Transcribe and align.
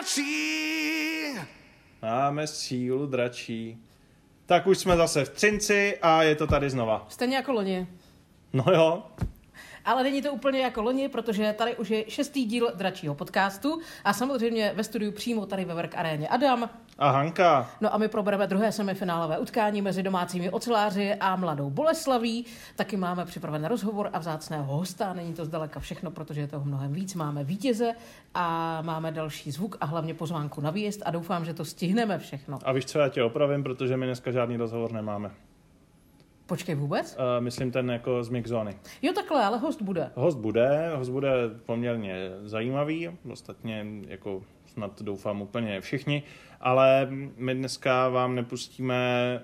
My 0.00 0.06
máme 0.06 0.06
sílu 0.06 1.36
dračí. 1.36 1.38
Máme 2.02 2.46
sílu 2.46 3.06
dračí. 3.06 3.78
Tak 4.46 4.66
už 4.66 4.78
jsme 4.78 4.96
zase 4.96 5.24
v 5.24 5.28
Třinci 5.28 5.98
a 6.02 6.22
je 6.22 6.36
to 6.36 6.46
tady 6.46 6.70
znova. 6.70 7.06
Stejně 7.08 7.36
jako 7.36 7.52
loni. 7.52 7.86
No 8.52 8.64
jo, 8.72 9.02
Ale 9.84 10.02
není 10.02 10.22
to 10.22 10.32
úplně 10.32 10.60
jako 10.60 10.82
loni, 10.82 11.08
protože 11.08 11.54
tady 11.58 11.76
už 11.76 11.90
je 11.90 12.04
šestý 12.08 12.44
díl 12.44 12.72
dračího 12.74 13.14
podcastu 13.14 13.80
a 14.04 14.12
samozřejmě 14.12 14.72
ve 14.76 14.84
studiu 14.84 15.12
přímo 15.12 15.46
tady 15.46 15.64
ve 15.64 15.74
Work 15.74 15.94
Aréně 15.94 16.28
Adam. 16.28 16.70
A 17.00 17.10
Hanka. 17.10 17.70
No 17.80 17.94
a 17.94 17.98
my 17.98 18.08
probereme 18.08 18.46
druhé 18.46 18.72
semifinálové 18.72 19.38
utkání 19.38 19.82
mezi 19.82 20.02
domácími 20.02 20.50
oceláři 20.50 21.14
a 21.14 21.36
mladou 21.36 21.70
Boleslaví. 21.70 22.46
Taky 22.76 22.96
máme 22.96 23.24
připraven 23.24 23.64
rozhovor 23.64 24.10
a 24.12 24.18
vzácného 24.18 24.76
hosta. 24.76 25.12
Není 25.12 25.34
to 25.34 25.44
zdaleka 25.44 25.80
všechno, 25.80 26.10
protože 26.10 26.40
je 26.40 26.46
toho 26.46 26.64
mnohem 26.64 26.92
víc. 26.92 27.14
Máme 27.14 27.44
vítěze 27.44 27.92
a 28.34 28.78
máme 28.82 29.12
další 29.12 29.50
zvuk 29.50 29.76
a 29.80 29.86
hlavně 29.86 30.14
pozvánku 30.14 30.60
na 30.60 30.70
výjezd 30.70 31.02
a 31.04 31.10
doufám, 31.10 31.44
že 31.44 31.54
to 31.54 31.64
stihneme 31.64 32.18
všechno. 32.18 32.58
A 32.64 32.72
víš 32.72 32.84
co, 32.84 32.98
já 32.98 33.08
tě 33.08 33.22
opravím, 33.22 33.62
protože 33.62 33.96
my 33.96 34.06
dneska 34.06 34.30
žádný 34.30 34.56
rozhovor 34.56 34.92
nemáme. 34.92 35.30
Počkej 36.50 36.74
vůbec? 36.74 37.16
Uh, 37.16 37.44
myslím 37.44 37.70
ten 37.70 37.90
jako 37.90 38.24
z 38.24 38.28
Mixzony. 38.28 38.78
Jo 39.02 39.12
takhle, 39.12 39.44
ale 39.44 39.58
host 39.58 39.82
bude. 39.82 40.10
Host 40.14 40.38
bude, 40.38 40.92
host 40.96 41.10
bude 41.10 41.32
poměrně 41.66 42.30
zajímavý, 42.42 43.18
ostatně 43.32 43.86
jako 44.08 44.42
snad 44.66 45.02
doufám 45.02 45.42
úplně 45.42 45.80
všichni, 45.80 46.22
ale 46.60 47.08
my 47.36 47.54
dneska 47.54 48.08
vám 48.08 48.34
nepustíme 48.34 49.40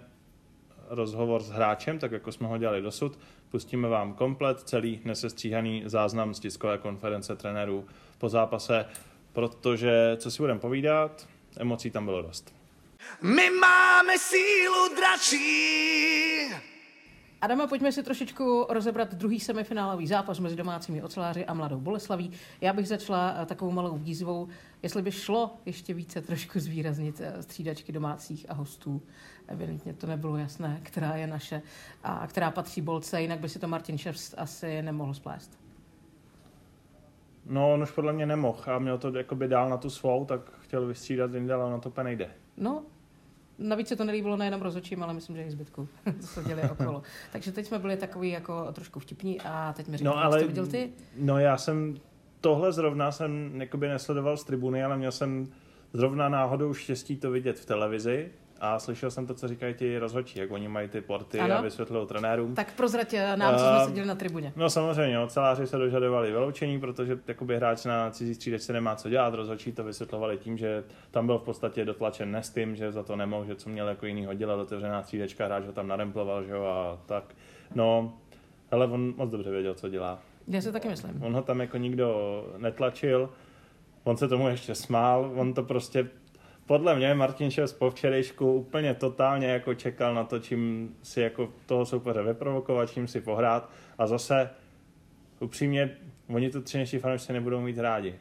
rozhovor 0.88 1.42
s 1.42 1.50
hráčem, 1.50 1.98
tak 1.98 2.12
jako 2.12 2.32
jsme 2.32 2.46
ho 2.46 2.58
dělali 2.58 2.82
dosud. 2.82 3.18
Pustíme 3.50 3.88
vám 3.88 4.14
komplet 4.14 4.60
celý 4.60 5.00
nesestříhaný 5.04 5.82
záznam 5.86 6.34
z 6.34 6.40
tiskové 6.40 6.78
konference 6.78 7.36
trenérů 7.36 7.84
po 8.18 8.28
zápase, 8.28 8.86
protože, 9.32 10.16
co 10.16 10.30
si 10.30 10.42
budeme 10.42 10.60
povídat, 10.60 11.28
emocí 11.58 11.90
tam 11.90 12.04
bylo 12.04 12.22
dost. 12.22 12.54
My 13.22 13.50
máme 13.50 14.18
sílu 14.18 14.94
dračí. 14.96 16.75
Adama, 17.46 17.66
pojďme 17.66 17.92
si 17.92 18.02
trošičku 18.02 18.66
rozebrat 18.68 19.14
druhý 19.14 19.40
semifinálový 19.40 20.06
zápas 20.06 20.38
mezi 20.38 20.56
domácími 20.56 21.02
oceláři 21.02 21.46
a 21.46 21.54
mladou 21.54 21.80
Boleslaví. 21.80 22.30
Já 22.60 22.72
bych 22.72 22.88
začala 22.88 23.34
eh, 23.38 23.46
takovou 23.46 23.70
malou 23.70 23.96
výzvou, 23.98 24.48
jestli 24.82 25.02
by 25.02 25.12
šlo 25.12 25.56
ještě 25.66 25.94
více 25.94 26.22
trošku 26.22 26.60
zvýraznit 26.60 27.20
eh, 27.20 27.42
střídačky 27.42 27.92
domácích 27.92 28.46
a 28.48 28.54
hostů. 28.54 29.02
Evidentně 29.48 29.94
to 29.94 30.06
nebylo 30.06 30.36
jasné, 30.36 30.80
která 30.82 31.16
je 31.16 31.26
naše 31.26 31.62
a 32.04 32.26
která 32.26 32.50
patří 32.50 32.80
Bolce, 32.80 33.22
jinak 33.22 33.40
by 33.40 33.48
si 33.48 33.58
to 33.58 33.68
Martin 33.68 33.98
Šefst 33.98 34.34
asi 34.38 34.82
nemohl 34.82 35.14
splést. 35.14 35.58
No, 37.44 37.72
on 37.72 37.82
už 37.82 37.90
podle 37.90 38.12
mě 38.12 38.26
nemohl 38.26 38.62
a 38.66 38.78
měl 38.78 38.98
to 38.98 39.16
jakoby 39.16 39.48
dál 39.48 39.68
na 39.68 39.76
tu 39.76 39.90
svou, 39.90 40.24
tak 40.24 40.40
chtěl 40.60 40.86
vystřídat 40.86 41.34
jinde, 41.34 41.54
ale 41.54 41.70
na 41.70 41.78
to 41.78 41.88
úplně 41.88 42.04
nejde. 42.04 42.30
No, 42.56 42.82
navíc 43.58 43.88
se 43.88 43.96
to 43.96 44.04
nelíbilo 44.04 44.36
nejenom 44.36 44.62
rozhodčím, 44.62 45.02
ale 45.02 45.14
myslím, 45.14 45.36
že 45.36 45.42
i 45.44 45.50
zbytku, 45.50 45.88
co 46.20 46.26
se 46.26 46.44
děli 46.44 46.62
okolo. 46.70 47.02
Takže 47.32 47.52
teď 47.52 47.66
jsme 47.66 47.78
byli 47.78 47.96
takový 47.96 48.30
jako 48.30 48.72
trošku 48.72 49.00
vtipní 49.00 49.40
a 49.40 49.72
teď 49.76 49.88
mi 49.88 49.96
říkáš, 49.96 50.04
No, 50.14 50.16
no, 50.16 50.24
ale- 50.24 50.26
ale... 50.36 50.40
to 50.40 50.46
viděl 50.48 50.66
ty? 50.66 50.92
No 51.16 51.38
já 51.38 51.56
jsem 51.56 51.94
tohle 52.40 52.72
zrovna 52.72 53.12
jsem 53.12 53.60
jakoby 53.60 53.88
nesledoval 53.88 54.36
z 54.36 54.44
tribuny, 54.44 54.84
ale 54.84 54.96
měl 54.96 55.12
jsem 55.12 55.46
zrovna 55.92 56.28
náhodou 56.28 56.74
štěstí 56.74 57.16
to 57.16 57.30
vidět 57.30 57.58
v 57.58 57.66
televizi 57.66 58.28
a 58.60 58.78
slyšel 58.78 59.10
jsem 59.10 59.26
to, 59.26 59.34
co 59.34 59.48
říkají 59.48 59.74
ti 59.74 59.98
rozhodčí, 59.98 60.38
jak 60.38 60.50
oni 60.50 60.68
mají 60.68 60.88
ty 60.88 61.00
porty 61.00 61.40
Ano. 61.40 61.54
a 61.54 61.60
vysvětlují 61.60 62.06
trenérům. 62.06 62.54
Tak 62.54 62.74
prozrať 62.76 63.14
nám, 63.36 63.54
co 63.54 63.64
jsme 63.64 63.84
seděli 63.84 64.06
na 64.06 64.14
tribuně. 64.14 64.52
No 64.56 64.70
samozřejmě, 64.70 65.18
oceláři 65.18 65.66
se 65.66 65.76
dožadovali 65.78 66.30
vyloučení, 66.32 66.80
protože 66.80 67.18
jakoby 67.26 67.56
hráč 67.56 67.84
na 67.84 68.10
cizí 68.10 68.34
střídačce 68.34 68.72
nemá 68.72 68.96
co 68.96 69.08
dělat, 69.08 69.34
rozhodčí 69.34 69.72
to 69.72 69.84
vysvětlovali 69.84 70.38
tím, 70.38 70.58
že 70.58 70.84
tam 71.10 71.26
byl 71.26 71.38
v 71.38 71.42
podstatě 71.42 71.84
dotlačen 71.84 72.32
Nestym, 72.32 72.76
že 72.76 72.92
za 72.92 73.02
to 73.02 73.16
nemohl, 73.16 73.44
že 73.44 73.54
co 73.54 73.70
měl 73.70 73.88
jako 73.88 74.06
jinýho 74.06 74.34
dělat, 74.34 74.54
otevřená 74.60 75.02
střídačka, 75.02 75.46
hráč 75.46 75.64
ho 75.64 75.72
tam 75.72 75.88
naremploval, 75.88 76.44
že 76.44 76.52
jo, 76.52 76.64
a 76.64 76.98
tak. 77.06 77.24
No, 77.74 78.12
ale 78.70 78.86
on 78.86 79.14
moc 79.16 79.30
dobře 79.30 79.50
věděl, 79.50 79.74
co 79.74 79.88
dělá. 79.88 80.18
Já 80.48 80.60
si 80.60 80.72
taky 80.72 80.88
myslím. 80.88 81.22
On 81.22 81.34
ho 81.34 81.42
tam 81.42 81.60
jako 81.60 81.76
nikdo 81.76 82.44
netlačil, 82.58 83.30
on 84.04 84.16
se 84.16 84.28
tomu 84.28 84.48
ještě 84.48 84.74
smál, 84.74 85.32
on 85.36 85.54
to 85.54 85.62
prostě, 85.62 86.08
podle 86.66 86.96
mě 86.96 87.14
Martin 87.14 87.50
Šes 87.50 87.72
po 87.72 87.90
včerejšku 87.90 88.52
úplně 88.52 88.94
totálně 88.94 89.46
jako 89.46 89.74
čekal 89.74 90.14
na 90.14 90.24
to, 90.24 90.38
čím 90.38 90.94
si 91.02 91.20
jako 91.20 91.52
toho 91.66 91.86
soupeře 91.86 92.22
vyprovokovat, 92.22 92.90
čím 92.90 93.08
si 93.08 93.20
pohrát 93.20 93.70
a 93.98 94.06
zase 94.06 94.50
upřímně, 95.40 95.96
oni 96.28 96.50
tu 96.50 96.62
třineští 96.62 96.98
fanoušci 96.98 97.32
nebudou 97.32 97.60
mít 97.60 97.78
rádi, 97.78 98.14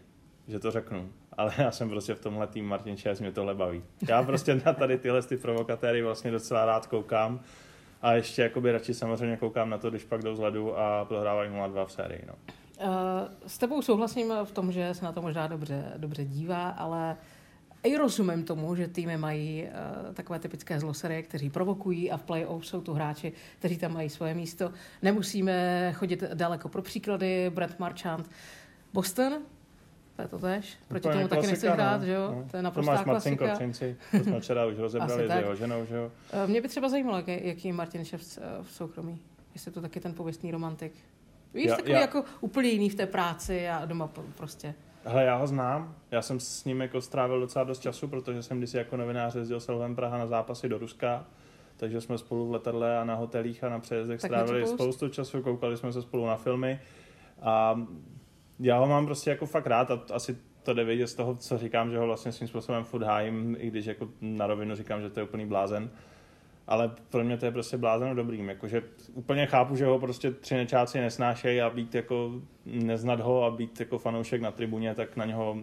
že 0.47 0.59
to 0.59 0.71
řeknu. 0.71 1.09
Ale 1.37 1.53
já 1.57 1.71
jsem 1.71 1.89
prostě 1.89 2.15
v 2.15 2.19
tomhle 2.19 2.47
tým 2.47 2.65
Martin 2.65 2.97
Šes, 2.97 3.19
mě 3.19 3.31
tohle 3.31 3.55
baví. 3.55 3.83
Já 4.09 4.23
prostě 4.23 4.61
na 4.65 4.73
tady 4.73 4.97
tyhle 4.97 5.21
ty 5.21 5.37
provokatéry 5.37 6.01
vlastně 6.01 6.31
docela 6.31 6.65
rád 6.65 6.87
koukám 6.87 7.39
a 8.01 8.13
ještě 8.13 8.41
jakoby 8.41 8.71
radši 8.71 8.93
samozřejmě 8.93 9.37
koukám 9.37 9.69
na 9.69 9.77
to, 9.77 9.89
když 9.89 10.03
pak 10.03 10.21
jdou 10.21 10.35
z 10.35 10.39
ledu 10.39 10.77
a 10.77 11.05
prohrávají 11.05 11.51
0-2 11.51 11.85
v 11.85 11.91
sérii. 11.91 12.21
No. 12.27 12.33
Uh, 12.83 12.91
s 13.47 13.57
tebou 13.57 13.81
souhlasím 13.81 14.33
v 14.43 14.51
tom, 14.51 14.71
že 14.71 14.93
se 14.93 15.05
na 15.05 15.11
to 15.11 15.21
možná 15.21 15.47
dobře, 15.47 15.93
dobře 15.97 16.25
dívá, 16.25 16.69
ale 16.69 17.17
i 17.85 17.97
rozumím 17.97 18.43
tomu, 18.43 18.75
že 18.75 18.87
týmy 18.87 19.17
mají 19.17 19.63
uh, 20.07 20.13
takové 20.13 20.39
typické 20.39 20.79
zloserie, 20.79 21.21
kteří 21.21 21.49
provokují 21.49 22.11
a 22.11 22.17
v 22.17 22.23
play-off 22.23 22.65
jsou 22.65 22.81
tu 22.81 22.93
hráči, 22.93 23.33
kteří 23.59 23.77
tam 23.77 23.93
mají 23.93 24.09
svoje 24.09 24.33
místo. 24.33 24.71
Nemusíme 25.01 25.93
chodit 25.95 26.23
daleko 26.33 26.69
pro 26.69 26.81
příklady. 26.81 27.49
Brad 27.49 27.79
Marchand, 27.79 28.29
Boston, 28.93 29.33
to 30.15 30.21
je 30.21 30.27
to 30.27 30.39
tež. 30.39 30.77
Proti 30.87 31.07
Úplně 31.07 31.27
tomu 31.27 31.27
taky 31.27 31.47
nechci 31.47 31.67
hrát, 31.67 31.97
no. 31.97 32.05
že 32.05 32.11
jo? 32.13 32.33
No. 32.35 32.47
To 32.51 32.57
je 32.57 32.63
naprostá 32.63 32.91
Tomáš 32.91 33.03
klasika. 33.03 33.55
Třinci, 33.55 33.97
to 34.11 34.23
jsme 34.23 34.39
včera 34.39 34.65
už 34.65 34.77
rozebrali 34.77 35.27
s 35.27 35.31
jeho 35.35 35.55
ženou, 35.55 35.85
že 35.85 35.95
jo. 35.95 36.11
Uh, 36.43 36.49
mě 36.49 36.61
by 36.61 36.67
třeba 36.67 36.89
zajímalo, 36.89 37.23
jaký, 37.27 37.67
je 37.67 37.73
Martin 37.73 38.05
Ševc 38.05 38.37
uh, 38.37 38.43
v 38.65 38.71
soukromí. 38.71 39.19
Jestli 39.53 39.71
to 39.71 39.81
taky 39.81 39.99
ten 39.99 40.13
pověstný 40.13 40.51
romantik. 40.51 40.93
Víš, 41.53 41.65
Já- 41.65 41.75
takový 41.75 41.93
já- 41.93 42.01
jako 42.01 42.23
úplně 42.41 42.69
jiný 42.69 42.89
v 42.89 42.95
té 42.95 43.05
práci 43.05 43.69
a 43.69 43.85
doma 43.85 44.09
prostě. 44.35 44.73
Hele, 45.07 45.23
já 45.23 45.35
ho 45.35 45.47
znám, 45.47 45.95
já 46.11 46.21
jsem 46.21 46.39
s 46.39 46.65
ním 46.65 46.81
jako 46.81 47.01
strávil 47.01 47.39
docela 47.39 47.65
dost 47.65 47.79
času, 47.79 48.07
protože 48.07 48.43
jsem 48.43 48.57
kdysi 48.57 48.77
jako 48.77 48.97
novinář 48.97 49.35
jezdil 49.35 49.59
s 49.59 49.67
Lvem 49.67 49.95
Praha 49.95 50.17
na 50.17 50.27
zápasy 50.27 50.69
do 50.69 50.77
Ruska, 50.77 51.25
takže 51.77 52.01
jsme 52.01 52.17
spolu 52.17 52.47
v 52.47 52.51
letadle 52.51 52.97
a 52.97 53.03
na 53.03 53.15
hotelích 53.15 53.63
a 53.63 53.69
na 53.69 53.79
přejezdech 53.79 54.21
Tak 54.21 54.31
strávili 54.31 54.67
spoustu 54.67 55.09
času, 55.09 55.41
koukali 55.41 55.77
jsme 55.77 55.93
se 55.93 56.01
spolu 56.01 56.25
na 56.25 56.35
filmy 56.35 56.79
a 57.41 57.81
já 58.59 58.79
ho 58.79 58.87
mám 58.87 59.05
prostě 59.05 59.29
jako 59.29 59.45
fakt 59.45 59.67
rád 59.67 59.91
a 59.91 60.01
asi 60.13 60.37
to 60.63 60.73
jde 60.73 60.83
vidět 60.83 61.07
z 61.07 61.15
toho, 61.15 61.35
co 61.35 61.57
říkám, 61.57 61.91
že 61.91 61.97
ho 61.97 62.05
vlastně 62.05 62.31
svým 62.31 62.47
způsobem 62.47 62.83
furt 62.83 63.03
hájím, 63.03 63.55
i 63.59 63.67
když 63.67 63.85
jako 63.85 64.09
na 64.21 64.47
rovinu 64.47 64.75
říkám, 64.75 65.01
že 65.01 65.09
to 65.09 65.19
je 65.19 65.23
úplný 65.23 65.45
blázen. 65.45 65.89
Ale 66.67 66.91
pro 67.09 67.23
mě 67.23 67.37
to 67.37 67.45
je 67.45 67.51
prostě 67.51 67.77
blázeno 67.77 68.15
dobrým, 68.15 68.49
jakože 68.49 68.83
úplně 69.13 69.45
chápu, 69.45 69.75
že 69.75 69.85
ho 69.85 69.99
prostě 69.99 70.31
třinečáci 70.31 70.99
nesnášejí 70.99 71.61
a 71.61 71.69
být 71.69 71.95
jako, 71.95 72.31
neznat 72.65 73.19
ho 73.19 73.43
a 73.43 73.51
být 73.51 73.79
jako 73.79 73.97
fanoušek 73.97 74.41
na 74.41 74.51
tribuně, 74.51 74.95
tak 74.95 75.15
na 75.15 75.25
něho 75.25 75.57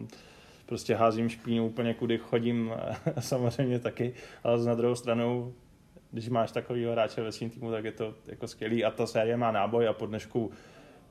prostě 0.67 0.95
házím 0.95 1.29
špínu 1.29 1.67
úplně 1.67 1.95
kudy 1.95 2.19
chodím, 2.19 2.73
samozřejmě 3.21 3.79
taky, 3.79 4.15
ale 4.45 4.65
na 4.65 4.75
druhou 4.75 4.95
stranu, 4.95 5.55
když 6.11 6.29
máš 6.29 6.53
takovýho 6.53 6.93
hráče 6.93 7.23
ve 7.23 7.33
svým 7.33 7.51
týmu, 7.51 7.71
tak 7.71 7.85
je 7.85 7.93
to 7.93 8.15
jako 8.27 8.49
skvělý 8.49 8.85
a 8.85 8.91
ta 8.91 9.07
série 9.07 9.37
má 9.37 9.53
náboj 9.53 9.89
a 9.89 9.93
po 9.93 10.07
dnešku, 10.07 10.51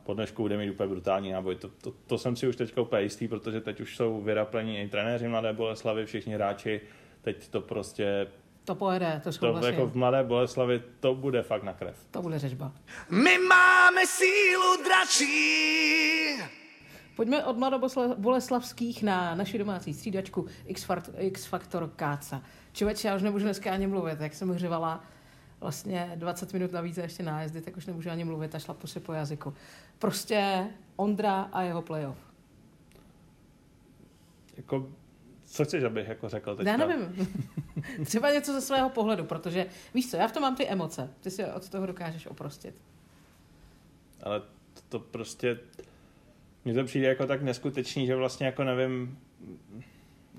po 0.04 0.14
dnešku 0.14 0.42
bude 0.42 0.58
mít 0.58 0.70
úplně 0.70 0.90
brutální 0.90 1.32
náboj. 1.32 1.56
To, 1.56 1.70
to, 1.70 1.94
to 2.08 2.18
jsem 2.18 2.36
si 2.36 2.48
už 2.48 2.56
teďka 2.56 2.82
úplně 2.82 3.02
jistý, 3.02 3.28
protože 3.28 3.62
teď 3.62 3.80
už 3.80 3.96
jsou 3.96 4.22
vyraplení 4.22 4.82
i 4.82 4.88
trenéři 4.88 5.28
Mladé 5.28 5.54
Boleslavy, 5.54 6.06
všichni 6.06 6.34
hráči, 6.34 6.82
teď 7.22 7.48
to 7.48 7.62
prostě, 7.62 8.28
To 8.66 8.76
pojede, 8.76 9.22
to 9.24 9.30
to 9.30 9.34
souhlasím. 9.34 9.74
jako 9.74 9.88
v 9.88 9.96
Mladé 9.96 10.24
Boleslavi, 10.24 10.84
to 11.00 11.16
bude 11.16 11.44
fakt 11.44 11.64
na 11.64 11.74
krev. 11.74 11.96
To 12.12 12.22
bude 12.22 12.40
řežba. 12.40 12.72
My 13.10 13.38
máme 13.38 14.08
sílu 14.08 14.84
dračí. 14.84 16.42
Pojďme 17.16 17.46
od 17.46 17.58
mladoboleslavských 17.58 19.04
na 19.04 19.36
naši 19.36 19.58
domácí 19.58 19.94
střídačku 19.94 20.46
X, 20.66 20.84
Fakt- 20.90 21.10
X 21.18 21.46
Factor 21.46 21.90
Káca. 21.96 22.42
Člověče, 22.74 23.08
já 23.08 23.16
už 23.16 23.22
nemůžu 23.22 23.46
dneska 23.46 23.72
ani 23.74 23.88
mluvit, 23.88 24.20
jak 24.22 24.34
jsem 24.34 24.50
hřivala 24.50 25.04
vlastně 25.60 26.12
20 26.16 26.54
minut 26.54 26.72
navíc 26.72 26.98
a 26.98 27.02
ještě 27.02 27.24
nájezdy, 27.24 27.62
tak 27.62 27.78
už 27.78 27.86
nemůžu 27.86 28.10
ani 28.10 28.24
mluvit 28.24 28.56
a 28.56 28.60
šlapu 28.60 28.88
si 28.88 29.00
po 29.00 29.14
jazyku. 29.14 29.54
Prostě 30.00 30.68
Ondra 30.96 31.42
a 31.54 31.62
jeho 31.62 31.82
playoff. 31.82 32.18
Jako, 34.58 34.88
co 35.52 35.66
chceš, 35.66 35.84
abych 35.84 36.08
jako 36.08 36.30
řekl 36.30 36.56
teďka? 36.56 36.72
Já 36.72 36.78
nevím. 36.78 37.28
Třeba 38.06 38.32
něco 38.32 38.54
ze 38.54 38.62
svého 38.62 38.90
pohledu, 38.90 39.24
protože 39.24 39.66
víš 39.94 40.12
co, 40.12 40.18
já 40.18 40.28
v 40.28 40.32
tom 40.32 40.42
mám 40.42 40.56
ty 40.56 40.68
emoce. 40.68 41.14
Ty 41.22 41.32
si 41.32 41.46
od 41.46 41.70
toho 41.70 41.86
dokážeš 41.86 42.28
oprostit. 42.28 42.76
Ale 44.24 44.40
to, 44.40 44.82
to 44.90 45.00
prostě, 45.00 45.60
mně 46.66 46.74
to 46.74 46.84
přijde 46.84 47.08
jako 47.08 47.28
tak 47.28 47.42
neskutečný, 47.42 48.08
že 48.08 48.16
vlastně 48.16 48.46
jako 48.46 48.64
nevím, 48.64 49.20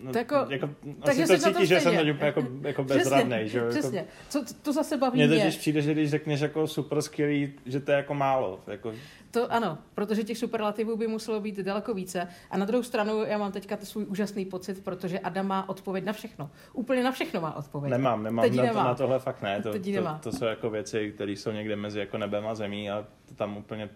no, 0.01 0.13
To 0.13 0.19
jako- 0.19 0.47
jako 0.49 0.71
takže 1.05 1.23
asi 1.23 1.39
to 1.39 1.53
cítíš, 1.53 1.69
že 1.69 1.81
jsem 1.81 1.97
teď 1.97 2.11
úplně 2.11 2.27
jako, 2.27 2.47
jako 2.63 2.85
bezradnej, 2.85 3.49
že? 3.49 3.59
Jako, 3.59 3.71
Přesně. 3.71 4.05
Co, 4.29 4.45
to 4.63 4.73
zase 4.73 4.97
baví 4.97 5.17
mně 5.19 5.27
mě. 5.27 5.39
totiž 5.39 5.57
přijde, 5.57 5.83
že 5.83 5.93
když 5.93 6.11
řekneš 6.11 6.41
jako 6.41 6.67
super 6.67 7.03
skvělý, 7.03 7.53
že 7.67 7.81
to 7.81 7.91
je 7.91 7.97
jako 7.97 8.15
málo. 8.15 8.61
Jako, 8.67 8.93
To 9.31 9.53
ano, 9.53 9.79
protože 9.95 10.25
těch 10.25 10.39
superlativů 10.39 10.97
by 10.97 11.07
muselo 11.07 11.41
být 11.41 11.59
daleko 11.59 11.95
více. 11.95 12.29
A 12.51 12.57
na 12.59 12.65
druhou 12.65 12.83
stranu 12.83 13.25
já 13.25 13.39
mám 13.39 13.53
teďka 13.53 13.77
svůj 13.83 14.05
úžasný 14.05 14.45
pocit, 14.45 14.85
protože 14.85 15.19
Adam 15.19 15.47
má 15.47 15.69
odpověď 15.69 16.05
na 16.05 16.13
všechno. 16.13 16.51
Úplně 16.73 17.03
na 17.03 17.13
všechno 17.13 17.41
má 17.41 17.57
odpověď. 17.57 17.91
nemám, 17.91 18.23
nemám, 18.23 18.43
Teď 18.43 18.55
na, 18.55 18.63
nemá. 18.63 18.83
To, 18.83 18.89
na 18.89 18.95
tohle 18.95 19.19
fakt 19.19 19.43
ne. 19.43 19.63
To, 19.63 19.73
to, 19.73 19.91
nemá. 19.91 20.19
to, 20.23 20.33
jsou 20.33 20.45
jako 20.45 20.71
věci, 20.71 21.13
které 21.15 21.33
jsou 21.33 21.51
někde 21.51 21.77
mezi 21.77 21.99
jako 21.99 22.19
nebem 22.19 22.47
a 22.47 22.55
zemí 22.55 22.91
a 22.91 23.07
to 23.29 23.35
tam 23.35 23.57
úplně 23.57 23.89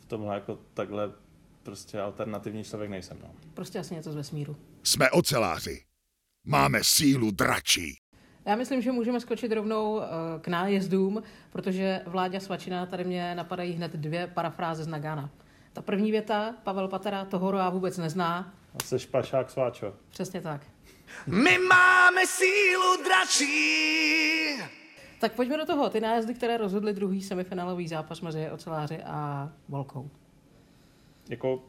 v 0.00 0.06
tomhle 0.06 0.34
jako 0.34 0.58
takhle 0.74 1.10
prostě 1.62 2.00
alternativní 2.00 2.64
člověk 2.64 2.90
nejsem. 2.90 3.18
No. 3.22 3.30
Prostě 3.54 3.78
asi 3.78 3.94
něco 3.94 4.12
z 4.12 4.14
vesmíru. 4.14 4.56
Jsme 4.82 5.10
oceláři. 5.10 5.82
Máme 6.44 6.78
sílu 6.82 7.30
dračí. 7.30 7.96
Já 8.44 8.56
myslím, 8.56 8.82
že 8.82 8.92
můžeme 8.92 9.20
skočit 9.20 9.52
rovnou 9.52 10.00
eh, 10.00 10.06
k 10.40 10.48
nájezdům, 10.48 11.22
protože 11.50 12.00
Vláďa 12.06 12.40
Svačina 12.40 12.86
tady 12.86 13.04
mě 13.04 13.34
napadají 13.34 13.72
hned 13.72 13.92
dvě 13.92 14.26
parafráze 14.26 14.84
z 14.84 14.86
Nagana. 14.86 15.30
Ta 15.72 15.82
první 15.82 16.10
věta, 16.10 16.54
Pavel 16.62 16.88
Patera, 16.88 17.24
toho 17.24 17.56
já 17.56 17.70
vůbec 17.70 17.98
nezná. 17.98 18.54
A 18.74 18.84
jsi 18.84 19.06
pašák 19.06 19.50
sváčo. 19.50 19.94
Přesně 20.08 20.40
tak. 20.40 20.66
My 21.26 21.58
máme 21.58 22.26
sílu 22.26 23.04
dračí. 23.04 24.62
Tak 25.20 25.32
pojďme 25.32 25.56
do 25.56 25.66
toho. 25.66 25.90
Ty 25.90 26.00
nájezdy, 26.00 26.34
které 26.34 26.56
rozhodly 26.56 26.92
druhý 26.92 27.22
semifinálový 27.22 27.88
zápas 27.88 28.20
mezi 28.20 28.50
oceláři 28.50 29.02
a 29.02 29.52
Volkou. 29.68 30.10
Jako 31.28 31.62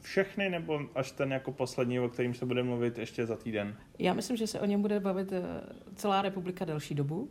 všechny, 0.00 0.50
nebo 0.50 0.80
až 0.94 1.10
ten 1.10 1.32
jako 1.32 1.52
poslední, 1.52 2.00
o 2.00 2.08
kterým 2.08 2.34
se 2.34 2.46
bude 2.46 2.62
mluvit 2.62 2.98
ještě 2.98 3.26
za 3.26 3.36
týden? 3.36 3.76
Já 3.98 4.14
myslím, 4.14 4.36
že 4.36 4.46
se 4.46 4.60
o 4.60 4.66
něm 4.66 4.82
bude 4.82 5.00
bavit 5.00 5.32
eh, 5.32 5.42
celá 5.94 6.22
republika 6.22 6.64
delší 6.64 6.94
dobu 6.94 7.30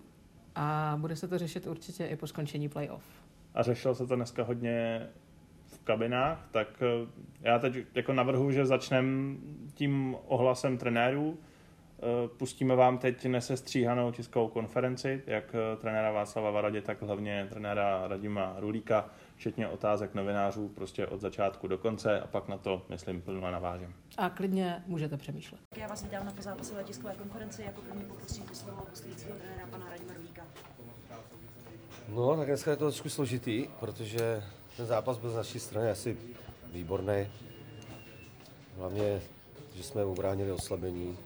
a 0.56 0.98
bude 1.02 1.16
se 1.16 1.28
to 1.28 1.38
řešit 1.38 1.68
určitě 1.68 2.06
i 2.06 2.16
po 2.16 2.28
skončení 2.28 2.70
playoff. 2.70 3.04
A 3.54 3.64
řešilo 3.64 3.96
se 3.96 4.08
to 4.08 4.16
dneska 4.16 4.44
hodně 4.44 5.08
v 5.66 5.80
kabinách, 5.84 6.48
tak 6.52 6.68
eh, 6.82 7.08
já 7.42 7.60
teď 7.60 7.76
jako 7.96 8.14
navrhu, 8.14 8.52
že 8.52 8.66
začneme 8.66 9.36
tím 9.74 10.16
ohlasem 10.28 10.78
trenérů. 10.78 11.38
Eh, 11.38 12.28
Pustíme 12.38 12.76
vám 12.76 12.98
teď 12.98 13.26
nesestříhanou 13.26 14.12
tiskovou 14.12 14.48
konferenci, 14.48 15.24
jak 15.28 15.56
trenéra 15.78 16.12
Václava 16.12 16.52
Varadě, 16.52 16.82
tak 16.82 17.02
hlavně 17.02 17.48
trenéra 17.50 18.08
Radima 18.08 18.56
Rulíka, 18.58 19.10
včetně 19.40 19.68
otázek 19.68 20.14
novinářů 20.14 20.68
prostě 20.70 21.08
od 21.08 21.22
začátku 21.22 21.68
do 21.68 21.78
konce 21.78 22.22
a 22.22 22.28
pak 22.28 22.48
na 22.48 22.58
to, 22.58 22.82
myslím, 22.90 23.22
plně 23.22 23.42
navážem. 23.42 23.94
A 24.18 24.30
klidně 24.30 24.84
můžete 24.88 25.18
přemýšlet. 25.18 25.62
Já 25.78 25.88
vás 25.88 26.04
vítám 26.04 26.26
na 26.26 26.32
pozápasové 26.32 26.84
tiskové 26.84 27.16
konferenci. 27.16 27.64
Jako 27.64 27.82
první 27.82 28.04
poprosím 28.06 28.44
o 28.52 28.56
slovo 28.56 28.84
hostujícího 28.90 29.36
trenéra 29.38 29.68
pana 29.72 29.90
Radima 29.90 30.14
Rulíka. 30.14 30.42
No, 32.10 32.38
tak 32.38 32.48
dneska 32.48 32.72
je 32.72 32.78
to 32.78 32.86
trošku 32.86 33.10
složitý, 33.10 33.68
protože 33.80 34.44
ten 34.78 34.86
zápas 34.86 35.18
byl 35.18 35.30
z 35.30 35.36
naší 35.36 35.60
strany 35.60 35.90
asi 35.90 36.18
výborný. 36.74 37.28
Hlavně, 38.78 39.22
že 39.76 39.84
jsme 39.84 40.06
ubránili 40.06 40.52
oslabení 40.52 41.18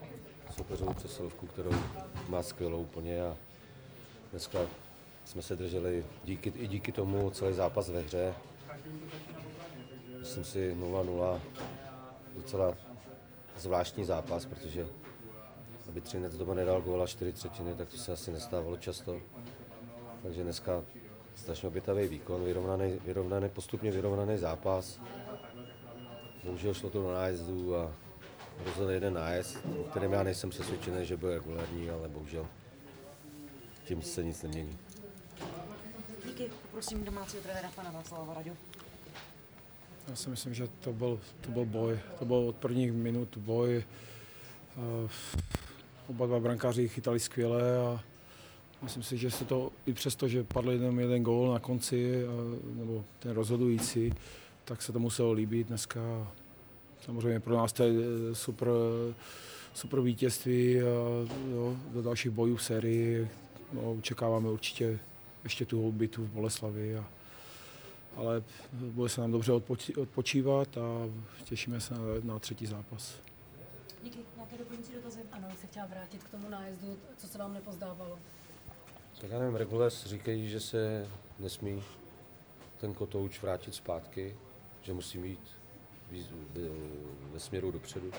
soupeřovou 0.56 0.94
přesilovku, 0.94 1.48
kterou 1.48 1.72
má 2.30 2.44
skvělou 2.44 2.82
úplně 2.82 3.22
a 3.22 3.38
dneska 4.32 4.60
jsme 5.26 5.42
se 5.42 5.56
drželi 5.56 6.06
díky, 6.24 6.54
i 6.56 6.68
díky 6.68 6.92
tomu 6.92 7.30
celý 7.30 7.54
zápas 7.54 7.90
ve 7.90 8.02
hře. 8.02 8.34
Myslím 10.20 10.44
si 10.44 10.76
0-0 10.76 11.40
docela 12.36 12.74
zvláštní 13.58 14.06
zápas, 14.06 14.46
protože 14.46 14.88
aby 15.90 16.02
Třinec 16.02 16.38
doma 16.38 16.54
nedal 16.54 16.82
góla 16.82 17.08
4 17.08 17.32
třetiny, 17.34 17.76
tak 17.76 17.90
to 17.90 17.98
se 17.98 18.12
asi 18.12 18.32
nestávalo 18.32 18.78
často. 18.78 19.22
Takže 20.24 20.44
dneska 20.44 20.84
strašně 21.36 21.68
obětavý 21.68 22.08
výkon, 22.08 22.44
vyrovnaný, 22.44 23.00
vyrovnaný, 23.06 23.50
postupně 23.50 23.92
vyrovnaný 23.92 24.38
zápas. 24.38 25.00
Bohužel 26.44 26.74
šlo 26.74 26.90
to 26.90 27.02
do 27.02 27.14
nájezdů 27.14 27.76
a 27.76 27.92
rozhodl 28.66 28.92
jeden 28.92 29.14
nájezd, 29.14 29.58
o 29.82 29.84
kterém 29.84 30.14
já 30.14 30.24
nejsem 30.24 30.50
přesvědčený, 30.50 31.06
že 31.06 31.18
byl 31.18 31.34
regulární, 31.34 31.90
ale 31.90 32.10
bohužel 32.10 32.48
tím 33.86 34.02
se 34.02 34.24
nic 34.24 34.44
nemění. 34.44 34.78
Díky, 36.38 36.52
poprosím 36.62 37.04
domácího 37.04 37.44
trenéra 37.44 37.72
pana 37.76 37.92
Václava 37.92 38.24
Varaďu. 38.24 38.52
Já 40.08 40.16
si 40.16 40.30
myslím, 40.30 40.54
že 40.54 40.68
to 40.68 40.94
byl, 40.94 41.20
to 41.42 41.52
byl 41.52 41.66
boj. 41.66 42.00
To 42.20 42.26
byl 42.26 42.36
od 42.36 42.56
prvních 42.56 42.92
minut 42.92 43.38
boj. 43.38 43.84
Eh, 44.78 45.10
Oba 46.08 46.26
dva 46.26 46.40
brankáři 46.40 46.88
chytali 46.88 47.20
skvěle 47.20 47.78
a 47.78 48.04
myslím 48.82 49.04
si, 49.04 49.18
že 49.18 49.32
se 49.32 49.46
to 49.46 49.72
i 49.86 49.94
přesto, 49.94 50.28
že 50.28 50.44
padl 50.44 50.72
jenom 50.72 51.00
jeden 51.00 51.24
gól 51.24 51.54
na 51.54 51.60
konci, 51.60 52.14
eh, 52.16 52.28
nebo 52.76 53.06
ten 53.20 53.32
rozhodující, 53.32 54.14
tak 54.66 54.82
se 54.82 54.92
to 54.92 55.00
muselo 55.00 55.32
líbit 55.32 55.68
dneska. 55.68 56.32
Samozřejmě 57.06 57.40
pro 57.40 57.58
nás 57.58 57.74
to 57.74 57.84
je 57.84 57.92
eh, 57.92 58.36
super, 58.36 58.68
super 59.74 60.02
vítězství 60.02 60.74
jo, 60.74 61.78
do 61.94 62.02
dalších 62.02 62.32
bojů 62.32 62.56
v 62.56 62.64
sérii. 62.64 63.28
No, 63.74 63.94
očekáváme 63.94 64.50
určitě 64.50 65.00
ještě 65.44 65.66
tu 65.66 65.92
bitvu 65.92 66.26
v 66.26 66.30
Boleslavi. 66.30 66.98
A, 66.98 67.06
ale 68.16 68.44
bude 68.74 69.10
se 69.10 69.22
nám 69.22 69.32
dobře 69.32 69.52
odpočívat 69.98 70.78
a 70.78 70.82
těšíme 71.44 71.82
se 71.82 71.94
na, 71.94 72.00
na 72.24 72.40
třetí 72.40 72.66
zápas. 72.66 73.16
Díky, 74.04 74.20
nějaké 74.36 74.58
doplňující 74.58 74.94
dotazy? 74.94 75.20
Ano, 75.32 75.48
bych 75.48 75.60
se 75.60 75.68
chtěla 75.68 75.86
vrátit 75.86 76.24
k 76.24 76.30
tomu 76.30 76.50
nájezdu, 76.50 76.98
co 77.18 77.28
se 77.28 77.38
vám 77.38 77.54
nepozdávalo. 77.54 78.20
Tak 79.22 79.32
já 79.32 79.40
nevím, 79.40 79.56
regules 79.56 80.06
říkají, 80.06 80.50
že 80.50 80.60
se 80.60 81.08
nesmí 81.40 81.84
ten 82.80 82.94
kotouč 82.94 83.42
vrátit 83.42 83.76
zpátky, 83.76 84.36
že 84.82 84.94
musí 84.94 85.18
mít 85.18 85.40
ve- 87.34 87.40
směru 87.40 87.72
dopředu. 87.72 88.12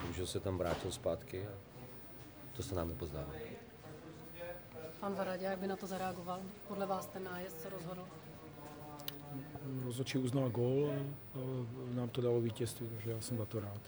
Bohužel 0.00 0.26
se 0.26 0.40
tam 0.40 0.58
vrátil 0.58 0.92
zpátky 0.92 1.46
a 1.46 1.50
to 2.56 2.62
se 2.62 2.74
nám 2.74 2.88
nepozdává. 2.88 3.32
Pan 5.02 5.14
Varadě, 5.14 5.44
jak 5.44 5.58
by 5.58 5.66
na 5.66 5.76
to 5.76 5.86
zareagoval? 5.86 6.40
Podle 6.68 6.86
vás 6.86 7.06
ten 7.06 7.24
nájezd 7.24 7.60
se 7.60 7.70
rozhodl? 7.70 8.04
Rozhodčí 9.84 10.18
uznal 10.18 10.50
gól 10.50 10.90
a, 10.90 10.94
a 11.38 11.40
nám 11.94 12.08
to 12.08 12.20
dalo 12.20 12.40
vítězství, 12.40 12.88
takže 12.88 13.10
já 13.10 13.20
jsem 13.20 13.38
za 13.38 13.44
to 13.44 13.60
rád. 13.60 13.80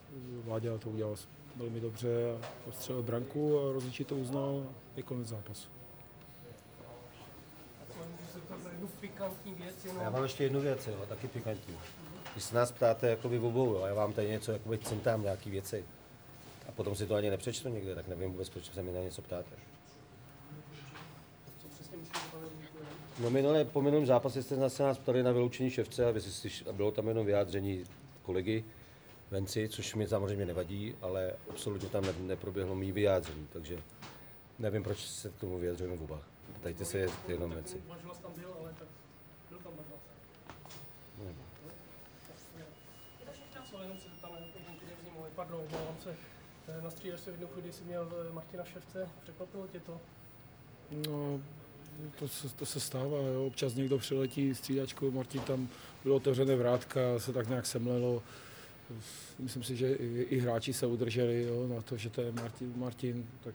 Vláďa 0.45 0.79
to 0.79 0.91
udělal 0.91 1.17
velmi 1.57 1.81
dobře 1.81 2.09
a 2.33 2.47
postřelil 2.65 3.03
branku 3.03 3.59
a 3.61 3.73
rozhodčí 3.73 4.05
to 4.05 4.17
uznal 4.17 4.67
a 4.69 4.75
je 4.97 5.03
konec 5.03 5.29
zápasu. 5.29 5.69
Já 10.03 10.11
mám 10.11 10.23
ještě 10.23 10.45
jednu 10.45 10.61
věc, 10.61 10.87
jo, 10.87 11.07
taky 11.09 11.29
pikantní. 11.29 11.77
Když 12.33 12.45
se 12.45 12.55
nás 12.55 12.73
ptáte 12.73 13.09
jako 13.09 13.29
vy 13.29 13.39
obou, 13.39 13.75
jo, 13.75 13.87
já 13.87 13.95
vám 13.95 14.13
tady 14.13 14.29
něco 14.29 14.53
jakoby 14.53 14.79
centám 14.79 15.23
nějaký 15.23 15.51
věci 15.51 15.85
a 16.69 16.73
potom 16.73 16.97
si 16.97 17.07
to 17.07 17.15
ani 17.15 17.31
nepřečtu 17.31 17.69
někde, 17.69 17.95
tak 17.95 18.09
nevím 18.09 18.33
vůbec, 18.33 18.49
proč 18.49 18.73
se 18.73 18.83
mi 18.83 18.93
na 18.93 19.01
něco 19.01 19.23
ptáte. 19.23 19.74
No 23.19 23.31
minule, 23.31 23.65
po 23.65 23.83
minulém 23.83 24.07
zápase 24.07 24.43
jste 24.43 24.71
se 24.71 24.83
nás 24.83 24.99
ptali 24.99 25.23
na 25.23 25.33
vyloučení 25.33 25.71
ševce 25.71 26.07
a, 26.07 26.11
vy 26.11 26.21
a 26.71 26.73
bylo 26.73 26.91
tam 26.91 27.09
jenom 27.09 27.27
vyjádření 27.27 27.85
kolegy 28.23 28.65
Venci, 29.31 29.69
což 29.69 29.95
mi 29.95 30.09
samozřejmě 30.09 30.47
nevadí, 30.47 30.95
ale 31.03 31.33
absolutně 31.51 31.89
tam 31.89 32.05
ne, 32.05 32.13
neproběhlo 32.19 32.75
mý 32.75 32.93
vyjádření, 32.93 33.49
takže 33.53 33.79
nevím, 34.59 34.83
proč 34.83 34.99
se 34.99 35.31
k 35.31 35.37
tomu 35.37 35.59
vyjadřujeme 35.59 36.03
oba. 36.03 36.21
Ptajte 36.61 36.85
se 36.85 37.07
jenom 37.29 37.51
Venci. 37.51 37.83
Pardon, 45.35 45.61
omlouvám 45.61 45.97
se. 46.03 46.17
Na 46.83 46.91
střídač 46.91 47.21
se 47.21 47.31
v 47.31 47.35
jednu 47.35 47.47
chvíli 47.47 47.73
jsi 47.73 47.85
měl 47.85 48.29
Martina 48.33 48.65
Ševce, 48.65 49.09
překvapilo 49.23 49.67
tě 49.67 49.81
to? 49.81 50.01
No, 50.91 51.41
to 52.19 52.29
se, 52.29 52.49
to 52.49 52.67
se 52.67 52.81
stává, 52.81 53.19
jo. 53.19 53.47
občas 53.47 53.75
někdo 53.75 53.99
přiletí 53.99 54.55
střídačkou, 54.55 55.11
Martin 55.11 55.41
tam 55.41 55.69
bylo 56.03 56.17
otevřené 56.17 56.57
vrátka, 56.57 57.01
se 57.19 57.33
tak 57.33 57.49
nějak 57.49 57.67
semlelo. 57.67 58.23
Myslím 59.39 59.63
si, 59.63 59.77
že 59.77 59.93
i, 59.93 60.23
i 60.23 60.39
hráči 60.39 60.73
se 60.73 60.87
udrželi 60.87 61.43
jo, 61.43 61.69
na 61.69 61.83
to, 61.83 61.97
že 61.97 62.11
to 62.11 62.21
je 62.21 62.33
Martin, 62.33 62.73
Martin, 62.77 63.27
tak 63.45 63.55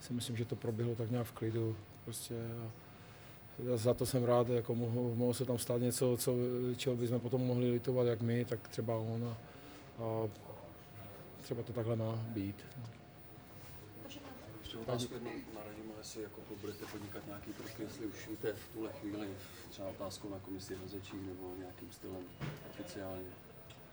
si 0.00 0.12
myslím, 0.12 0.36
že 0.36 0.44
to 0.44 0.56
proběhlo 0.56 0.94
tak 0.94 1.10
nějak 1.10 1.26
v 1.26 1.32
klidu. 1.32 1.76
Prostě 2.04 2.34
a 3.74 3.76
za 3.76 3.94
to 3.94 4.06
jsem 4.06 4.24
rád, 4.24 4.48
jako 4.48 4.74
mohlo, 4.74 5.14
mohlo 5.14 5.34
se 5.34 5.44
tam 5.44 5.58
stát 5.58 5.80
něco, 5.80 6.16
co, 6.16 6.34
čeho 6.76 6.96
bychom 6.96 7.20
potom 7.20 7.46
mohli 7.46 7.70
litovat, 7.70 8.06
jak 8.06 8.20
my, 8.20 8.44
tak 8.44 8.68
třeba 8.68 8.96
on. 8.96 9.24
A, 9.24 9.36
a 10.02 10.28
třeba 11.42 11.62
to 11.62 11.72
takhle 11.72 11.96
má 11.96 12.14
být. 12.26 12.56
Ještě 14.62 14.78
otázku 14.78 15.14
na 15.24 15.30
Jestli 16.02 16.22
jako 16.22 16.40
budete 16.60 16.86
podnikat 16.86 17.26
nějaký 17.26 17.52
kroky, 17.52 17.82
jestli 17.82 18.06
už 18.06 18.28
víte 18.28 18.52
v 18.52 18.72
tuhle 18.72 18.92
chvíli 18.92 19.28
třeba 19.70 19.88
otázkou 19.88 20.28
na 20.30 20.38
komisi 20.38 20.78
rozhodčí 20.82 21.16
nebo 21.16 21.54
nějakým 21.58 21.92
stylem 21.92 22.24
oficiálně. 22.70 23.30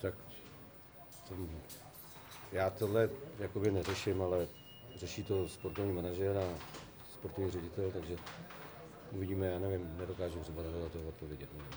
Tak 0.01 0.13
to, 1.27 1.35
já 2.51 2.69
tohle 2.69 3.09
jakoby 3.39 3.71
neřeším, 3.71 4.21
ale 4.21 4.47
řeší 4.95 5.23
to 5.23 5.49
sportovní 5.49 5.93
manažer 5.93 6.37
a 6.37 6.57
sportovní 7.13 7.51
ředitel, 7.51 7.91
takže 7.91 8.17
uvidíme, 9.11 9.47
já 9.47 9.59
nevím, 9.59 9.97
nedokážu 9.97 10.39
třeba 10.39 10.63
na 10.63 10.89
to 10.89 11.07
odpovědět. 11.07 11.49
nevím. 11.53 11.71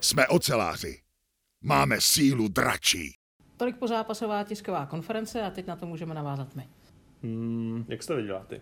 Jsme 0.00 0.26
oceláři. 0.28 1.00
Máme 1.64 2.00
sílu 2.00 2.48
dračí. 2.48 3.14
Tolik 3.56 3.76
pozápasová 3.76 4.44
tisková 4.44 4.86
konference 4.86 5.42
a 5.42 5.50
teď 5.50 5.66
na 5.66 5.76
to 5.76 5.86
můžeme 5.86 6.14
navázat 6.14 6.54
my. 6.54 6.68
Hmm, 7.34 7.84
jak 7.88 8.02
jsi 8.02 8.08
to 8.08 8.16
viděla 8.16 8.44
ty? 8.44 8.60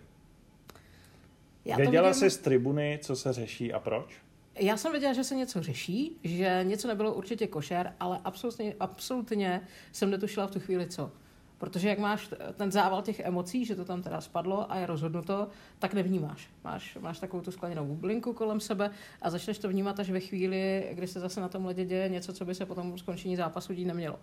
Já 1.64 1.76
to 1.76 1.83
Věděla 1.83 2.09
vidím- 2.09 2.21
jsi 2.21 2.30
z 2.30 2.38
tribuny, 2.38 2.99
co 3.02 3.16
se 3.16 3.33
řeší 3.33 3.73
a 3.73 3.80
proč? 3.80 4.16
Já 4.61 4.76
jsem 4.76 4.92
věděla, 4.92 5.12
že 5.12 5.25
se 5.25 5.35
něco 5.35 5.62
řeší, 5.62 6.16
že 6.25 6.61
něco 6.62 6.88
nebylo 6.88 7.14
určitě 7.14 7.47
košer, 7.47 7.92
ale 8.00 8.21
absolutně, 8.25 8.75
absolutně 8.80 9.61
jsem 9.92 10.11
netušila 10.11 10.47
v 10.47 10.50
tu 10.50 10.61
chvíli 10.61 10.87
co. 10.87 11.11
Protože 11.59 11.88
jak 11.88 11.99
máš 11.99 12.30
ten 12.56 12.73
zával 12.73 13.02
těch 13.02 13.21
emocí, 13.21 13.64
že 13.64 13.75
to 13.76 13.85
tam 13.85 14.02
teda 14.02 14.21
spadlo 14.21 14.73
a 14.73 14.76
je 14.76 14.87
rozhodnuto, 14.87 15.49
tak 15.78 15.94
nevnímáš. 15.94 16.49
Máš, 16.64 16.97
máš 17.00 17.18
takovou 17.18 17.42
tu 17.42 17.50
skleněnou 17.50 17.87
bublinku 17.87 18.33
kolem 18.33 18.61
sebe 18.61 18.90
a 19.23 19.30
začneš 19.30 19.59
to 19.59 19.68
vnímat 19.68 20.00
až 20.00 20.11
ve 20.11 20.21
chvíli, 20.21 20.88
kdy 20.92 21.06
se 21.06 21.21
zase 21.21 21.40
na 21.40 21.49
tom 21.49 21.64
ledě 21.66 21.85
děje 21.85 22.09
něco, 22.09 22.33
co 22.33 22.44
by 22.44 22.54
se 22.54 22.66
potom 22.66 22.99
skončení 22.99 23.37
zápasu 23.37 23.73
dít 23.75 23.85
nemělo. 23.85 24.18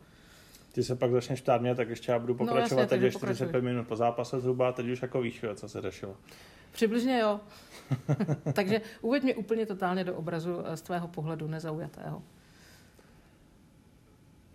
Ty 0.71 0.83
se 0.83 0.95
pak 0.95 1.11
začneš 1.11 1.41
ptát 1.41 1.61
mě, 1.61 1.75
tak 1.75 1.89
ještě 1.89 2.11
já 2.11 2.19
budu 2.19 2.33
No, 2.33 2.37
pokračovat. 2.37 2.81
jasně, 2.81 2.87
teď 2.87 3.01
je 3.01 3.11
45 3.11 3.47
pokračuj. 3.47 3.61
minut 3.69 3.87
po 3.87 3.95
zápase 3.95 4.39
zhruba, 4.39 4.71
teď 4.71 4.87
už 4.87 5.01
jako 5.01 5.21
víš, 5.21 5.45
co 5.55 5.69
se 5.69 5.81
řešilo. 5.81 6.15
Přibližně 6.71 7.19
jo. 7.19 7.39
Takže 8.53 8.81
uveď 9.01 9.23
mě 9.23 9.35
úplně 9.35 9.65
totálně 9.65 10.03
do 10.03 10.15
obrazu 10.15 10.63
eh, 10.65 10.77
z 10.77 10.81
tvého 10.81 11.07
pohledu 11.07 11.47
nezaujatého. 11.47 12.21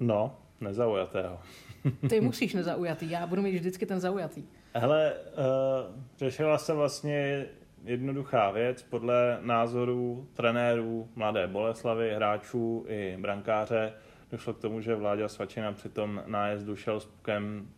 No, 0.00 0.36
nezaujatého. 0.60 1.38
Ty 2.08 2.20
musíš 2.20 2.54
nezaujatý, 2.54 3.10
já 3.10 3.26
budu 3.26 3.42
mít 3.42 3.54
vždycky 3.58 3.86
ten 3.86 4.00
zaujatý. 4.00 4.44
Hele, 4.74 5.12
uh, 5.12 6.00
řešila 6.18 6.58
se 6.58 6.74
vlastně 6.74 7.46
jednoduchá 7.84 8.50
věc 8.50 8.82
podle 8.82 9.38
názorů 9.42 10.28
trenérů 10.34 11.08
Mladé 11.14 11.46
Boleslavy, 11.46 12.14
hráčů 12.14 12.84
i 12.88 13.16
brankáře. 13.20 13.92
Došlo 14.30 14.54
k 14.54 14.58
tomu, 14.58 14.80
že 14.80 14.94
Vláďa 14.94 15.28
Svačina 15.28 15.72
při 15.72 15.88
tom 15.88 16.22
nájezdu 16.26 16.76
šel 16.76 17.00
s 17.00 17.06
pukem 17.06 17.68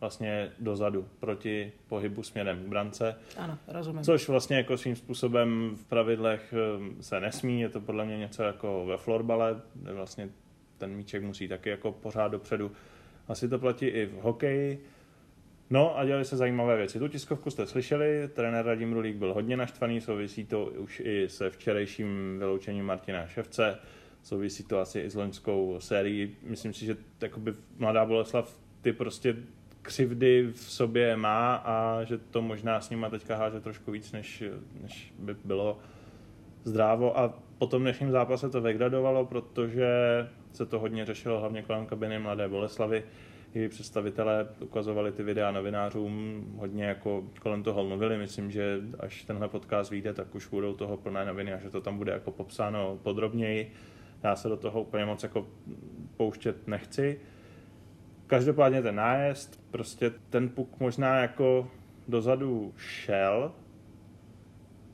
vlastně 0.00 0.52
dozadu 0.58 1.08
proti 1.20 1.72
pohybu 1.88 2.22
směrem 2.22 2.64
k 2.64 2.66
brance. 2.66 3.16
Ano, 3.36 3.58
rozumím. 3.68 4.04
Což 4.04 4.28
vlastně 4.28 4.56
jako 4.56 4.76
svým 4.76 4.96
způsobem 4.96 5.70
v 5.74 5.84
pravidlech 5.84 6.54
eh, 6.56 7.02
se 7.02 7.20
nesmí, 7.20 7.60
je 7.60 7.68
to 7.68 7.80
podle 7.80 8.04
mě 8.04 8.18
něco 8.18 8.42
jako 8.42 8.86
ve 8.86 8.96
florbale, 8.96 9.60
kde 9.74 9.92
vlastně 9.92 10.28
ten 10.78 10.90
míček 10.90 11.22
musí 11.22 11.48
taky 11.48 11.70
jako 11.70 11.92
pořád 11.92 12.28
dopředu. 12.28 12.72
Asi 13.28 13.48
to 13.48 13.58
platí 13.58 13.86
i 13.86 14.06
v 14.06 14.14
hokeji. 14.14 14.84
No 15.70 15.98
a 15.98 16.04
dělali 16.04 16.24
se 16.24 16.36
zajímavé 16.36 16.76
věci. 16.76 16.98
Tu 16.98 17.08
tiskovku 17.08 17.50
jste 17.50 17.66
slyšeli, 17.66 18.28
trenér 18.28 18.66
Radim 18.66 18.92
Rulík 18.92 19.16
byl 19.16 19.34
hodně 19.34 19.56
naštvaný, 19.56 20.00
souvisí 20.00 20.44
to 20.44 20.64
už 20.64 21.02
i 21.04 21.28
se 21.28 21.50
včerejším 21.50 22.38
vyloučením 22.38 22.84
Martina 22.84 23.26
Ševce, 23.26 23.78
souvisí 24.22 24.64
to 24.64 24.80
asi 24.80 25.00
i 25.00 25.10
s 25.10 25.14
loňskou 25.14 25.76
sérií. 25.78 26.36
Myslím 26.42 26.72
si, 26.72 26.86
že 26.86 26.96
jakoby 27.20 27.54
mladá 27.78 28.06
Boleslav 28.06 28.60
ty 28.82 28.92
prostě 28.92 29.36
křivdy 29.82 30.48
v 30.52 30.60
sobě 30.60 31.16
má 31.16 31.54
a 31.54 32.04
že 32.04 32.18
to 32.18 32.42
možná 32.42 32.80
s 32.80 32.90
nima 32.90 33.10
teďka 33.10 33.36
háže 33.36 33.60
trošku 33.60 33.90
víc, 33.90 34.12
než, 34.12 34.44
než 34.82 35.14
by 35.18 35.36
bylo 35.44 35.78
zdrávo. 36.64 37.18
A 37.18 37.38
po 37.58 37.66
tom 37.66 37.82
dnešním 37.82 38.10
zápase 38.10 38.50
to 38.50 38.60
vygradovalo, 38.60 39.26
protože 39.26 39.88
se 40.52 40.66
to 40.66 40.78
hodně 40.78 41.04
řešilo 41.04 41.40
hlavně 41.40 41.62
kolem 41.62 41.86
kabiny 41.86 42.18
Mladé 42.18 42.48
Boleslavy. 42.48 43.04
I 43.54 43.68
představitelé 43.68 44.48
ukazovali 44.60 45.12
ty 45.12 45.22
videa 45.22 45.50
novinářům, 45.50 46.44
hodně 46.56 46.84
jako 46.84 47.24
kolem 47.40 47.62
toho 47.62 47.84
mluvili. 47.84 48.18
Myslím, 48.18 48.50
že 48.50 48.80
až 49.00 49.24
tenhle 49.24 49.48
podcast 49.48 49.90
vyjde, 49.90 50.14
tak 50.14 50.34
už 50.34 50.46
budou 50.46 50.74
toho 50.74 50.96
plné 50.96 51.24
noviny 51.24 51.52
a 51.52 51.58
že 51.58 51.70
to 51.70 51.80
tam 51.80 51.98
bude 51.98 52.12
jako 52.12 52.30
popsáno 52.30 52.98
podrobněji. 53.02 53.72
Já 54.22 54.36
se 54.36 54.48
do 54.48 54.56
toho 54.56 54.82
úplně 54.82 55.04
moc 55.04 55.22
jako 55.22 55.46
pouštět 56.16 56.68
nechci. 56.68 57.20
Každopádně 58.26 58.82
ten 58.82 58.94
nájezd, 58.94 59.60
prostě 59.70 60.10
ten 60.30 60.48
puk 60.48 60.80
možná 60.80 61.18
jako 61.18 61.70
dozadu 62.08 62.72
šel 62.76 63.52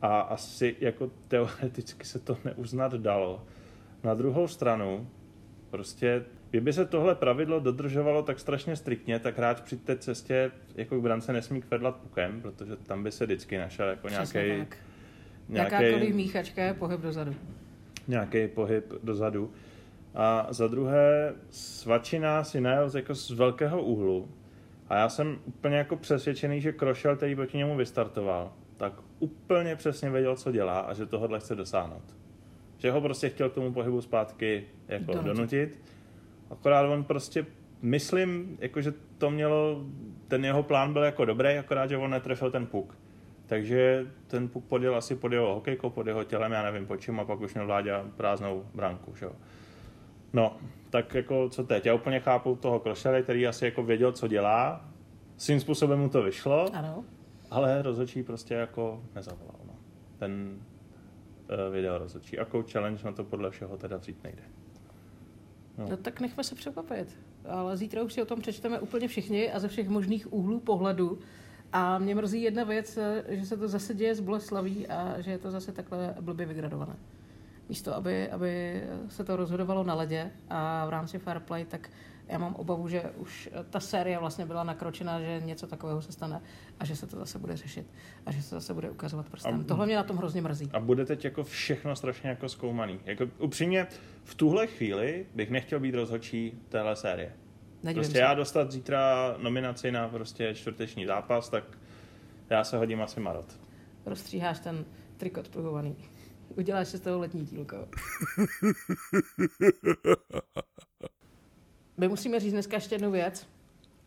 a 0.03 0.21
asi 0.21 0.77
jako 0.81 1.11
teoreticky 1.29 2.05
se 2.05 2.19
to 2.19 2.39
neuznat 2.45 2.95
dalo. 2.95 3.47
Na 4.03 4.15
druhou 4.15 4.49
stranu, 4.49 5.09
prostě 5.71 6.25
kdyby 6.51 6.73
se 6.73 6.85
tohle 6.85 7.15
pravidlo 7.15 7.61
dodržovalo 7.61 8.23
tak 8.23 8.39
strašně 8.39 8.77
striktně, 8.77 9.19
tak 9.19 9.39
hráč 9.39 9.61
při 9.61 9.77
té 9.77 9.99
cestě 9.99 10.51
jako 10.75 10.99
k 10.99 11.03
brance 11.03 11.33
nesmí 11.33 11.63
kvedlat 11.63 11.97
pukem, 11.97 12.41
protože 12.41 12.77
tam 12.77 13.03
by 13.03 13.13
se 13.13 13.25
vždycky 13.25 13.59
našel 13.59 13.89
jako 13.89 14.09
nějaký 14.09 14.33
tak. 14.59 14.79
Jakákoliv 15.49 16.15
míchačka 16.15 16.63
je 16.63 16.75
pohyb 16.75 17.01
dozadu. 17.01 17.35
Nějaký 18.09 18.49
pohyb 18.49 18.93
dozadu. 19.03 19.53
A 20.15 20.47
za 20.51 20.69
druhé, 20.69 21.35
svačina 21.51 22.45
si 22.45 22.61
najel 22.61 22.89
z- 22.91 22.95
jako 22.95 23.15
z 23.15 23.31
velkého 23.31 23.83
úhlu. 23.83 24.29
A 24.89 24.97
já 24.97 25.09
jsem 25.09 25.39
úplně 25.45 25.77
jako 25.77 25.97
přesvědčený, 25.97 26.61
že 26.61 26.73
Krošel, 26.73 27.17
který 27.17 27.35
proti 27.37 27.57
němu 27.57 27.77
vystartoval, 27.77 28.53
tak 28.77 28.93
úplně 29.19 29.77
přesně 29.77 30.11
věděl, 30.11 30.37
co 30.37 30.53
dělá 30.53 30.81
a 30.81 30.95
že 30.95 31.07
tohle 31.07 31.41
chce 31.41 31.55
dosáhnout. 31.55 32.17
Že 32.79 32.91
ho 32.91 33.01
prostě 33.01 33.29
chtěl 33.29 33.51
k 33.51 33.55
tomu 33.55 33.73
pohybu 33.73 34.01
zpátky 34.01 34.65
jako 34.89 35.13
Donutit. 35.13 35.27
donutit. 35.37 35.59
donutit. 35.69 35.81
Akorát 36.51 36.83
on 36.89 37.05
prostě, 37.05 37.47
myslím, 37.83 38.57
jako 38.61 38.81
že 38.81 38.93
to 39.19 39.31
mělo, 39.31 39.85
ten 40.29 40.45
jeho 40.45 40.63
plán 40.63 40.93
byl 40.93 41.03
jako 41.03 41.25
dobrý, 41.25 41.49
akorát, 41.49 41.87
že 41.87 41.97
on 41.97 42.11
netrefil 42.11 42.51
ten 42.51 42.67
puk. 42.67 42.97
Takže 43.47 44.07
ten 44.27 44.49
puk 44.49 44.65
podjel 44.65 44.97
asi 44.97 45.17
pod 45.17 45.33
jeho 45.33 45.55
hokejkou, 45.55 45.91
pod 45.91 46.07
jeho 46.07 46.25
tělem, 46.25 46.53
já 46.53 46.63
nevím 46.63 46.87
po 46.87 46.97
čím, 46.97 47.21
a 47.21 47.25
pak 47.25 47.41
už 47.41 47.55
měl 47.55 47.67
Vláďa 47.67 48.05
prázdnou 48.17 48.65
branku, 48.75 49.15
že. 49.17 49.27
No, 50.33 50.57
tak 50.91 51.15
jako 51.15 51.49
co 51.49 51.65
teď? 51.65 51.87
Já 51.87 51.95
úplně 51.95 52.21
chápu 52.21 52.57
toho 52.57 52.81
Krošele, 52.81 53.23
který 53.23 53.47
asi 53.47 53.65
jako 53.65 53.83
věděl, 53.83 54.13
co 54.13 54.29
dělá. 54.29 54.85
Svým 55.37 55.61
způsobem 55.61 56.01
mu 56.01 56.09
to 56.09 56.23
vyšlo, 56.23 56.67
Ano. 56.75 57.05
ale 57.51 57.83
rozhodčí 57.83 58.23
prostě 58.23 58.55
jako 58.55 59.03
nezavolal. 59.15 59.61
No. 59.67 59.75
Ten 60.19 60.59
uh, 61.69 61.75
video 61.75 61.99
rozhodčí. 61.99 62.37
Coach 62.51 62.73
challenge 62.73 63.05
na 63.05 63.13
to 63.13 63.25
podle 63.25 63.51
všeho 63.51 63.77
teda 63.77 63.97
vzít 63.97 64.25
nejde. 64.25 64.43
No. 65.79 65.87
No 65.91 65.97
tak 65.97 66.21
nechme 66.21 66.45
se 66.45 66.55
překvapit. 66.55 67.19
Ale 67.49 67.77
zítra 67.77 68.03
už 68.03 68.13
si 68.13 68.23
o 68.23 68.27
tom 68.27 68.41
přečteme 68.41 68.81
úplně 68.81 69.09
všichni 69.09 69.53
a 69.53 69.59
ze 69.59 69.69
všech 69.69 69.89
možných 69.89 70.33
úhlů 70.33 70.61
pohledu. 70.61 71.19
A 71.77 71.99
mě 71.99 72.15
mrzí 72.15 72.43
jedna 72.43 72.65
věc, 72.65 72.97
eh, 72.97 73.25
že 73.29 73.47
se 73.47 73.57
to 73.57 73.69
zase 73.69 73.95
děje 73.95 74.15
z 74.15 74.21
Boleslaví 74.21 74.87
a 74.89 75.21
že 75.21 75.31
je 75.31 75.39
to 75.39 75.51
zase 75.51 75.73
takhle 75.73 76.15
blbě 76.21 76.47
vygradované. 76.47 76.97
Místo, 77.69 77.95
aby, 77.95 78.31
aby 78.31 78.83
se 79.09 79.25
to 79.25 79.37
rozhodovalo 79.37 79.85
na 79.85 79.95
ledě 79.95 80.31
a 80.51 80.87
v 80.87 80.89
rámci 80.91 81.19
fair 81.19 81.41
play, 81.41 81.65
tak 81.65 81.91
já 82.29 82.39
mám 82.39 82.55
obavu, 82.55 82.89
že 82.89 83.03
už 83.17 83.51
ta 83.71 83.81
série 83.81 84.19
vlastně 84.19 84.47
byla 84.47 84.65
nakročena, 84.65 85.21
že 85.21 85.41
něco 85.45 85.67
takového 85.67 86.03
se 86.03 86.13
stane 86.13 86.41
a 86.81 86.85
že 86.85 86.97
se 86.97 87.07
to 87.07 87.17
zase 87.17 87.39
bude 87.39 87.57
řešit 87.57 87.87
a 88.27 88.33
že 88.33 88.43
se 88.43 88.55
zase 88.55 88.75
bude 88.75 88.91
ukazovat 88.91 89.29
prstem. 89.29 89.61
A- 89.61 89.65
Tohle 89.65 89.87
mě 89.87 89.97
na 89.97 90.03
tom 90.03 90.17
hrozně 90.17 90.43
mrzí. 90.43 90.71
A 90.73 90.81
bude 90.81 91.05
teď 91.05 91.25
jako 91.25 91.45
všechno 91.45 91.97
strašně 91.97 92.31
jako 92.31 92.49
zkoumaný. 92.49 93.01
Jako 93.05 93.25
upřímně, 93.39 93.87
v 94.25 94.35
tuhle 94.35 94.67
chvíli 94.67 95.27
bych 95.35 95.51
nechtěl 95.51 95.81
být 95.81 95.95
rozhodčí 95.95 96.59
téhle 96.69 96.97
série. 96.97 97.33
Nedivím 97.85 98.03
prostě 98.03 98.19
se. 98.19 98.23
já 98.23 98.35
dostat 98.35 98.73
zítra 98.73 99.35
nominaci 99.39 99.93
na 99.93 100.09
prostě 100.09 100.55
čtvrteční 100.55 101.07
zápas, 101.07 101.49
tak 101.49 101.65
já 102.51 102.65
se 102.65 102.77
hodím 102.77 103.03
asi 103.03 103.21
marot. 103.21 103.59
Rozstříháš 104.07 104.61
ten 104.61 104.85
trikot 105.17 105.49
pruhovaný. 105.49 105.97
Uděláš 106.57 106.89
si 106.89 106.99
z 106.99 107.01
toho 107.01 107.19
letní 107.19 107.45
dílko. 107.45 107.77
My 111.97 112.09
musíme 112.09 112.41
říct 112.41 112.53
dneska 112.53 112.77
ještě 112.77 112.95
jednu 112.95 113.11
věc, 113.11 113.47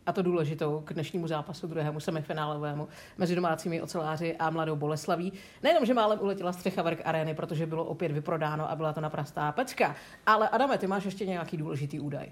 a 0.06 0.12
to 0.12 0.22
důležitou 0.22 0.82
k 0.86 0.94
dnešnímu 0.94 1.28
zápasu 1.28 1.68
druhému 1.68 2.00
semifinálovému 2.00 2.88
mezi 3.18 3.36
domácími 3.36 3.82
oceláři 3.82 4.36
a 4.36 4.50
mladou 4.50 4.76
Boleslaví. 4.76 5.34
Nejenom, 5.64 5.86
že 5.86 5.94
málem 5.94 6.20
uletěla 6.22 6.54
střecha 6.54 6.82
vrch 6.82 7.02
arény, 7.06 7.34
protože 7.34 7.66
bylo 7.66 7.86
opět 7.86 8.12
vyprodáno 8.12 8.72
a 8.72 8.76
byla 8.76 8.94
to 8.94 9.02
naprostá 9.02 9.52
pecka, 9.52 9.96
ale 10.26 10.50
Adame, 10.50 10.78
ty 10.78 10.88
máš 10.88 11.06
ještě 11.06 11.26
nějaký 11.26 11.58
důležitý 11.58 12.00
údaj. 12.00 12.32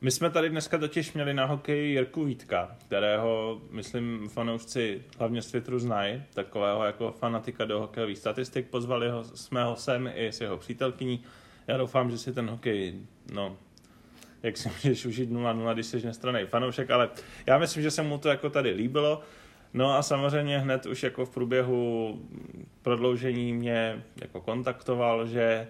My 0.00 0.10
jsme 0.10 0.30
tady 0.30 0.50
dneska 0.50 0.78
totiž 0.78 1.12
měli 1.12 1.34
na 1.34 1.44
hokeji 1.44 1.90
Jirku 1.90 2.24
Vítka, 2.24 2.76
kterého, 2.86 3.60
myslím, 3.70 4.28
fanoušci 4.28 5.02
hlavně 5.18 5.42
z 5.42 5.50
Twitteru 5.50 5.78
znají, 5.78 6.22
takového 6.34 6.84
jako 6.84 7.12
fanatika 7.12 7.64
do 7.64 7.80
hokejových 7.80 8.18
statistik. 8.18 8.66
Pozvali 8.66 9.10
ho, 9.10 9.24
jsme 9.24 9.64
ho 9.64 9.76
sem 9.76 10.10
i 10.14 10.26
s 10.26 10.40
jeho 10.40 10.56
přítelkyní. 10.56 11.24
Já 11.66 11.76
doufám, 11.76 12.10
že 12.10 12.18
si 12.18 12.32
ten 12.32 12.50
hokej, 12.50 12.94
no, 13.32 13.56
jak 14.42 14.56
si 14.56 14.68
můžeš 14.84 15.06
užít 15.06 15.30
0-0, 15.30 15.74
když 15.74 15.86
jsi 15.86 16.06
nestranej 16.06 16.46
fanoušek, 16.46 16.90
ale 16.90 17.10
já 17.46 17.58
myslím, 17.58 17.82
že 17.82 17.90
se 17.90 18.02
mu 18.02 18.18
to 18.18 18.28
jako 18.28 18.50
tady 18.50 18.70
líbilo. 18.70 19.20
No 19.74 19.96
a 19.96 20.02
samozřejmě 20.02 20.58
hned 20.58 20.86
už 20.86 21.02
jako 21.02 21.26
v 21.26 21.30
průběhu 21.30 22.18
prodloužení 22.82 23.52
mě 23.52 24.04
jako 24.20 24.40
kontaktoval, 24.40 25.26
že 25.26 25.68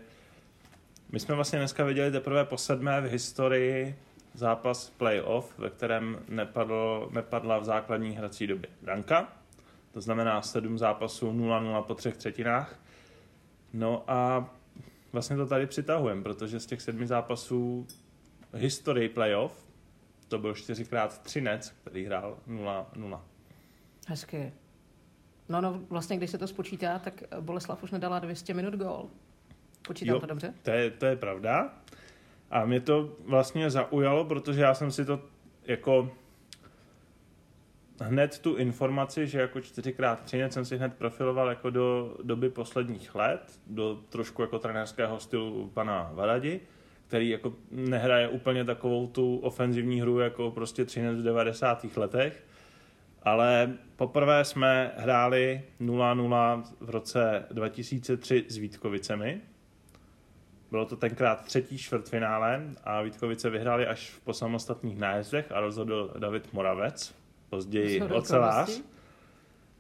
my 1.13 1.21
jsme 1.21 1.35
vlastně 1.35 1.59
dneska 1.59 1.85
viděli 1.85 2.11
teprve 2.11 2.45
po 2.45 2.59
sedmé 2.59 3.01
v 3.01 3.11
historii 3.11 3.97
zápas 4.39 4.91
playoff, 4.91 5.59
ve 5.59 5.71
kterém 5.71 6.19
nepadl, 6.29 7.09
nepadla 7.13 7.59
v 7.59 7.65
základní 7.65 8.11
hrací 8.11 8.47
době 8.47 8.71
branka. 8.83 9.33
To 9.93 10.01
znamená 10.01 10.43
sedm 10.43 10.79
zápasů 10.79 11.33
0-0 11.33 11.83
po 11.83 11.95
třech 11.95 12.17
třetinách. 12.17 12.81
No 13.73 14.05
a 14.07 14.51
vlastně 15.13 15.37
to 15.37 15.47
tady 15.47 15.67
přitahujeme, 15.67 16.23
protože 16.23 16.61
z 16.61 16.67
těch 16.67 16.83
sedmi 16.83 17.07
zápasů 17.07 17.87
historii 18.55 19.09
playoff 19.09 19.67
to 20.29 20.39
byl 20.39 20.53
4x13, 20.53 21.73
který 21.81 22.05
hrál 22.05 22.39
0-0. 22.49 23.21
Hezky. 24.09 24.53
No, 25.49 25.61
no, 25.61 25.81
vlastně, 25.89 26.17
když 26.17 26.31
se 26.31 26.39
to 26.39 26.47
spočítá, 26.47 26.99
tak 26.99 27.23
Boleslav 27.41 27.83
už 27.83 27.91
nedala 27.91 28.19
200 28.19 28.55
minut 28.55 28.75
gól. 28.75 29.11
Počítám 29.87 30.15
Jo, 30.15 30.21
to 30.21 30.27
dobře? 30.27 30.55
To 30.63 30.71
je, 30.71 30.91
to 30.91 31.07
je 31.07 31.17
pravda. 31.17 31.75
A 32.51 32.65
mě 32.65 32.81
to 32.81 33.17
vlastně 33.25 33.71
zaujalo, 33.71 34.25
protože 34.25 34.61
já 34.61 34.75
jsem 34.75 34.91
si 34.91 35.05
to 35.05 35.21
jako 35.65 36.11
hned 38.01 38.39
tu 38.39 38.57
informaci, 38.57 39.27
že 39.27 39.41
jako 39.41 39.59
4x3 39.59 40.49
jsem 40.49 40.65
si 40.65 40.77
hned 40.77 40.95
profiloval 40.95 41.49
jako 41.49 41.71
do 41.71 42.17
doby 42.23 42.51
posledních 42.51 43.15
let, 43.15 43.61
do 43.67 44.01
trošku 44.09 44.43
jako 44.43 44.59
trenérského 44.59 45.21
stylu 45.21 45.71
pana 45.75 46.11
Varadi, 46.15 46.61
který 47.07 47.29
jako 47.29 47.55
nehraje 47.71 48.29
úplně 48.29 48.65
takovou 48.65 49.07
tu 49.07 49.37
ofenzivní 49.39 50.01
hru 50.01 50.19
jako 50.19 50.51
prostě 50.51 50.85
Třinec 50.85 51.19
v 51.19 51.23
90. 51.23 51.87
letech, 51.97 52.45
ale 53.23 53.73
poprvé 53.97 54.45
jsme 54.45 54.93
hráli 54.97 55.63
0-0 55.81 56.63
v 56.81 56.91
roce 56.91 57.47
2003 57.51 58.45
s 58.49 58.57
Vítkovicemi. 58.57 59.41
Bylo 60.71 60.87
to 60.87 60.97
tenkrát 60.97 61.45
třetí 61.45 61.79
čtvrtfinále 61.79 62.63
a 62.85 63.03
Vítkovice 63.03 63.51
vyhráli 63.51 63.87
až 63.87 64.13
po 64.25 64.33
samostatných 64.33 64.99
nájezdech 64.99 65.53
a 65.53 65.61
rozhodl 65.61 66.15
David 66.19 66.53
Moravec, 66.53 67.15
později 67.49 68.03
ocelář. 68.03 68.81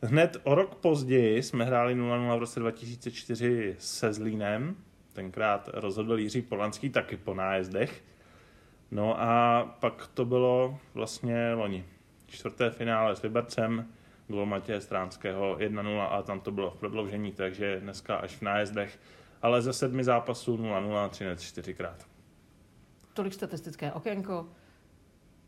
Hned 0.02 0.37
o 0.42 0.54
rok 0.54 0.75
později 0.75 1.42
jsme 1.42 1.64
hráli 1.64 1.97
0-0 1.97 2.37
v 2.37 2.40
roce 2.40 2.61
2004 2.61 3.76
se 3.78 4.12
Zlínem. 4.12 4.76
Tenkrát 5.12 5.71
rozhodl 5.73 6.18
Jiří 6.18 6.42
Polanský 6.42 6.90
taky 6.90 7.16
po 7.16 7.35
nájezdech. 7.35 8.04
No 8.90 9.21
a 9.23 9.64
pak 9.80 10.07
to 10.14 10.25
bylo 10.25 10.78
vlastně 10.95 11.52
loni. 11.54 11.85
Čtvrté 12.26 12.71
finále 12.71 13.16
s 13.16 13.23
Libercem, 13.23 13.88
gol 14.28 14.47
Matěje 14.47 14.80
Stránského 14.80 15.57
1-0 15.57 16.09
a 16.11 16.23
tam 16.23 16.40
to 16.40 16.50
bylo 16.50 16.71
v 16.71 16.76
prodloužení, 16.76 17.33
takže 17.33 17.80
dneska 17.80 18.16
až 18.16 18.37
v 18.37 18.42
nájezdech. 18.42 18.99
Ale 19.42 19.62
ze 19.62 19.73
sedmi 19.73 20.04
zápasů 20.04 20.57
0-0, 20.57 21.09
13 21.09 21.42
čtyřikrát. 21.42 22.07
Tolik 23.14 23.35
statistické 23.35 23.92
okénko. 23.92 24.47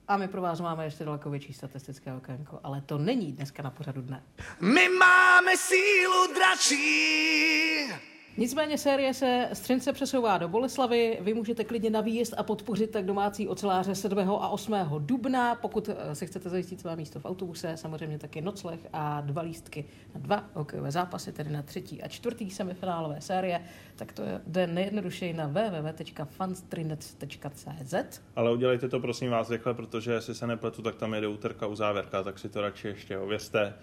A 0.09 0.17
my 0.17 0.29
pro 0.29 0.43
vás 0.43 0.61
máme 0.61 0.85
ještě 0.85 1.05
daleko 1.05 1.31
větší 1.31 1.53
statistické 1.53 2.13
okénko, 2.13 2.61
ale 2.63 2.81
to 2.81 2.99
není 2.99 3.33
dneska 3.33 3.63
na 3.63 3.71
pořadu 3.71 4.03
dne. 4.03 4.23
My 4.61 4.89
máme 4.89 5.57
sílu 5.57 6.35
dračí. 6.35 8.11
Nicméně 8.37 8.79
série 8.79 9.15
se 9.15 9.49
z 9.53 9.61
Třince 9.61 9.93
přesouvá 9.93 10.39
do 10.39 10.49
Boleslavy. 10.49 11.19
Vy 11.21 11.35
můžete 11.35 11.65
klidně 11.65 11.91
na 11.91 12.01
výjezd 12.01 12.35
a 12.37 12.43
podpořit 12.43 12.91
tak 12.91 13.05
domácí 13.05 13.49
oceláře 13.49 13.95
7. 13.95 14.19
a 14.19 14.49
8. 14.49 14.75
dubna. 14.99 15.55
Pokud 15.55 15.89
eh, 15.89 16.15
si 16.15 16.27
chcete 16.27 16.49
zajistit 16.49 16.81
své 16.81 16.97
místo 16.97 17.21
v 17.21 17.25
autobuse, 17.25 17.77
samozřejmě 17.77 18.19
taky 18.19 18.41
nocleh 18.41 18.81
a 18.93 19.21
dva 19.21 19.43
lístky 19.43 19.85
na 20.15 20.21
dva 20.21 20.45
hokejové 20.55 20.91
zápasy, 20.91 21.33
tedy 21.33 21.51
na 21.51 21.63
třetí 21.63 22.03
a 22.03 22.09
čtvrtý 22.09 22.51
semifinálové 22.51 23.21
série, 23.21 23.65
tak 23.97 24.13
to 24.13 24.23
jde 24.47 24.67
nejjednodušeji 24.67 25.33
na 25.33 25.47
www.fanstrinec.cz. 25.47 28.21
Ale 28.37 28.53
udělejte 28.53 28.89
to 28.89 29.01
prosím 29.01 29.31
vás 29.31 29.51
rychle, 29.51 29.75
protože 29.75 30.13
jestli 30.13 30.35
se 30.35 30.47
nepletu, 30.47 30.83
tak 30.83 30.95
tam 30.95 31.15
jede 31.15 31.29
úterka 31.29 31.67
u 31.67 31.75
závěrka, 31.75 32.23
tak 32.23 32.39
si 32.39 32.49
to 32.49 32.61
radši 32.61 32.89
ještě 32.89 33.19
ověste, 33.19 33.75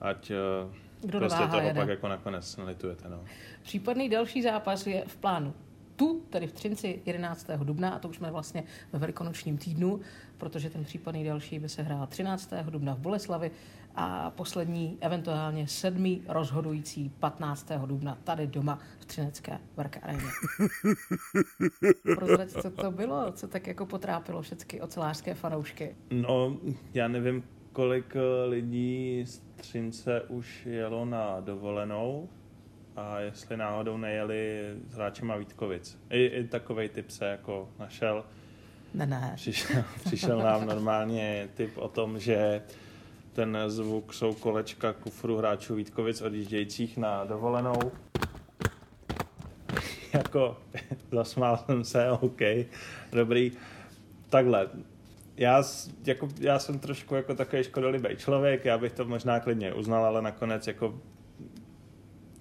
ať 0.00 0.30
eh, 0.30 0.36
Kdo 1.00 1.18
prostě 1.18 1.46
toho 1.46 1.60
jede. 1.60 1.80
pak 1.80 1.88
jako 1.88 2.08
nakonec 2.08 2.56
nelitujete. 2.56 3.08
No. 3.08 3.20
Případný 3.62 4.08
další 4.08 4.42
zápas 4.42 4.86
je 4.86 5.04
v 5.06 5.16
plánu 5.16 5.54
tu, 5.96 6.22
tedy 6.30 6.46
v 6.46 6.52
Třinci 6.52 7.02
11. 7.06 7.46
dubna, 7.64 7.90
a 7.90 7.98
to 7.98 8.08
už 8.08 8.16
jsme 8.16 8.30
vlastně 8.30 8.64
ve 8.92 8.98
velikonočním 8.98 9.58
týdnu, 9.58 10.00
protože 10.38 10.70
ten 10.70 10.84
případný 10.84 11.24
další 11.24 11.58
by 11.58 11.68
se 11.68 11.82
hrál 11.82 12.06
13. 12.06 12.52
dubna 12.70 12.94
v 12.94 12.98
Boleslavi 12.98 13.50
a 13.94 14.30
poslední, 14.30 14.98
eventuálně 15.00 15.68
sedmý 15.68 16.22
rozhodující 16.28 17.08
15. 17.08 17.70
dubna 17.86 18.18
tady 18.24 18.46
doma 18.46 18.78
v 19.00 19.04
Třinecké 19.04 19.58
Varka 19.76 20.00
aréně. 20.02 20.20
Prozrať, 22.16 22.50
co 22.50 22.70
to 22.70 22.90
bylo, 22.90 23.32
co 23.32 23.48
tak 23.48 23.66
jako 23.66 23.86
potrápilo 23.86 24.42
všechny 24.42 24.80
ocelářské 24.80 25.34
fanoušky. 25.34 25.96
no, 26.10 26.56
já 26.94 27.08
nevím, 27.08 27.44
kolik 27.76 28.16
eh, 28.16 28.48
lidí 28.48 29.24
z 29.26 29.42
Třince 29.56 30.22
už 30.28 30.66
jelo 30.66 31.04
na 31.04 31.40
dovolenou 31.40 32.28
a 32.96 33.20
jestli 33.20 33.56
náhodou 33.56 33.96
nejeli 33.96 34.74
s 34.90 34.94
hráčema 34.94 35.36
Vítkovic. 35.36 35.98
I, 36.10 36.24
i 36.24 36.44
takovej 36.44 36.88
typ 36.88 37.10
se 37.10 37.24
jako 37.24 37.68
našel. 37.78 38.24
Ne, 38.94 39.06
ne. 39.06 39.32
Přišel, 39.36 39.84
přišel 40.04 40.38
nám 40.38 40.66
normálně 40.66 41.48
tip 41.54 41.78
o 41.78 41.88
tom, 41.88 42.18
že 42.18 42.62
ten 43.32 43.58
zvuk 43.66 44.14
jsou 44.14 44.34
kolečka 44.34 44.92
kufru 44.92 45.36
hráčů 45.36 45.74
Vítkovic 45.74 46.20
odjíždějících 46.20 46.96
na 46.96 47.24
dovolenou. 47.24 47.92
jako 50.12 50.56
zasmál 51.12 51.56
jsem 51.66 51.84
se, 51.84 52.10
OK, 52.10 52.40
dobrý. 53.12 53.52
Takhle, 54.28 54.68
já, 55.36 55.62
jako, 56.06 56.28
já 56.40 56.58
jsem 56.58 56.78
trošku 56.78 57.14
jako 57.14 57.34
takový 57.34 57.64
škodolibý 57.64 58.16
člověk, 58.16 58.64
já 58.64 58.78
bych 58.78 58.92
to 58.92 59.04
možná 59.04 59.40
klidně 59.40 59.74
uznal, 59.74 60.04
ale 60.04 60.22
nakonec 60.22 60.66
jako 60.66 61.00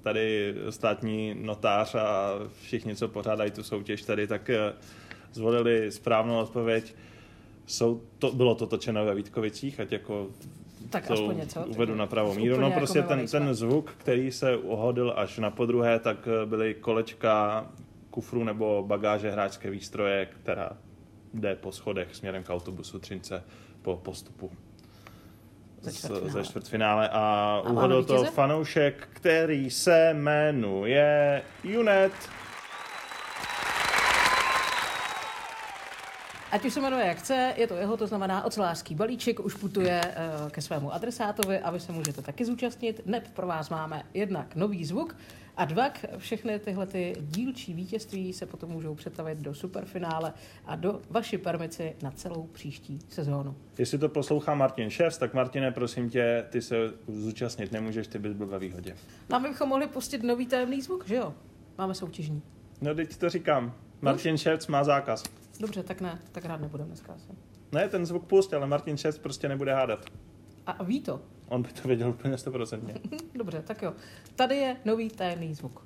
tady 0.02 0.56
státní 0.70 1.36
notář 1.42 1.96
a 1.96 2.34
všichni, 2.62 2.96
co 2.96 3.08
pořádají 3.08 3.52
tu 3.52 3.64
soutěž 3.64 4.02
tady, 4.02 4.28
tak 4.28 4.50
eh, 4.50 4.74
zvolili 5.34 5.92
správnou 5.92 6.40
odpověď. 6.40 6.96
Jsou 7.66 8.02
to, 8.20 8.32
bylo 8.32 8.56
to 8.56 8.68
točeno 8.68 9.06
ve 9.06 9.16
Vítkovicích, 9.16 9.80
ať 9.80 9.92
jako 9.92 10.28
Tak 10.90 11.08
to 11.08 11.14
aspoň 11.14 11.38
něco, 11.38 11.66
uvedu 11.68 11.92
tak 11.92 12.00
na 12.00 12.08
pravou 12.08 12.34
míru. 12.34 12.62
No 12.62 12.68
jako 12.68 12.80
prostě 12.80 13.02
mimo 13.02 13.10
ten, 13.10 13.28
ten 13.28 13.54
zvuk, 13.54 13.92
který 13.98 14.32
se 14.32 14.58
uhodil 14.58 15.14
až 15.18 15.38
na 15.38 15.50
podruhé, 15.50 16.00
tak 16.00 16.28
eh, 16.28 16.46
byly 16.46 16.74
kolečka 16.74 17.66
kufru 18.10 18.44
nebo 18.44 18.84
bagáže 18.88 19.32
hráčské 19.32 19.70
výstroje, 19.70 20.26
která 20.26 20.78
jde 21.36 21.56
po 21.56 21.72
schodech 21.72 22.16
směrem 22.16 22.44
k 22.44 22.50
autobusu 22.50 23.00
Třince 23.00 23.44
po 23.82 23.98
postupu 23.98 24.52
Ze 25.82 25.92
čtvrtfinále. 25.94 26.32
ze 26.32 26.44
čtvrtfinále 26.44 27.10
a, 27.10 27.62
máme 27.66 27.78
uhodl 27.78 28.04
to 28.04 28.24
fanoušek, 28.24 29.08
který 29.14 29.70
se 29.70 30.14
jmenuje 30.14 31.42
Junet. 31.64 32.14
Ať 36.52 36.66
už 36.66 36.74
se 36.74 36.82
jmenuje 36.82 37.06
jak 37.06 37.18
chce, 37.18 37.54
je 37.58 37.68
to 37.68 37.76
jeho, 37.76 37.98
to 37.98 38.08
znamená 38.08 38.46
ocelářský 38.46 38.96
balíček, 38.96 39.40
už 39.40 39.56
putuje 39.56 40.02
eh, 40.06 40.14
ke 40.52 40.62
svému 40.62 40.94
adresátovi 40.94 41.60
a 41.60 41.72
vy 41.72 41.80
se 41.80 41.92
můžete 41.92 42.22
taky 42.22 42.46
zúčastnit. 42.46 43.02
Neb 43.06 43.28
pro 43.34 43.48
vás 43.48 43.70
máme 43.70 44.04
jednak 44.14 44.56
nový 44.56 44.86
zvuk 44.86 45.16
a 45.58 45.66
dvak 45.66 46.06
všechny 46.18 46.60
tyhle 46.60 46.88
ty 46.88 47.16
dílčí 47.22 47.74
vítězství 47.74 48.34
se 48.34 48.46
potom 48.46 48.70
můžou 48.70 48.96
přetavit 48.96 49.38
do 49.38 49.54
superfinále 49.54 50.34
a 50.66 50.76
do 50.76 51.02
vaší 51.10 51.38
permici 51.38 51.96
na 52.02 52.12
celou 52.12 52.44
příští 52.44 53.00
sezónu. 53.10 53.56
Jestli 53.78 53.98
to 53.98 54.10
poslouchá 54.10 54.56
Martin 54.56 54.90
Ševs, 54.90 55.18
tak 55.18 55.34
Martine, 55.34 55.72
prosím 55.72 56.10
tě, 56.10 56.46
ty 56.50 56.62
se 56.62 56.76
zúčastnit 57.08 57.72
nemůžeš, 57.72 58.08
ty 58.08 58.20
bys 58.20 58.34
byl 58.34 58.48
ve 58.48 58.60
výhodě. 58.60 58.96
Nám 59.30 59.44
bychom 59.44 59.70
mohli 59.70 59.88
pustit 59.88 60.24
nový 60.24 60.46
tajemný 60.48 60.82
zvuk, 60.82 61.08
že 61.08 61.16
jo? 61.16 61.34
Máme 61.78 61.96
soutěžní. 61.96 62.42
No, 62.82 62.96
teď 62.96 63.18
to 63.18 63.30
říkám. 63.30 63.74
Martin 64.02 64.38
Ševc 64.38 64.68
má 64.68 64.84
zákaz. 64.84 65.24
Dobře, 65.60 65.84
tak 65.84 66.02
ne, 66.02 66.20
tak 66.32 66.46
rád 66.46 66.62
nebudeme 66.62 66.88
dneska 66.88 67.14
asi. 67.14 67.28
Ne, 67.72 67.90
ten 67.90 68.06
zvuk 68.06 68.26
pust, 68.26 68.54
ale 68.54 68.68
Martin 68.68 68.98
Ševc 68.98 69.18
prostě 69.18 69.50
nebude 69.50 69.74
hádat. 69.74 70.06
A 70.68 70.84
ví 70.84 71.02
to. 71.02 71.22
On 71.48 71.62
by 71.62 71.70
to 71.70 71.88
věděl 71.88 72.10
úplně 72.10 72.38
stoprocentně. 72.38 72.94
Dobře, 73.36 73.62
tak 73.62 73.82
jo. 73.82 73.94
Tady 74.36 74.56
je 74.56 74.78
nový 74.86 75.10
tajemný 75.10 75.54
zvuk. 75.54 75.86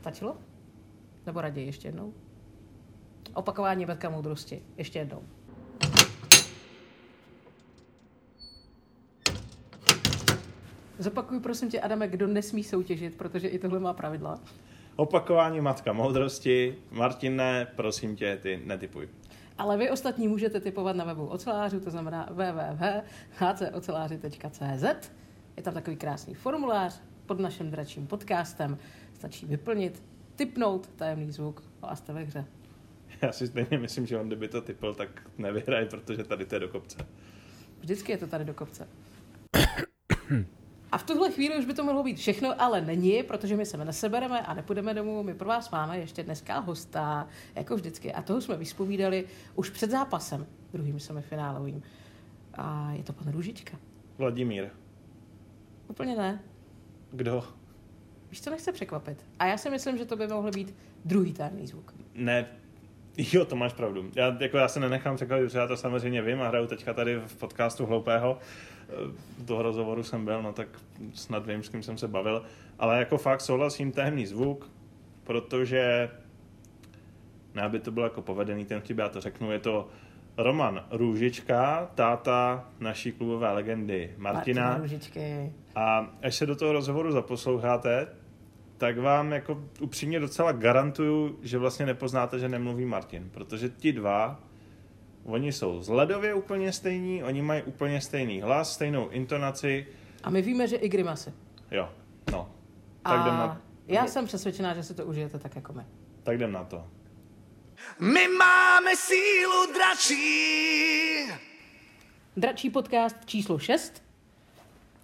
Stačilo? 0.00 0.36
Nebo 1.26 1.40
raději 1.40 1.66
ještě 1.66 1.88
jednou? 1.88 2.14
Opakování 3.34 3.86
betka 3.86 4.10
moudrosti. 4.10 4.62
Ještě 4.76 4.98
jednou. 4.98 5.22
Zopakuj 10.98 11.40
prosím 11.40 11.70
tě, 11.70 11.80
Adame, 11.80 12.08
kdo 12.08 12.26
nesmí 12.26 12.64
soutěžit, 12.64 13.16
protože 13.16 13.48
i 13.48 13.58
tohle 13.58 13.80
má 13.80 13.92
pravidla. 13.92 14.40
Opakování 14.96 15.60
matka 15.60 15.92
moudrosti. 15.92 16.76
Martine, 16.90 17.66
prosím 17.76 18.16
tě, 18.16 18.38
ty 18.42 18.62
netypuj. 18.64 19.08
Ale 19.58 19.76
vy 19.76 19.90
ostatní 19.90 20.28
můžete 20.28 20.60
typovat 20.60 20.96
na 20.96 21.04
webu 21.04 21.26
ocelářů, 21.26 21.80
to 21.80 21.90
znamená 21.90 22.28
www.hcoceláři.cz. 22.30 25.10
Je 25.56 25.62
tam 25.62 25.74
takový 25.74 25.96
krásný 25.96 26.34
formulář 26.34 27.02
pod 27.26 27.40
naším 27.40 27.70
dračím 27.70 28.06
podcastem. 28.06 28.78
Stačí 29.14 29.46
vyplnit 29.46 30.02
typnout 30.36 30.86
tajemný 30.86 31.32
zvuk 31.32 31.62
a 31.82 31.96
jste 31.96 32.12
ve 32.12 32.22
hře. 32.22 32.44
Já 33.22 33.32
si 33.32 33.46
stejně 33.46 33.78
myslím, 33.78 34.06
že 34.06 34.18
on 34.18 34.26
kdyby 34.26 34.48
to 34.48 34.60
typl, 34.60 34.94
tak 34.94 35.22
nevyhraje, 35.38 35.86
protože 35.86 36.24
tady 36.24 36.46
to 36.46 36.54
je 36.54 36.60
do 36.60 36.68
kopce. 36.68 36.98
Vždycky 37.80 38.12
je 38.12 38.18
to 38.18 38.26
tady 38.26 38.44
do 38.44 38.54
kopce. 38.54 38.88
A 40.94 40.98
v 40.98 41.02
tuhle 41.02 41.30
chvíli 41.30 41.58
už 41.58 41.64
by 41.64 41.74
to 41.74 41.84
mohlo 41.84 42.02
být 42.02 42.18
všechno, 42.18 42.62
ale 42.62 42.80
není, 42.80 43.22
protože 43.22 43.56
my 43.56 43.66
se 43.66 43.84
nesebereme 43.84 44.40
a 44.40 44.54
nepůjdeme 44.54 44.94
domů. 44.94 45.22
My 45.22 45.34
pro 45.34 45.48
vás 45.48 45.70
máme 45.70 45.98
ještě 45.98 46.22
dneska 46.22 46.58
hosta, 46.58 47.28
jako 47.54 47.76
vždycky. 47.76 48.12
A 48.12 48.22
toho 48.22 48.40
jsme 48.40 48.56
vyspovídali 48.56 49.24
už 49.54 49.70
před 49.70 49.90
zápasem, 49.90 50.46
druhým 50.72 51.00
semifinálovým. 51.00 51.82
A 52.54 52.92
je 52.92 53.02
to 53.02 53.12
pan 53.12 53.32
Růžička. 53.32 53.76
Vladimír. 54.18 54.68
Úplně 55.88 56.16
ne. 56.16 56.42
Kdo? 57.12 57.44
Víš, 58.30 58.40
co 58.40 58.50
nechce 58.50 58.72
překvapit. 58.72 59.24
A 59.38 59.46
já 59.46 59.58
si 59.58 59.70
myslím, 59.70 59.98
že 59.98 60.04
to 60.04 60.16
by 60.16 60.26
mohl 60.26 60.50
být 60.50 60.74
druhý 61.04 61.32
tajemný 61.32 61.66
zvuk. 61.66 61.94
Ne, 62.14 62.46
jo, 63.16 63.44
to 63.44 63.56
máš 63.56 63.72
pravdu. 63.72 64.10
Já, 64.14 64.36
jako 64.40 64.56
já 64.56 64.68
se 64.68 64.80
nenechám 64.80 65.16
překvapit, 65.16 65.46
protože 65.46 65.58
já 65.58 65.66
to 65.66 65.76
samozřejmě 65.76 66.22
vím 66.22 66.42
a 66.42 66.48
hraju 66.48 66.66
teďka 66.66 66.94
tady 66.94 67.16
v 67.26 67.36
podcastu 67.36 67.86
Hloupého. 67.86 68.30
Do 68.34 68.73
toho 69.46 69.62
rozhovoru 69.62 70.02
jsem 70.02 70.24
byl, 70.24 70.42
no 70.42 70.52
tak 70.52 70.68
snad 71.14 71.46
vím, 71.46 71.62
s 71.62 71.68
kým 71.68 71.82
jsem 71.82 71.98
se 71.98 72.08
bavil. 72.08 72.42
Ale 72.78 72.98
jako 72.98 73.18
fakt 73.18 73.40
souhlasím, 73.40 73.92
tajemný 73.92 74.26
zvuk, 74.26 74.70
protože 75.24 76.10
ne, 77.54 77.62
aby 77.62 77.78
to 77.78 77.90
bylo 77.90 78.06
jako 78.06 78.22
povedený 78.22 78.64
ten 78.64 78.80
vtip, 78.80 78.98
já 78.98 79.08
to 79.08 79.20
řeknu, 79.20 79.52
je 79.52 79.58
to 79.58 79.88
Roman 80.36 80.84
Růžička, 80.90 81.90
táta 81.94 82.68
naší 82.80 83.12
klubové 83.12 83.52
legendy 83.52 84.14
Martina. 84.16 84.62
Martina 84.62 84.82
Růžičky. 84.82 85.52
A 85.74 86.10
až 86.22 86.34
se 86.34 86.46
do 86.46 86.56
toho 86.56 86.72
rozhovoru 86.72 87.12
zaposloucháte, 87.12 88.08
tak 88.78 88.98
vám 88.98 89.32
jako 89.32 89.64
upřímně 89.80 90.20
docela 90.20 90.52
garantuju, 90.52 91.38
že 91.42 91.58
vlastně 91.58 91.86
nepoznáte, 91.86 92.38
že 92.38 92.48
nemluví 92.48 92.84
Martin, 92.84 93.30
protože 93.30 93.68
ti 93.68 93.92
dva, 93.92 94.40
oni 95.24 95.52
jsou 95.52 95.82
z 95.82 95.88
ledově 95.88 96.34
úplně 96.34 96.72
stejní, 96.72 97.24
oni 97.24 97.42
mají 97.42 97.62
úplně 97.62 98.00
stejný 98.00 98.40
hlas, 98.40 98.74
stejnou 98.74 99.08
intonaci. 99.08 99.86
A 100.22 100.30
my 100.30 100.42
víme, 100.42 100.68
že 100.68 100.76
i 100.76 100.88
grimasy. 100.88 101.32
Jo, 101.70 101.88
no. 102.32 102.50
Tak 103.02 103.18
a 103.18 103.22
jdem 103.22 103.34
na... 103.34 103.60
já 103.86 104.06
jsem 104.06 104.26
přesvědčená, 104.26 104.74
že 104.74 104.82
si 104.82 104.94
to 104.94 105.04
užijete 105.04 105.38
tak 105.38 105.56
jako 105.56 105.72
my. 105.72 105.82
Tak 106.22 106.34
jdem 106.34 106.52
na 106.52 106.64
to. 106.64 106.86
My 108.00 108.28
máme 108.28 108.96
sílu 108.96 109.72
dračí. 109.74 110.24
Dračí 112.36 112.70
podcast 112.70 113.16
číslo 113.24 113.58
6. 113.58 114.02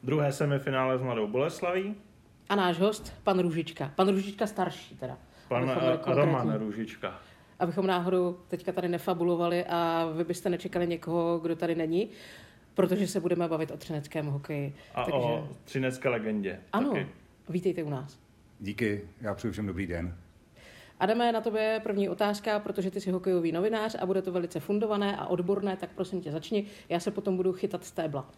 Druhé 0.02 0.32
semifinále 0.32 0.98
s 0.98 1.02
Mladou 1.02 1.26
Boleslaví. 1.26 1.94
A 2.48 2.54
náš 2.54 2.78
host, 2.78 3.14
pan 3.24 3.38
Růžička. 3.38 3.92
Pan 3.96 4.08
Růžička 4.08 4.46
starší 4.46 4.96
teda. 4.96 5.18
Pan 5.48 5.70
Roman 6.06 6.54
Růžička. 6.54 7.20
Abychom 7.60 7.86
náhodou 7.86 8.38
teďka 8.48 8.72
tady 8.72 8.88
nefabulovali 8.88 9.64
a 9.64 10.10
vy 10.16 10.24
byste 10.24 10.50
nečekali 10.50 10.86
někoho, 10.86 11.38
kdo 11.38 11.56
tady 11.56 11.74
není, 11.74 12.08
protože 12.74 13.06
se 13.06 13.20
budeme 13.20 13.48
bavit 13.48 13.70
o 13.70 13.76
třineckém 13.76 14.26
hokeji. 14.26 14.74
A 14.94 15.04
Takže... 15.04 15.18
o 15.18 15.48
třinecké 15.64 16.08
legendě. 16.08 16.60
Ano, 16.72 16.90
taky. 16.90 17.06
vítejte 17.48 17.82
u 17.82 17.90
nás. 17.90 18.18
Díky, 18.60 19.08
já 19.20 19.34
přeju 19.34 19.52
všem 19.52 19.66
dobrý 19.66 19.86
den. 19.86 20.14
Adame, 21.00 21.32
na 21.32 21.40
tobě 21.40 21.80
první 21.82 22.08
otázka, 22.08 22.58
protože 22.58 22.90
ty 22.90 23.00
jsi 23.00 23.10
hokejový 23.10 23.52
novinář 23.52 23.96
a 24.00 24.06
bude 24.06 24.22
to 24.22 24.32
velice 24.32 24.60
fundované 24.60 25.16
a 25.16 25.26
odborné, 25.26 25.76
tak 25.76 25.90
prosím 25.94 26.20
tě 26.20 26.32
začni. 26.32 26.66
Já 26.88 27.00
se 27.00 27.10
potom 27.10 27.36
budu 27.36 27.52
chytat 27.52 27.84
stébla. 27.84 28.30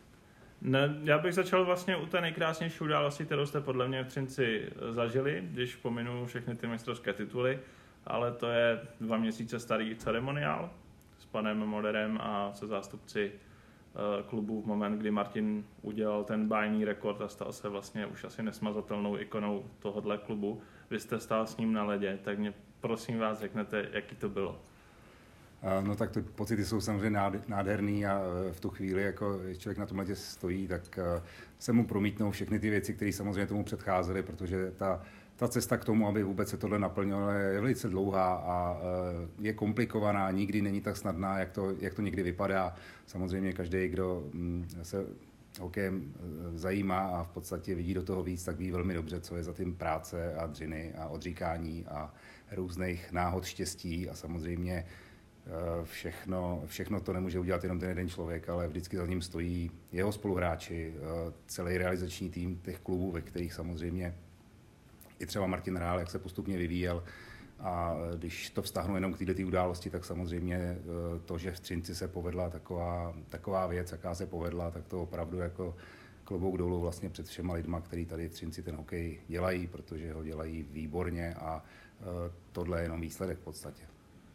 Ne, 0.61 0.99
já 1.03 1.19
bych 1.19 1.35
začal 1.35 1.65
vlastně 1.65 1.97
u 1.97 2.07
té 2.07 2.21
nejkrásnější 2.21 2.85
události, 2.85 3.25
kterou 3.25 3.47
jste 3.47 3.61
podle 3.61 3.89
mě 3.89 4.05
v 4.05 4.09
Třinci 4.09 4.69
zažili, 4.91 5.43
když 5.45 5.77
pominu 5.77 6.27
všechny 6.27 6.57
ty 6.57 6.67
mistrovské 6.67 7.13
tituly, 7.13 7.59
ale 8.07 8.33
to 8.33 8.49
je 8.49 8.81
dva 9.01 9.17
měsíce 9.17 9.61
starý 9.61 9.97
ceremoniál 9.97 10.71
s 11.19 11.27
panem 11.27 11.59
Moderem 11.59 12.19
a 12.21 12.53
se 12.53 12.67
zástupci 12.67 13.33
uh, 13.33 14.29
klubu 14.29 14.63
v 14.63 14.67
moment, 14.67 14.99
kdy 14.99 15.11
Martin 15.11 15.65
udělal 15.83 16.25
ten 16.25 16.49
bájný 16.49 16.85
rekord 16.85 17.21
a 17.21 17.29
stal 17.29 17.53
se 17.53 17.69
vlastně 17.69 18.07
už 18.07 18.25
asi 18.25 18.43
nesmazatelnou 18.43 19.19
ikonou 19.19 19.65
tohohle 19.79 20.19
klubu. 20.19 20.61
Vy 20.91 21.01
jste 21.01 21.21
stál 21.21 21.47
s 21.47 21.57
ním 21.57 21.73
na 21.73 21.85
ledě, 21.85 22.19
tak 22.23 22.39
mě 22.39 22.55
prosím 22.81 23.19
vás 23.19 23.41
řeknete, 23.41 23.89
jaký 23.93 24.17
to 24.17 24.29
bylo. 24.29 24.61
No 25.81 25.97
tak 25.97 26.11
ty 26.11 26.23
pocity 26.23 26.65
jsou 26.65 26.81
samozřejmě 26.81 27.21
nádherný 27.49 28.07
a 28.07 28.21
v 28.53 28.61
tu 28.61 28.71
chvíli, 28.71 29.03
jako 29.03 29.41
člověk 29.59 29.79
na 29.79 29.87
tomhle 29.87 30.15
stojí, 30.15 30.69
tak 30.69 30.99
se 31.59 31.73
mu 31.73 31.87
promítnou 31.87 32.31
všechny 32.31 32.59
ty 32.59 32.71
věci, 32.71 32.95
které 32.95 33.13
samozřejmě 33.13 33.47
tomu 33.47 33.65
předcházely, 33.65 34.23
protože 34.23 34.71
ta, 34.71 35.03
ta 35.43 35.49
cesta 35.49 35.77
k 35.77 35.85
tomu, 35.85 36.09
aby 36.09 36.23
vůbec 36.23 36.49
se 36.49 36.57
tohle 36.57 36.79
naplnilo, 36.79 37.31
je 37.31 37.61
velice 37.61 37.89
dlouhá 37.89 38.35
a 38.35 38.77
je 39.41 39.53
komplikovaná, 39.53 40.31
nikdy 40.31 40.63
není 40.63 40.81
tak 40.81 40.97
snadná, 40.97 41.39
jak 41.39 41.51
to, 41.51 41.75
jak 41.81 41.95
to 41.95 42.03
někdy 42.03 42.23
vypadá. 42.23 42.75
Samozřejmě 43.07 43.53
každý, 43.53 43.89
kdo 43.89 44.25
mm, 44.33 44.69
se 44.83 45.07
hokejem 45.61 46.15
zajímá 46.55 46.99
a 46.99 47.23
v 47.23 47.29
podstatě 47.29 47.75
vidí 47.75 47.95
do 47.95 48.03
toho 48.03 48.23
víc, 48.23 48.45
tak 48.45 48.57
ví 48.57 48.71
velmi 48.71 48.95
dobře, 48.95 49.21
co 49.21 49.37
je 49.37 49.43
za 49.43 49.53
tím 49.53 49.75
práce 49.75 50.35
a 50.35 50.47
dřiny 50.47 50.93
a 50.99 51.09
odříkání 51.09 51.87
a 51.87 52.15
různých 52.53 53.13
náhod 53.13 53.45
štěstí 53.45 54.09
a 54.09 54.15
samozřejmě 54.15 54.85
Eh, 55.47 55.85
všechno, 55.85 56.63
všechno 56.67 57.01
to 57.01 57.13
nemůže 57.13 57.39
udělat 57.39 57.63
jenom 57.63 57.79
ten 57.79 57.89
jeden 57.89 58.09
člověk, 58.09 58.49
ale 58.49 58.69
vždycky 58.69 58.97
za 58.97 59.07
ním 59.07 59.23
stojí 59.23 59.71
jeho 59.93 60.13
spoluhráči, 60.13 60.95
eh, 60.97 61.33
celý 61.47 61.79
realizační 61.79 62.31
tým 62.31 62.59
těch 62.59 62.79
klubů, 62.79 63.11
ve 63.11 63.21
kterých 63.21 63.53
samozřejmě 63.53 64.15
i 65.23 65.27
třeba 65.27 65.47
Martin 65.47 65.77
Hrál, 65.77 65.99
jak 65.99 66.11
se 66.11 66.19
postupně 66.19 66.57
vyvíjel. 66.57 67.05
A 67.61 67.97
když 68.17 68.51
to 68.51 68.63
vztahnu 68.63 68.95
jenom 68.95 69.15
k 69.15 69.19
této 69.19 69.43
události, 69.43 69.91
tak 69.91 70.05
samozřejmě 70.05 70.57
eh, 70.57 70.79
to, 71.25 71.39
že 71.39 71.53
v 71.53 71.61
Třinci 71.61 71.95
se 71.95 72.09
povedla 72.09 72.51
taková, 72.51 73.15
taková 73.29 73.67
věc, 73.67 73.93
jaká 73.93 74.15
se 74.15 74.27
povedla, 74.27 74.71
tak 74.71 74.87
to 74.87 75.03
opravdu 75.03 75.39
jako 75.39 75.77
klobouk 76.25 76.57
dolů 76.59 76.81
vlastně 76.81 77.11
před 77.11 77.27
všema 77.27 77.55
lidma, 77.55 77.81
kteří 77.81 78.07
tady 78.07 78.29
v 78.29 78.33
Třinci 78.33 78.63
ten 78.63 78.77
hokej 78.77 79.21
dělají, 79.29 79.67
protože 79.67 80.13
ho 80.13 80.25
dělají 80.25 80.63
výborně 80.63 81.35
a 81.35 81.65
tohle 82.53 82.79
je 82.79 82.83
jenom 82.83 83.01
výsledek 83.01 83.39
v 83.39 83.45
podstatě 83.45 83.83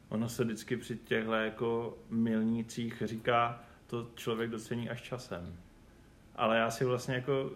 ono 0.09 0.29
se 0.29 0.43
vždycky 0.43 0.77
při 0.77 0.97
těchto 0.97 1.33
jako 1.33 1.97
milnících 2.09 3.03
říká, 3.05 3.63
to 3.87 4.11
člověk 4.15 4.49
docení 4.49 4.89
až 4.89 5.01
časem. 5.01 5.57
Ale 6.35 6.57
já 6.57 6.71
si 6.71 6.85
vlastně 6.85 7.15
jako 7.15 7.51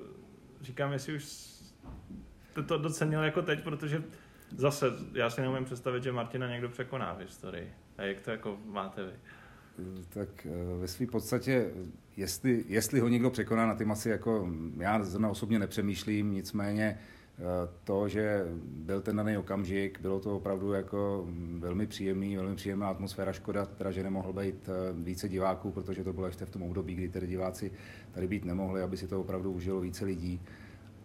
říkám, 0.61 0.93
jestli 0.93 1.15
už 1.15 1.23
to 2.67 2.77
docenil 2.77 3.23
jako 3.23 3.41
teď, 3.41 3.63
protože 3.63 4.03
zase 4.57 4.85
já 5.13 5.29
si 5.29 5.41
neumím 5.41 5.65
představit, 5.65 6.03
že 6.03 6.11
Martina 6.11 6.49
někdo 6.49 6.69
překoná 6.69 7.13
v 7.13 7.19
historii. 7.19 7.73
A 7.97 8.03
jak 8.03 8.21
to 8.21 8.31
jako 8.31 8.57
máte 8.65 9.03
vy? 9.03 9.11
Tak 10.09 10.45
eh, 10.45 10.79
ve 10.79 10.87
své 10.87 11.07
podstatě, 11.07 11.71
jestli, 12.17 12.63
jestli 12.67 12.99
ho 12.99 13.07
někdo 13.07 13.29
překoná, 13.29 13.67
na 13.67 13.75
tím 13.75 13.91
asi 13.91 14.09
jako 14.09 14.49
já 14.77 15.03
zrovna 15.03 15.29
osobně 15.29 15.59
nepřemýšlím, 15.59 16.33
nicméně 16.33 16.97
Eh, 17.41 17.69
to, 17.83 18.07
že 18.07 18.45
byl 18.61 19.01
ten 19.01 19.15
daný 19.15 19.37
okamžik, 19.37 19.99
bylo 20.01 20.19
to 20.19 20.35
opravdu 20.35 20.73
jako 20.73 21.27
velmi 21.59 21.87
příjemný, 21.87 22.35
velmi 22.35 22.55
příjemná 22.55 22.89
atmosféra. 22.89 23.33
Škoda, 23.33 23.65
teda, 23.65 23.91
že 23.91 24.03
nemohl 24.03 24.33
být 24.33 24.69
eh, 24.69 24.93
více 24.93 25.29
diváků, 25.29 25.71
protože 25.71 26.03
to 26.03 26.13
bylo 26.13 26.27
ještě 26.27 26.45
v 26.45 26.49
tom 26.49 26.63
období, 26.63 26.95
kdy 26.95 27.09
tedy 27.09 27.27
diváci 27.27 27.71
tady 28.11 28.27
být 28.27 28.45
nemohli, 28.45 28.81
aby 28.81 28.97
si 28.97 29.07
to 29.07 29.21
opravdu 29.21 29.51
užilo 29.51 29.81
více 29.81 30.05
lidí. 30.05 30.41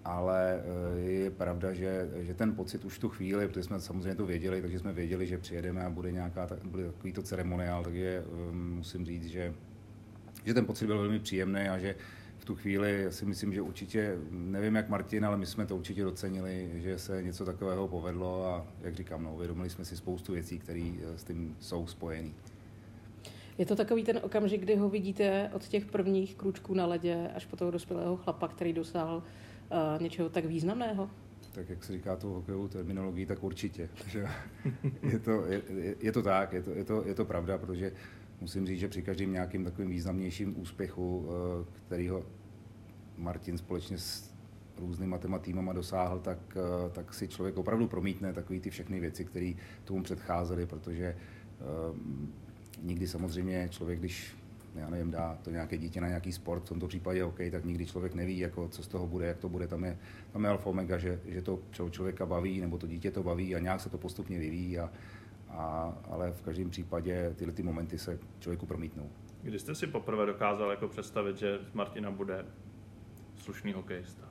Ale 0.07 0.63
eh, 0.63 1.01
je 1.01 1.31
pravda, 1.31 1.73
že, 1.73 2.11
že 2.17 2.35
ten 2.35 2.55
pocit 2.55 2.85
už 2.85 2.99
tu 2.99 3.09
chvíli, 3.09 3.49
protože 3.49 3.63
jsme 3.63 3.81
samozřejmě 3.81 4.15
to 4.15 4.27
věděli, 4.27 4.63
takže 4.63 4.79
jsme 4.79 4.93
věděli, 4.93 5.27
že 5.27 5.39
přijedeme 5.39 5.85
a 5.85 5.91
bude 5.91 6.13
nějaká 6.13 6.49
bude 6.65 6.87
takový 6.87 7.13
to 7.13 7.23
ceremoniál, 7.23 7.85
takže 7.85 8.25
musím 8.53 9.07
říct, 9.07 9.27
že, 9.27 9.55
že 10.45 10.55
ten 10.55 10.67
pocit 10.67 10.87
byl 10.87 10.99
velmi 10.99 11.19
příjemný 11.19 11.61
a 11.61 11.79
že 11.79 11.95
tu 12.47 12.55
chvíli 12.55 13.07
si 13.11 13.27
myslím, 13.27 13.53
že 13.53 13.61
určitě, 13.61 14.19
nevím 14.31 14.75
jak 14.77 14.89
Martin, 14.89 15.25
ale 15.25 15.37
my 15.37 15.47
jsme 15.47 15.67
to 15.67 15.77
určitě 15.77 16.05
docenili, 16.05 16.71
že 16.75 16.99
se 16.99 17.23
něco 17.23 17.45
takového 17.45 17.89
povedlo 17.89 18.47
a 18.47 18.67
jak 18.81 18.95
říkám, 18.95 19.23
no, 19.23 19.35
uvědomili 19.35 19.71
jsme 19.71 19.85
si 19.85 19.97
spoustu 19.97 20.33
věcí, 20.33 20.59
které 20.59 20.93
s 21.17 21.25
tím 21.25 21.57
jsou 21.61 21.87
spojené. 21.87 22.31
Je 23.59 23.67
to 23.67 23.77
takový 23.77 24.05
ten 24.05 24.21
okamžik, 24.23 24.61
kdy 24.61 24.77
ho 24.77 24.89
vidíte 24.89 25.51
od 25.55 25.69
těch 25.69 25.87
prvních 25.87 26.35
krůčků 26.35 26.75
na 26.75 26.87
ledě 26.87 27.31
až 27.35 27.47
po 27.47 27.57
toho 27.57 27.71
dospělého 27.71 28.17
chlapa, 28.17 28.49
který 28.49 28.73
dosáhl 28.73 29.23
něčeho 30.01 30.29
tak 30.29 30.45
významného? 30.45 31.11
Tak 31.53 31.71
jak 31.71 31.85
se 31.85 31.93
říká 31.93 32.17
tu 32.17 32.33
hokejovou 32.33 32.69
terminologii, 32.69 33.27
tak 33.27 33.45
určitě. 33.45 33.89
Že 34.09 34.27
je, 35.03 35.19
to, 35.19 35.47
je, 35.47 35.63
je, 36.01 36.13
to 36.13 36.23
tak, 36.23 36.53
je 36.53 36.63
to, 36.63 36.71
je, 36.71 36.85
to, 36.85 37.05
je 37.07 37.15
to 37.15 37.25
pravda, 37.25 37.59
protože 37.59 37.93
musím 38.41 38.67
říct, 38.67 38.81
že 38.81 38.89
při 38.89 39.03
každém 39.03 39.33
nějakým 39.33 39.65
takovým 39.65 39.91
významnějším 39.91 40.61
úspěchu, 40.61 41.29
eh, 41.29 41.65
kterýho 41.87 42.27
Martin 43.17 43.59
společně 43.59 43.99
s 43.99 44.35
různýma 44.79 45.19
těma 45.19 45.39
týmama 45.39 45.73
dosáhl, 45.73 46.19
tak, 46.21 46.39
eh, 46.57 46.91
tak 46.91 47.15
si 47.15 47.29
člověk 47.29 47.57
opravdu 47.57 47.89
promítne 47.89 48.33
takové 48.33 48.61
ty 48.61 48.71
všechny 48.71 49.01
věci, 49.01 49.25
které 49.25 49.53
tomu 49.85 50.03
předcházely, 50.03 50.67
protože 50.67 51.17
uh, 51.61 51.97
nikdy 52.83 53.09
samozřejmě 53.09 53.69
člověk, 53.71 53.99
když 53.99 54.37
já 54.79 54.91
nevím, 54.91 55.11
dá 55.11 55.39
to 55.43 55.51
nějaké 55.51 55.79
dítě 55.79 56.01
na 56.01 56.09
nějaký 56.09 56.33
sport, 56.33 56.65
v 56.65 56.69
tomto 56.69 56.89
případě 56.89 57.25
OK, 57.25 57.39
tak 57.51 57.65
nikdy 57.65 57.87
člověk 57.87 58.15
neví, 58.15 58.39
jako, 58.39 58.69
co 58.69 58.83
z 58.83 58.89
toho 58.89 59.07
bude, 59.07 59.27
jak 59.27 59.39
to 59.39 59.49
bude. 59.49 59.67
Tam 59.67 59.85
je, 59.85 59.99
tam 60.33 60.45
je 60.45 60.51
alfa 60.51 60.71
omega, 60.71 60.99
že, 60.99 61.21
že 61.27 61.43
to 61.43 61.59
člověka 61.91 62.27
baví, 62.27 62.61
nebo 62.61 62.79
to 62.79 62.87
dítě 62.87 63.11
to 63.11 63.23
baví 63.23 63.57
a 63.57 63.59
nějak 63.59 63.81
se 63.81 63.91
to 63.91 63.99
postupně 63.99 64.39
vyvíjí. 64.39 64.79
A, 64.79 64.91
a, 65.49 65.95
ale 66.11 66.33
v 66.33 66.43
každém 66.43 66.71
případě 66.71 67.33
tyhle 67.37 67.55
ty 67.55 67.63
momenty 67.63 67.99
se 67.99 68.19
člověku 68.39 68.67
promítnou. 68.67 69.11
Kdy 69.43 69.59
jste 69.59 69.75
si 69.75 69.87
poprvé 69.87 70.27
dokázal 70.27 70.71
jako 70.71 70.89
představit, 70.89 71.37
že 71.37 71.59
z 71.71 71.73
Martina 71.73 72.11
bude 72.11 72.45
slušný 73.37 73.73
hokejista? 73.73 74.29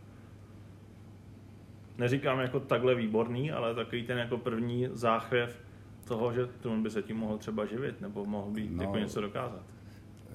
Neříkám 1.97 2.39
jako 2.39 2.60
takhle 2.60 2.95
výborný, 2.95 3.51
ale 3.51 3.75
takový 3.75 4.03
ten 4.03 4.17
jako 4.17 4.38
první 4.38 4.88
záchvěv 4.91 5.62
toho, 6.08 6.34
že 6.34 6.49
on 6.63 6.84
by 6.84 6.89
se 6.89 7.01
tím 7.01 7.17
mohl 7.17 7.38
třeba 7.38 7.65
živit, 7.65 8.01
nebo 8.01 8.25
mohl 8.25 8.51
být 8.51 8.71
no, 8.71 8.84
jako 8.84 8.97
něco 8.97 9.21
dokázat. 9.21 9.63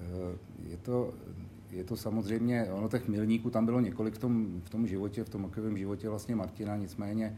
Eh, 0.01 0.37
je 0.69 0.77
to, 0.77 1.13
je 1.71 1.83
to 1.83 1.97
samozřejmě, 1.97 2.67
ono 2.71 2.89
těch 2.89 3.07
milníků 3.07 3.49
tam 3.49 3.65
bylo 3.65 3.79
několik 3.79 4.13
v 4.13 4.17
tom, 4.17 4.61
v 4.63 4.69
tom 4.69 4.87
životě, 4.87 5.23
v 5.23 5.29
tom 5.29 5.41
hokejovém 5.41 5.77
životě 5.77 6.09
vlastně 6.09 6.35
Martina, 6.35 6.75
nicméně 6.75 7.37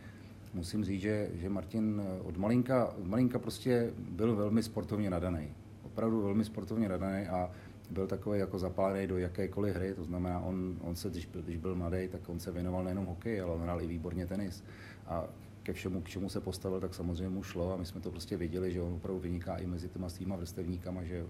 musím 0.54 0.86
říct, 0.86 1.02
že, 1.02 1.30
že 1.34 1.50
Martin 1.50 2.02
od 2.24 2.38
malinka, 2.38 2.86
od 2.86 3.06
malinka 3.06 3.40
prostě 3.40 3.92
byl 4.10 4.36
velmi 4.36 4.64
sportovně 4.64 5.10
nadaný. 5.10 5.48
Opravdu 5.84 6.22
velmi 6.22 6.46
sportovně 6.46 6.90
nadaný 6.90 7.28
a 7.28 7.52
byl 7.90 8.08
takový 8.08 8.40
jako 8.40 8.60
zapálený 8.60 9.08
do 9.08 9.18
jakékoliv 9.18 9.76
hry, 9.76 9.94
to 9.94 10.04
znamená, 10.04 10.40
on, 10.40 10.78
on 10.82 10.96
se, 10.96 11.10
když 11.10 11.26
byl, 11.26 11.42
když 11.42 11.58
byl 11.58 11.76
mladý, 11.76 12.08
tak 12.08 12.30
on 12.30 12.40
se 12.40 12.52
věnoval 12.52 12.84
nejenom 12.84 13.06
hokej, 13.06 13.42
ale 13.42 13.52
on 13.52 13.62
hrál 13.62 13.82
i 13.82 13.88
výborně 13.88 14.28
tenis. 14.28 14.64
A 15.08 15.24
ke 15.64 15.74
všemu, 15.74 16.02
k 16.02 16.10
čemu 16.10 16.30
se 16.30 16.42
postavil, 16.42 16.80
tak 16.80 16.94
samozřejmě 16.94 17.30
mu 17.30 17.44
šlo 17.44 17.74
a 17.74 17.78
my 17.78 17.86
jsme 17.86 18.02
to 18.02 18.12
prostě 18.12 18.38
viděli, 18.38 18.72
že 18.72 18.82
on 18.82 18.94
opravdu 18.94 19.22
vyniká 19.22 19.58
i 19.58 19.66
mezi 19.66 19.90
těma 19.90 20.10
svýma 20.10 20.36
vrstevníkama, 20.36 21.04
že 21.04 21.26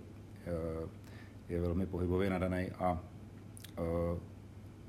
eh, 0.45 0.87
je 1.49 1.61
velmi 1.61 1.85
pohybově 1.85 2.29
nadaný 2.29 2.71
a 2.79 3.03
eh, 3.77 3.81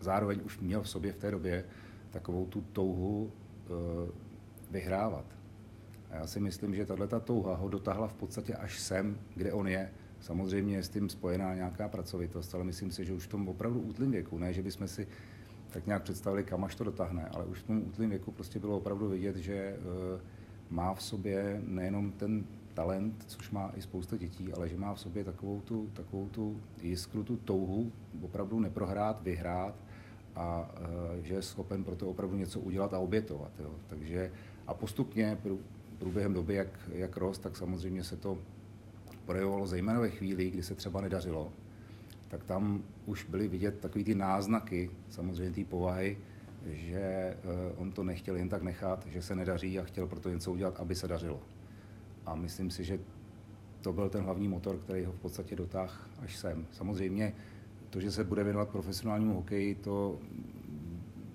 zároveň 0.00 0.40
už 0.44 0.58
měl 0.58 0.82
v 0.82 0.88
sobě 0.88 1.12
v 1.12 1.16
té 1.16 1.30
době 1.30 1.64
takovou 2.10 2.46
tu 2.46 2.60
touhu 2.60 3.32
eh, 3.32 4.12
vyhrávat. 4.70 5.24
A 6.10 6.16
já 6.16 6.26
si 6.26 6.40
myslím, 6.40 6.74
že 6.74 6.86
tahle 6.86 7.08
touha 7.08 7.54
ho 7.56 7.68
dotáhla 7.68 8.06
v 8.08 8.14
podstatě 8.14 8.54
až 8.54 8.80
sem, 8.80 9.18
kde 9.34 9.52
on 9.52 9.68
je. 9.68 9.90
Samozřejmě 10.20 10.76
je 10.76 10.82
s 10.82 10.88
tím 10.88 11.08
spojená 11.08 11.54
nějaká 11.54 11.88
pracovitost, 11.88 12.54
ale 12.54 12.64
myslím 12.64 12.90
si, 12.90 13.04
že 13.04 13.12
už 13.12 13.24
v 13.24 13.30
tom 13.30 13.48
opravdu 13.48 13.80
útlým 13.80 14.10
věku, 14.10 14.38
ne, 14.38 14.52
že 14.52 14.62
bychom 14.62 14.88
si 14.88 15.08
tak 15.70 15.86
nějak 15.86 16.02
představili, 16.02 16.44
kam 16.44 16.64
až 16.64 16.74
to 16.74 16.84
dotáhne, 16.84 17.28
ale 17.34 17.44
už 17.44 17.58
v 17.58 17.62
tom 17.62 17.82
útlým 17.82 18.10
věku 18.10 18.32
prostě 18.32 18.58
bylo 18.58 18.76
opravdu 18.76 19.08
vidět, 19.08 19.36
že 19.36 19.76
uh, 19.78 20.20
má 20.70 20.94
v 20.94 21.02
sobě 21.02 21.62
nejenom 21.66 22.12
ten 22.12 22.44
talent, 22.74 23.24
což 23.26 23.50
má 23.50 23.72
i 23.76 23.82
spousta 23.82 24.16
dětí, 24.16 24.52
ale 24.52 24.68
že 24.68 24.76
má 24.76 24.94
v 24.94 25.00
sobě 25.00 25.24
takovou 25.24 25.60
tu, 25.60 25.90
takovou 25.92 26.28
tu 26.28 26.60
jiskru, 26.82 27.24
tu 27.24 27.36
touhu 27.36 27.92
opravdu 28.22 28.60
neprohrát, 28.60 29.22
vyhrát 29.22 29.74
a 30.36 30.70
uh, 30.80 31.24
že 31.24 31.34
je 31.34 31.42
schopen 31.42 31.84
pro 31.84 31.96
to 31.96 32.10
opravdu 32.10 32.36
něco 32.36 32.60
udělat 32.60 32.94
a 32.94 32.98
obětovat. 32.98 33.52
Jo. 33.58 33.70
Takže 33.88 34.32
a 34.66 34.74
postupně 34.74 35.38
průběhem 35.98 36.34
doby, 36.34 36.54
jak, 36.54 36.68
jak 36.92 37.16
rost, 37.16 37.38
tak 37.38 37.56
samozřejmě 37.56 38.04
se 38.04 38.16
to 38.16 38.38
projevovalo 39.24 39.66
zejména 39.66 40.00
ve 40.00 40.10
chvíli, 40.10 40.50
kdy 40.50 40.62
se 40.62 40.74
třeba 40.74 41.00
nedařilo, 41.00 41.52
tak 42.28 42.44
tam 42.44 42.82
už 43.06 43.24
byly 43.24 43.48
vidět 43.48 43.78
takové 43.80 44.04
ty 44.04 44.14
náznaky, 44.14 44.90
samozřejmě 45.10 45.54
té 45.54 45.64
povahy, 45.64 46.18
že 46.66 46.98
eh, 46.98 47.36
on 47.76 47.92
to 47.92 48.04
nechtěl 48.04 48.36
jen 48.36 48.48
tak 48.48 48.62
nechat, 48.62 49.06
že 49.06 49.22
se 49.22 49.34
nedaří 49.34 49.78
a 49.78 49.84
chtěl 49.84 50.06
proto 50.06 50.28
něco 50.28 50.52
udělat, 50.52 50.80
aby 50.80 50.94
se 50.94 51.08
dařilo. 51.08 51.40
A 52.26 52.34
myslím 52.34 52.70
si, 52.70 52.84
že 52.84 52.98
to 53.80 53.92
byl 53.92 54.08
ten 54.08 54.24
hlavní 54.24 54.48
motor, 54.48 54.78
který 54.78 55.04
ho 55.04 55.12
v 55.12 55.20
podstatě 55.20 55.56
dotáhl 55.56 55.92
až 56.18 56.36
sem. 56.36 56.66
Samozřejmě 56.72 57.34
to, 57.90 58.00
že 58.00 58.10
se 58.10 58.24
bude 58.24 58.44
věnovat 58.44 58.68
profesionálnímu 58.68 59.34
hokeji, 59.34 59.74
to 59.74 60.18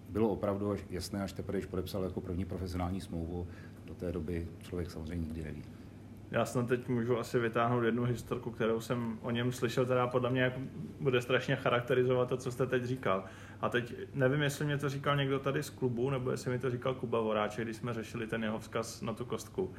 bylo 0.10 0.30
opravdu 0.30 0.76
jasné, 0.90 1.24
až 1.24 1.34
teprve, 1.34 1.58
když 1.58 1.70
podepsal 1.70 2.04
jako 2.04 2.22
první 2.22 2.46
profesionální 2.46 3.02
smlouvu. 3.02 3.48
Do 3.86 3.96
té 3.96 4.12
doby 4.12 4.48
člověk 4.62 4.92
samozřejmě 4.92 5.26
nikdy 5.26 5.44
neví. 5.44 5.64
Já 6.32 6.46
snad 6.46 6.68
teď 6.68 6.88
můžu 6.88 7.18
asi 7.18 7.40
vytáhnout 7.40 7.84
jednu 7.84 8.04
historku, 8.04 8.52
kterou 8.52 8.82
jsem 8.82 9.20
o 9.22 9.32
něm 9.32 9.52
slyšel, 9.52 9.86
která 9.86 10.08
podle 10.08 10.30
mě 10.30 10.54
bude 11.00 11.22
strašně 11.22 11.56
charakterizovat 11.56 12.30
to, 12.30 12.38
co 12.38 12.52
jste 12.52 12.66
teď 12.66 12.84
říkal. 12.84 13.24
A 13.62 13.70
teď 13.70 13.96
nevím, 14.14 14.42
jestli 14.42 14.66
mě 14.66 14.78
to 14.78 14.90
říkal 14.90 15.16
někdo 15.16 15.40
tady 15.40 15.64
z 15.64 15.70
klubu, 15.70 16.10
nebo 16.10 16.32
jestli 16.32 16.52
mi 16.52 16.60
to 16.60 16.70
říkal 16.70 16.94
Kuba 16.94 17.22
Voráček, 17.22 17.66
když 17.66 17.78
jsme 17.78 17.94
řešili 17.94 18.28
ten 18.28 18.44
jeho 18.44 18.60
vzkaz 18.60 19.02
na 19.02 19.14
tu 19.14 19.26
kostku. 19.26 19.74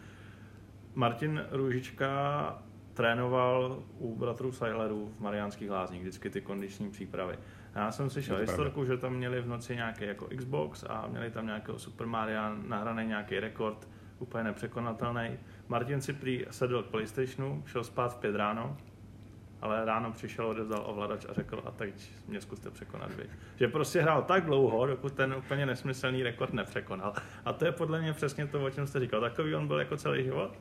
Martin 0.95 1.45
Růžička 1.51 2.63
trénoval 2.95 3.83
u 3.99 4.17
bratrů 4.17 4.53
Seilerů 4.53 5.13
v 5.17 5.21
Mariánských 5.21 5.71
lázních, 5.71 6.01
vždycky 6.01 6.31
ty 6.31 6.41
kondiční 6.41 6.91
přípravy. 6.91 7.39
Já 7.75 7.93
jsem 7.93 8.11
slyšel 8.11 8.37
historku, 8.37 8.85
že 8.85 8.97
tam 8.97 9.15
měli 9.15 9.41
v 9.41 9.49
noci 9.49 9.77
nějaký 9.77 10.05
jako 10.05 10.29
Xbox 10.37 10.85
a 10.89 11.07
měli 11.07 11.31
tam 11.31 11.47
nějakého 11.47 11.79
Super 11.79 12.07
Mario, 12.07 12.43
nahraný 12.67 13.07
nějaký 13.07 13.41
rekord, 13.41 13.89
úplně 14.19 14.45
nepřekonatelný. 14.45 15.39
Martin 15.69 16.01
si 16.01 16.13
prý 16.13 16.47
sedl 16.51 16.83
k 16.83 16.87
PlayStationu, 16.87 17.63
šel 17.67 17.85
spát 17.85 18.15
v 18.15 18.19
pět 18.19 18.37
ráno, 18.37 18.77
ale 19.63 19.85
ráno 19.85 20.13
přišel, 20.13 20.47
odevzdal 20.47 20.83
ovladač 20.87 21.27
a 21.29 21.33
řekl, 21.33 21.63
a 21.67 21.71
teď 21.71 22.13
mě 22.29 22.41
zkuste 22.41 22.71
překonat 22.71 23.11
vy. 23.15 23.25
Že 23.57 23.69
prostě 23.69 24.03
hrál 24.03 24.23
tak 24.23 24.45
dlouho, 24.45 24.87
dokud 24.87 25.13
ten 25.13 25.35
úplně 25.39 25.67
nesmyslný 25.67 26.23
rekord 26.23 26.53
nepřekonal. 26.53 27.13
A 27.45 27.53
to 27.53 27.65
je 27.65 27.73
podle 27.73 28.01
mě 28.01 28.13
přesně 28.13 28.47
to, 28.47 28.65
o 28.65 28.71
čem 28.71 28.87
jste 28.87 29.01
říkal. 29.01 29.21
Takový 29.21 29.55
on 29.55 29.67
byl 29.67 29.79
jako 29.79 29.97
celý 29.97 30.25
život? 30.25 30.59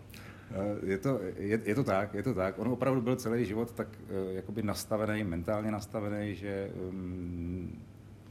Eh, 0.52 0.86
je 0.86 0.98
to, 0.98 1.20
je, 1.38 1.60
je 1.66 1.76
to 1.76 1.84
tak, 1.84 2.14
je 2.14 2.24
to 2.24 2.34
tak. 2.34 2.60
On 2.60 2.68
opravdu 2.68 3.02
byl 3.02 3.16
celý 3.16 3.46
život 3.46 3.72
tak 3.72 3.88
uh, 4.02 4.32
jakoby 4.32 4.64
nastavený, 4.64 5.24
mentálně 5.24 5.72
nastavený, 5.72 6.36
že 6.36 6.72
um, 6.90 7.82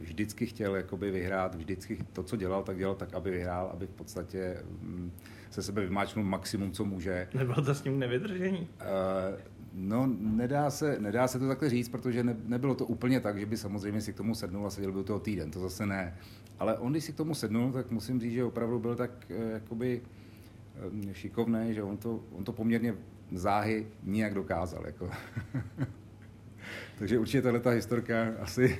vždycky 0.01 0.47
chtěl 0.47 0.77
jakoby 0.77 1.11
vyhrát, 1.11 1.55
vždycky 1.55 1.99
to, 2.13 2.23
co 2.23 2.37
dělal, 2.37 2.63
tak 2.63 2.79
dělal 2.79 2.95
tak, 2.95 3.15
aby 3.15 3.31
vyhrál, 3.31 3.71
aby 3.73 3.87
v 3.87 3.91
podstatě 3.91 4.63
um, 4.83 5.13
se 5.51 5.63
sebe 5.63 5.83
vymáčknul 5.83 6.25
maximum, 6.25 6.73
co 6.73 6.85
může. 6.85 7.29
Nebylo 7.35 7.63
to 7.63 7.75
s 7.75 7.85
ním 7.85 7.99
nevydržení? 7.99 8.69
Uh, 8.81 9.58
No, 9.73 10.07
nedá 10.19 10.71
se, 10.71 10.97
nedá 11.01 11.29
se 11.29 11.39
to 11.39 11.49
takhle 11.49 11.71
říct, 11.71 11.89
protože 11.89 12.25
ne, 12.25 12.37
nebylo 12.45 12.75
to 12.75 12.87
úplně 12.87 13.21
tak, 13.21 13.39
že 13.39 13.47
by 13.47 13.57
samozřejmě 13.57 14.01
si 14.01 14.13
k 14.13 14.17
tomu 14.17 14.35
sednul 14.35 14.67
a 14.67 14.71
seděl 14.71 14.93
by 14.93 15.05
toho 15.05 15.21
týden, 15.21 15.51
to 15.51 15.61
zase 15.61 15.87
ne. 15.87 16.17
Ale 16.59 16.79
on, 16.79 16.93
když 16.93 17.05
si 17.05 17.13
k 17.13 17.17
tomu 17.17 17.35
sednul, 17.35 17.73
tak 17.73 17.91
musím 17.91 18.21
říct, 18.21 18.33
že 18.33 18.45
opravdu 18.45 18.79
byl 18.79 18.97
tak 18.97 19.11
eh, 19.31 19.53
jakoby 19.53 20.01
eh, 21.11 21.15
šikovný, 21.15 21.75
že 21.75 21.83
on 21.83 21.97
to, 21.97 22.21
on 22.33 22.45
to 22.45 22.53
poměrně 22.53 22.95
záhy 23.33 23.87
nijak 24.03 24.35
dokázal. 24.35 24.87
Jako. 24.87 25.11
Takže 26.99 27.19
určitě 27.19 27.43
tahle 27.43 27.61
ta 27.61 27.71
historka 27.71 28.27
asi 28.41 28.79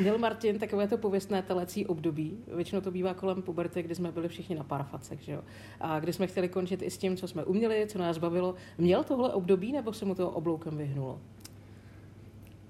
Měl 0.00 0.18
Martin 0.18 0.58
takové 0.58 0.88
to 0.88 0.98
pověstné 0.98 1.42
telecí 1.42 1.86
období. 1.86 2.38
Většinou 2.56 2.80
to 2.80 2.90
bývá 2.90 3.14
kolem 3.14 3.42
puberty, 3.42 3.82
kdy 3.82 3.94
jsme 3.94 4.12
byli 4.12 4.28
všichni 4.28 4.56
na 4.56 4.64
parfacech, 4.64 5.20
že 5.20 5.32
jo? 5.32 5.42
A 5.80 6.00
kdy 6.00 6.12
jsme 6.12 6.26
chtěli 6.26 6.48
končit 6.48 6.82
i 6.82 6.90
s 6.90 6.98
tím, 6.98 7.16
co 7.16 7.28
jsme 7.28 7.44
uměli, 7.44 7.86
co 7.88 7.98
nás 7.98 8.18
bavilo. 8.18 8.54
Měl 8.78 9.04
tohle 9.04 9.32
období, 9.32 9.72
nebo 9.72 9.92
se 9.92 10.04
mu 10.04 10.14
to 10.14 10.30
obloukem 10.30 10.76
vyhnulo? 10.76 11.20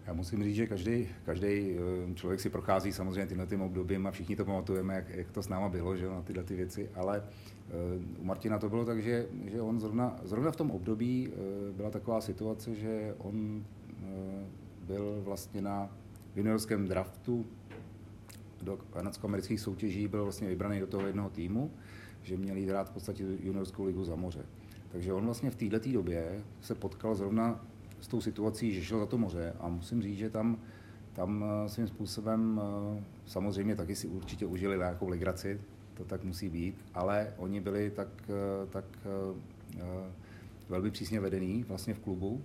Já 0.07 0.13
musím 0.13 0.45
říct, 0.45 0.55
že 0.55 0.67
každý, 0.67 1.09
každý 1.25 1.47
eh, 1.47 2.15
člověk 2.15 2.41
si 2.41 2.51
prochází 2.51 2.93
samozřejmě 2.93 3.27
tímhle 3.27 3.47
tím 3.47 3.63
obdobím 3.63 4.07
a 4.07 4.11
všichni 4.11 4.37
to 4.37 4.45
pamatujeme, 4.45 4.95
jak, 4.95 5.11
jak 5.11 5.31
to 5.31 5.43
s 5.43 5.49
náma 5.49 5.69
bylo, 5.69 5.97
že 5.97 6.09
na 6.09 6.23
tyhle 6.23 6.45
ty 6.45 6.55
věci, 6.55 6.91
ale 6.95 7.23
uh, 7.23 8.23
u 8.23 8.25
Martina 8.25 8.59
to 8.59 8.69
bylo 8.69 8.85
tak, 8.85 9.03
že, 9.03 9.27
že 9.47 9.61
on 9.61 9.81
zrovna, 9.81 10.17
zrovna 10.23 10.51
v 10.51 10.57
tom 10.57 10.71
období 10.71 11.29
uh, 11.29 11.77
byla 11.77 11.91
taková 11.91 12.21
situace, 12.21 12.75
že 12.75 13.15
on 13.19 13.65
byl 14.87 15.23
vlastně 15.25 15.63
na 15.63 15.91
juniorském 16.37 16.89
draftu 16.89 17.47
do 18.63 18.77
kanadsko-amerických 18.77 19.61
soutěží 19.61 20.09
byl 20.09 20.23
vlastně 20.23 20.49
vybraný 20.49 20.81
do 20.81 20.87
toho 20.87 21.07
jednoho 21.07 21.31
týmu, 21.31 21.71
že 22.23 22.37
měli 22.37 22.67
hrát 22.67 22.89
v 22.89 22.93
podstatě 22.93 23.25
juniorskou 23.41 23.85
ligu 23.85 24.05
za 24.05 24.17
moře. 24.17 24.47
Takže 24.93 25.13
on 25.13 25.25
vlastně 25.25 25.51
v 25.51 25.57
této 25.57 25.93
době 25.93 26.45
se 26.61 26.75
potkal 26.75 27.15
zrovna 27.15 27.67
s 28.01 28.09
tou 28.09 28.21
situací, 28.21 28.75
že 28.75 28.85
šel 28.85 28.99
za 28.99 29.07
to 29.07 29.19
moře 29.19 29.55
a 29.61 29.69
musím 29.69 30.03
říct, 30.03 30.19
že 30.19 30.31
tam, 30.31 30.59
tam 31.13 31.45
eh, 31.45 31.69
svým 31.69 31.89
způsobem 31.89 32.61
eh, 32.99 33.05
samozřejmě 33.27 33.77
taky 33.77 33.97
si 33.97 34.09
určitě 34.09 34.47
užili 34.47 34.79
nějakou 34.79 35.09
legraci, 35.09 35.61
to 35.95 36.05
tak 36.05 36.25
musí 36.25 36.49
být, 36.49 36.85
ale 36.95 37.33
oni 37.37 37.61
byli 37.61 37.91
tak, 37.91 38.09
eh, 38.29 38.67
tak 38.67 38.85
velmi 40.69 40.91
přísně 40.91 41.21
vedení 41.21 41.65
vlastně 41.69 41.95
v 41.95 41.99
klubu, 41.99 42.43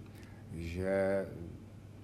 že 0.54 1.26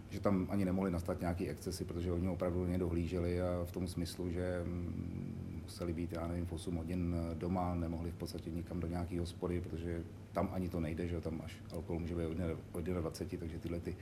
že 0.10 0.20
tam 0.20 0.48
ani 0.50 0.65
nemohli 0.65 0.91
nastat 0.91 1.20
nějaké 1.22 1.48
excesy, 1.50 1.86
protože 1.86 2.12
oni 2.12 2.28
opravdu 2.28 2.65
ně 2.65 2.78
dohlíželi 2.78 3.41
a 3.41 3.65
v 3.65 3.72
tom 3.72 3.88
smyslu, 3.88 4.30
že 4.30 4.62
mm, 4.65 5.62
museli 5.63 5.93
být, 5.93 6.12
já 6.12 6.28
nevím, 6.28 6.46
v 6.46 6.54
8 6.54 6.76
hodin 6.76 7.15
doma, 7.34 7.76
nemohli 7.76 8.12
v 8.12 8.15
podstatě 8.15 8.50
nikam 8.50 8.80
do 8.80 8.88
nějaké 8.88 9.20
hospody, 9.20 9.62
protože 9.62 10.04
tam 10.34 10.50
ani 10.54 10.70
to 10.70 10.80
nejde, 10.80 11.08
že 11.08 11.22
tam 11.22 11.41
až 11.46 11.58
alkohol 11.74 12.00
může 12.00 12.15
být 12.15 12.24
od 12.72 12.84
21, 12.84 13.39
takže 13.39 13.60
tyhle 13.60 13.80
ty 13.80 13.96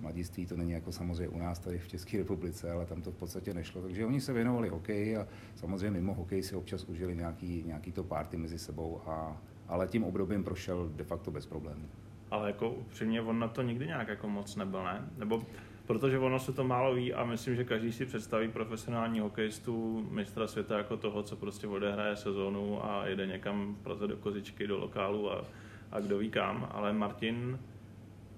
mladiství 0.00 0.46
to 0.46 0.56
není 0.56 0.70
jako 0.70 0.92
samozřejmě 0.92 1.28
u 1.28 1.38
nás 1.38 1.58
tady 1.58 1.78
v 1.78 1.88
České 1.88 2.18
republice, 2.18 2.70
ale 2.70 2.86
tam 2.86 3.02
to 3.02 3.10
v 3.10 3.14
podstatě 3.16 3.54
nešlo. 3.54 3.82
Takže 3.82 4.06
oni 4.06 4.20
se 4.20 4.32
věnovali 4.32 4.68
hokeji 4.68 5.16
a 5.16 5.26
samozřejmě 5.54 5.90
mimo 5.90 6.14
hokej 6.14 6.42
si 6.42 6.56
občas 6.56 6.84
užili 6.84 7.16
nějaký, 7.16 7.62
nějaký 7.66 7.92
to 7.92 8.04
party 8.04 8.36
mezi 8.36 8.58
sebou, 8.58 9.00
a, 9.06 9.42
ale 9.68 9.88
tím 9.88 10.04
obdobím 10.04 10.44
prošel 10.44 10.88
de 10.88 11.04
facto 11.04 11.30
bez 11.30 11.46
problémů. 11.46 11.88
Ale 12.30 12.46
jako 12.46 12.70
upřímně 12.70 13.22
on 13.22 13.38
na 13.38 13.48
to 13.48 13.62
nikdy 13.62 13.86
nějak 13.86 14.08
jako 14.08 14.28
moc 14.28 14.56
nebyl, 14.56 14.84
ne? 14.84 15.08
Nebo 15.18 15.42
protože 15.86 16.18
ono 16.18 16.38
se 16.38 16.52
to 16.52 16.64
málo 16.64 16.94
ví 16.94 17.14
a 17.14 17.24
myslím, 17.24 17.56
že 17.56 17.64
každý 17.64 17.92
si 17.92 18.06
představí 18.06 18.48
profesionální 18.48 19.20
hokejistu 19.20 20.06
mistra 20.10 20.46
světa 20.46 20.78
jako 20.78 20.96
toho, 20.96 21.22
co 21.22 21.36
prostě 21.36 21.66
odehraje 21.66 22.16
sezónu 22.16 22.84
a 22.84 23.06
jede 23.06 23.26
někam 23.26 23.74
v 23.74 23.82
Praze 23.82 24.06
do 24.06 24.16
kozičky, 24.16 24.66
do 24.66 24.78
lokálu 24.78 25.32
a, 25.32 25.44
a 25.92 26.00
kdo 26.00 26.18
ví 26.18 26.30
kam, 26.30 26.68
ale 26.70 26.92
Martin, 26.92 27.58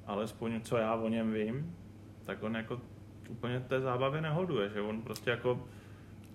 alespoň 0.07 0.61
co 0.61 0.77
já 0.77 0.95
o 0.95 1.09
něm 1.09 1.33
vím, 1.33 1.77
tak 2.25 2.43
on 2.43 2.57
jako 2.57 2.81
úplně 3.29 3.61
té 3.61 3.81
zábavě 3.81 4.21
nehoduje, 4.21 4.71
že 4.71 4.81
on 4.81 5.03
prostě 5.03 5.31
jako 5.31 5.69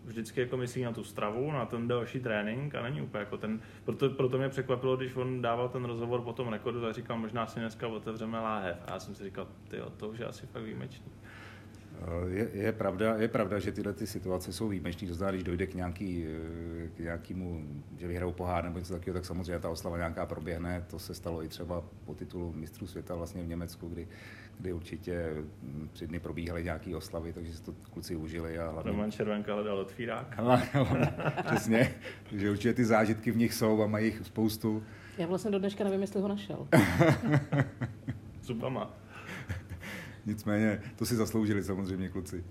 vždycky 0.07 0.39
jako 0.39 0.57
myslí 0.57 0.83
na 0.83 0.91
tu 0.91 1.03
stravu, 1.03 1.51
na 1.51 1.65
ten 1.65 1.87
další 1.87 2.19
trénink 2.19 2.75
a 2.75 2.81
není 2.81 3.01
úplně 3.01 3.19
jako 3.19 3.37
ten, 3.37 3.59
proto, 3.85 4.09
proto 4.09 4.37
mě 4.37 4.49
překvapilo, 4.49 4.97
když 4.97 5.15
on 5.15 5.41
dával 5.41 5.69
ten 5.69 5.85
rozhovor 5.85 6.21
po 6.21 6.33
tom 6.33 6.47
rekordu, 6.47 6.81
tak 6.81 6.93
říkal, 6.93 7.17
možná 7.17 7.47
si 7.47 7.59
dneska 7.59 7.87
otevřeme 7.87 8.39
láhev. 8.39 8.77
A 8.87 8.93
já 8.93 8.99
jsem 8.99 9.15
si 9.15 9.23
říkal, 9.23 9.47
ty 9.67 9.77
to 9.97 10.09
už 10.09 10.19
je 10.19 10.25
asi 10.25 10.47
fakt 10.47 10.63
výjimečný. 10.63 11.11
Je, 12.27 12.49
je, 12.53 12.71
pravda, 12.71 13.15
je 13.15 13.27
pravda, 13.27 13.59
že 13.59 13.71
tyhle 13.71 13.93
ty 13.93 14.07
situace 14.07 14.53
jsou 14.53 14.67
výjimečné. 14.67 15.07
To 15.07 15.13
znamená, 15.13 15.31
když 15.31 15.43
dojde 15.43 15.67
k, 15.67 15.73
nějaký, 15.73 16.25
k 16.95 16.99
nějakému, 16.99 17.67
že 17.97 18.07
vyhrajou 18.07 18.31
pohár 18.31 18.63
nebo 18.63 18.79
něco 18.79 18.93
takového, 18.93 19.13
tak 19.13 19.25
samozřejmě 19.25 19.59
ta 19.59 19.69
oslava 19.69 19.97
nějaká 19.97 20.25
proběhne. 20.25 20.85
To 20.89 20.99
se 20.99 21.13
stalo 21.13 21.43
i 21.43 21.47
třeba 21.47 21.83
po 22.05 22.13
titulu 22.13 22.53
mistrů 22.53 22.87
světa 22.87 23.15
vlastně 23.15 23.43
v 23.43 23.47
Německu, 23.47 23.89
kdy, 23.89 24.07
kdy 24.59 24.73
určitě 24.73 25.33
tři 25.91 26.07
dny 26.07 26.19
probíhaly 26.19 26.63
nějaké 26.63 26.95
oslavy, 26.95 27.33
takže 27.33 27.53
si 27.53 27.63
to 27.63 27.73
kluci 27.93 28.15
užili. 28.15 28.59
A 28.59 28.71
hlavně... 28.71 28.91
Roman 28.91 29.11
Červenka 29.11 29.53
hledal 29.53 29.79
otvírák. 29.79 30.39
Přesně, 31.45 31.95
že 32.31 32.51
určitě 32.51 32.73
ty 32.73 32.85
zážitky 32.85 33.31
v 33.31 33.37
nich 33.37 33.53
jsou 33.53 33.83
a 33.83 33.87
mají 33.87 34.05
jich 34.05 34.21
spoustu. 34.25 34.83
Já 35.17 35.27
vlastně 35.27 35.51
do 35.51 35.59
dneška 35.59 35.83
nevím, 35.83 36.01
jestli 36.01 36.21
ho 36.21 36.27
našel. 36.27 36.67
Zubama. 38.41 38.93
Nicméně 40.25 40.81
to 40.95 41.05
si 41.05 41.15
zasloužili 41.15 41.63
samozřejmě 41.63 42.09
kluci. 42.09 42.43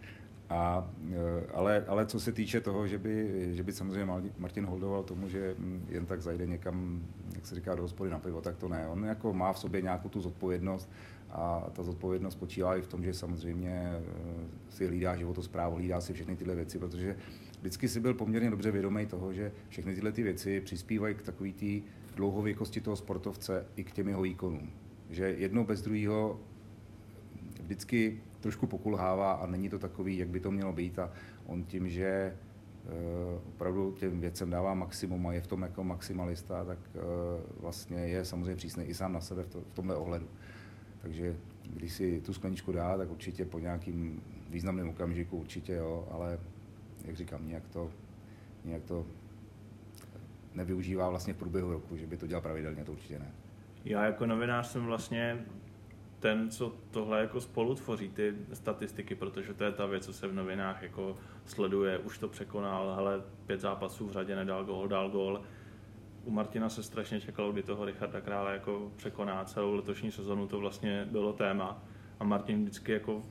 A, 0.48 0.90
e, 1.12 1.46
ale, 1.54 1.84
ale 1.88 2.06
co 2.06 2.20
se 2.20 2.32
týče 2.32 2.60
toho, 2.60 2.86
že 2.86 2.98
by, 2.98 3.48
že 3.54 3.62
by 3.62 3.72
samozřejmě 3.72 4.32
Martin 4.38 4.66
holdoval 4.66 5.02
tomu, 5.02 5.28
že 5.28 5.54
jen 5.88 6.06
tak 6.06 6.22
zajde 6.22 6.46
někam, 6.46 7.02
jak 7.34 7.46
se 7.46 7.54
říká, 7.54 7.74
do 7.74 7.82
hospody 7.82 8.10
na 8.10 8.18
pivo, 8.18 8.40
tak 8.40 8.56
to 8.56 8.68
ne. 8.68 8.88
On 8.88 9.04
jako 9.04 9.32
má 9.32 9.52
v 9.52 9.58
sobě 9.58 9.82
nějakou 9.82 10.08
tu 10.08 10.20
zodpovědnost 10.20 10.90
a 11.30 11.70
ta 11.72 11.82
zodpovědnost 11.82 12.34
spočívá 12.34 12.76
i 12.76 12.82
v 12.82 12.86
tom, 12.86 13.04
že 13.04 13.14
samozřejmě 13.14 13.70
e, 13.70 14.02
si 14.70 14.86
hlídá 14.86 15.16
životosprávu, 15.16 15.76
hlídá 15.76 16.00
si 16.00 16.12
všechny 16.12 16.36
tyhle 16.36 16.54
věci, 16.54 16.78
protože 16.78 17.16
vždycky 17.60 17.88
si 17.88 18.00
byl 18.00 18.14
poměrně 18.14 18.50
dobře 18.50 18.70
vědomý 18.70 19.06
toho, 19.06 19.32
že 19.32 19.52
všechny 19.68 19.94
tyhle 19.94 20.12
ty 20.12 20.22
věci 20.22 20.60
přispívají 20.60 21.14
k 21.14 21.22
takové 21.22 21.52
té 21.52 21.80
dlouhověkosti 22.16 22.80
toho 22.80 22.96
sportovce 22.96 23.66
i 23.76 23.84
k 23.84 23.92
těm 23.92 24.08
jeho 24.08 24.22
výkonům. 24.22 24.70
Že 25.10 25.34
jedno 25.38 25.64
bez 25.64 25.82
druhého 25.82 26.40
vždycky 27.62 28.20
trošku 28.40 28.66
pokulhává 28.66 29.32
a 29.32 29.46
není 29.46 29.68
to 29.68 29.78
takový, 29.78 30.18
jak 30.18 30.28
by 30.28 30.40
to 30.40 30.50
mělo 30.50 30.72
být 30.72 30.98
a 30.98 31.12
on 31.46 31.64
tím, 31.64 31.88
že 31.88 32.06
eh, 32.06 32.90
opravdu 33.48 33.92
těm 33.92 34.20
věcem 34.20 34.50
dává 34.50 34.74
maximum 34.74 35.26
a 35.26 35.32
je 35.32 35.40
v 35.40 35.46
tom 35.46 35.62
jako 35.62 35.84
maximalista, 35.84 36.64
tak 36.64 36.78
eh, 36.94 36.98
vlastně 37.60 37.98
je 37.98 38.24
samozřejmě 38.24 38.56
přísný 38.56 38.84
i 38.84 38.94
sám 38.94 39.12
na 39.12 39.20
sebe 39.20 39.42
v, 39.42 39.54
v 39.54 39.74
tomhle 39.74 39.96
ohledu. 39.96 40.26
Takže 41.06 41.36
když 41.74 41.92
si 41.92 42.20
tu 42.20 42.34
skleničku 42.34 42.72
dá, 42.72 42.96
tak 42.96 43.10
určitě 43.10 43.44
po 43.44 43.58
nějakým 43.58 44.22
významném 44.50 44.88
okamžiku 44.88 45.38
určitě 45.38 45.72
jo, 45.72 46.08
ale 46.10 46.38
jak 47.04 47.16
říkám, 47.16 47.48
nějak 47.48 47.68
to, 47.68 47.90
nějak 48.64 48.82
to 48.82 49.06
nevyužívá 50.54 51.10
vlastně 51.10 51.34
v 51.34 51.36
průběhu 51.36 51.72
roku, 51.72 51.96
že 51.96 52.06
by 52.06 52.16
to 52.16 52.26
dělal 52.26 52.42
pravidelně, 52.42 52.84
to 52.84 52.92
určitě 52.92 53.18
ne. 53.18 53.32
Já 53.84 54.04
jako 54.04 54.26
novinář 54.26 54.66
jsem 54.66 54.84
vlastně 54.84 55.46
ten, 56.20 56.50
co 56.50 56.74
tohle 56.90 57.20
jako 57.20 57.40
spolu 57.40 57.74
tvoří, 57.74 58.08
ty 58.08 58.34
statistiky, 58.52 59.14
protože 59.14 59.54
to 59.54 59.64
je 59.64 59.72
ta 59.72 59.86
věc, 59.86 60.04
co 60.04 60.12
se 60.12 60.28
v 60.28 60.34
novinách 60.34 60.82
jako 60.82 61.16
sleduje, 61.44 61.98
už 61.98 62.18
to 62.18 62.28
překonal, 62.28 62.94
hele, 62.94 63.22
pět 63.46 63.60
zápasů 63.60 64.06
v 64.06 64.12
řadě, 64.12 64.36
nedal 64.36 64.64
gol, 64.64 64.88
dal 64.88 65.10
gol. 65.10 65.42
U 66.26 66.30
Martina 66.30 66.68
se 66.68 66.82
strašně 66.82 67.20
čekalo, 67.20 67.52
kdy 67.52 67.62
toho 67.62 67.84
Richarda 67.84 68.20
Krále 68.20 68.52
jako 68.52 68.92
překoná 68.96 69.44
celou 69.44 69.74
letošní 69.74 70.12
sezonu, 70.12 70.46
to 70.46 70.60
vlastně 70.60 71.08
bylo 71.10 71.32
téma. 71.32 71.82
A 72.20 72.24
Martin 72.24 72.62
vždycky 72.62 72.92
jako 72.92 73.22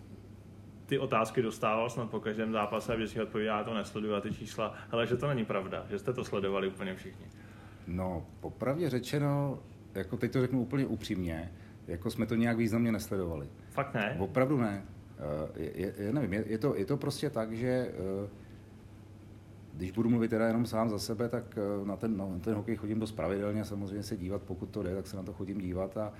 ty 0.86 1.00
otázky 1.00 1.42
dostával 1.42 1.90
snad 1.90 2.10
po 2.10 2.20
každém 2.20 2.52
zápase 2.52 2.94
a 2.94 2.96
vždycky 2.96 3.22
odpovídá, 3.22 3.58
já 3.58 3.64
to 3.64 3.74
nesleduju 3.74 4.14
a 4.14 4.22
ty 4.22 4.34
čísla, 4.34 4.74
ale 4.92 5.08
že 5.08 5.18
to 5.18 5.28
není 5.28 5.46
pravda, 5.46 5.86
že 5.90 6.00
jste 6.00 6.14
to 6.14 6.24
sledovali 6.24 6.68
úplně 6.68 6.96
všichni. 6.96 7.26
No, 7.88 8.26
popravdě 8.40 8.90
řečeno, 8.90 9.60
jako 9.96 10.18
teď 10.18 10.32
to 10.32 10.42
řeknu 10.42 10.62
úplně 10.62 10.86
upřímně, 10.86 11.52
jako 11.88 12.12
jsme 12.12 12.26
to 12.26 12.36
nějak 12.36 12.58
významně 12.58 12.92
nesledovali. 12.92 13.50
Fakt 13.70 13.94
ne? 13.94 14.16
Opravdu 14.20 14.58
ne. 14.58 14.86
Eh, 15.18 15.62
je, 15.62 15.94
je, 15.98 16.14
nevím, 16.14 16.34
je, 16.34 16.44
je, 16.48 16.58
to, 16.58 16.76
je 16.76 16.86
to 16.86 16.98
prostě 16.98 17.30
tak, 17.30 17.54
že 17.54 17.68
eh, 17.68 18.30
když 19.78 19.92
budu 19.92 20.10
mluvit 20.10 20.28
teda 20.28 20.48
jenom 20.48 20.66
sám 20.66 20.90
za 20.90 21.00
sebe, 21.00 21.30
tak 21.30 21.58
eh, 21.58 21.88
na 21.88 21.96
ten, 21.96 22.18
na 22.18 22.40
ten 22.42 22.56
hokej 22.56 22.76
chodím 22.76 23.00
dost 23.00 23.12
pravidelně, 23.12 23.66
samozřejmě 23.66 24.04
se 24.04 24.18
dívat, 24.18 24.42
pokud 24.42 24.70
to 24.70 24.84
jde, 24.84 24.96
tak 24.96 25.08
se 25.08 25.18
na 25.18 25.24
to 25.24 25.34
chodím 25.34 25.62
dívat 25.62 25.98
a 25.98 26.14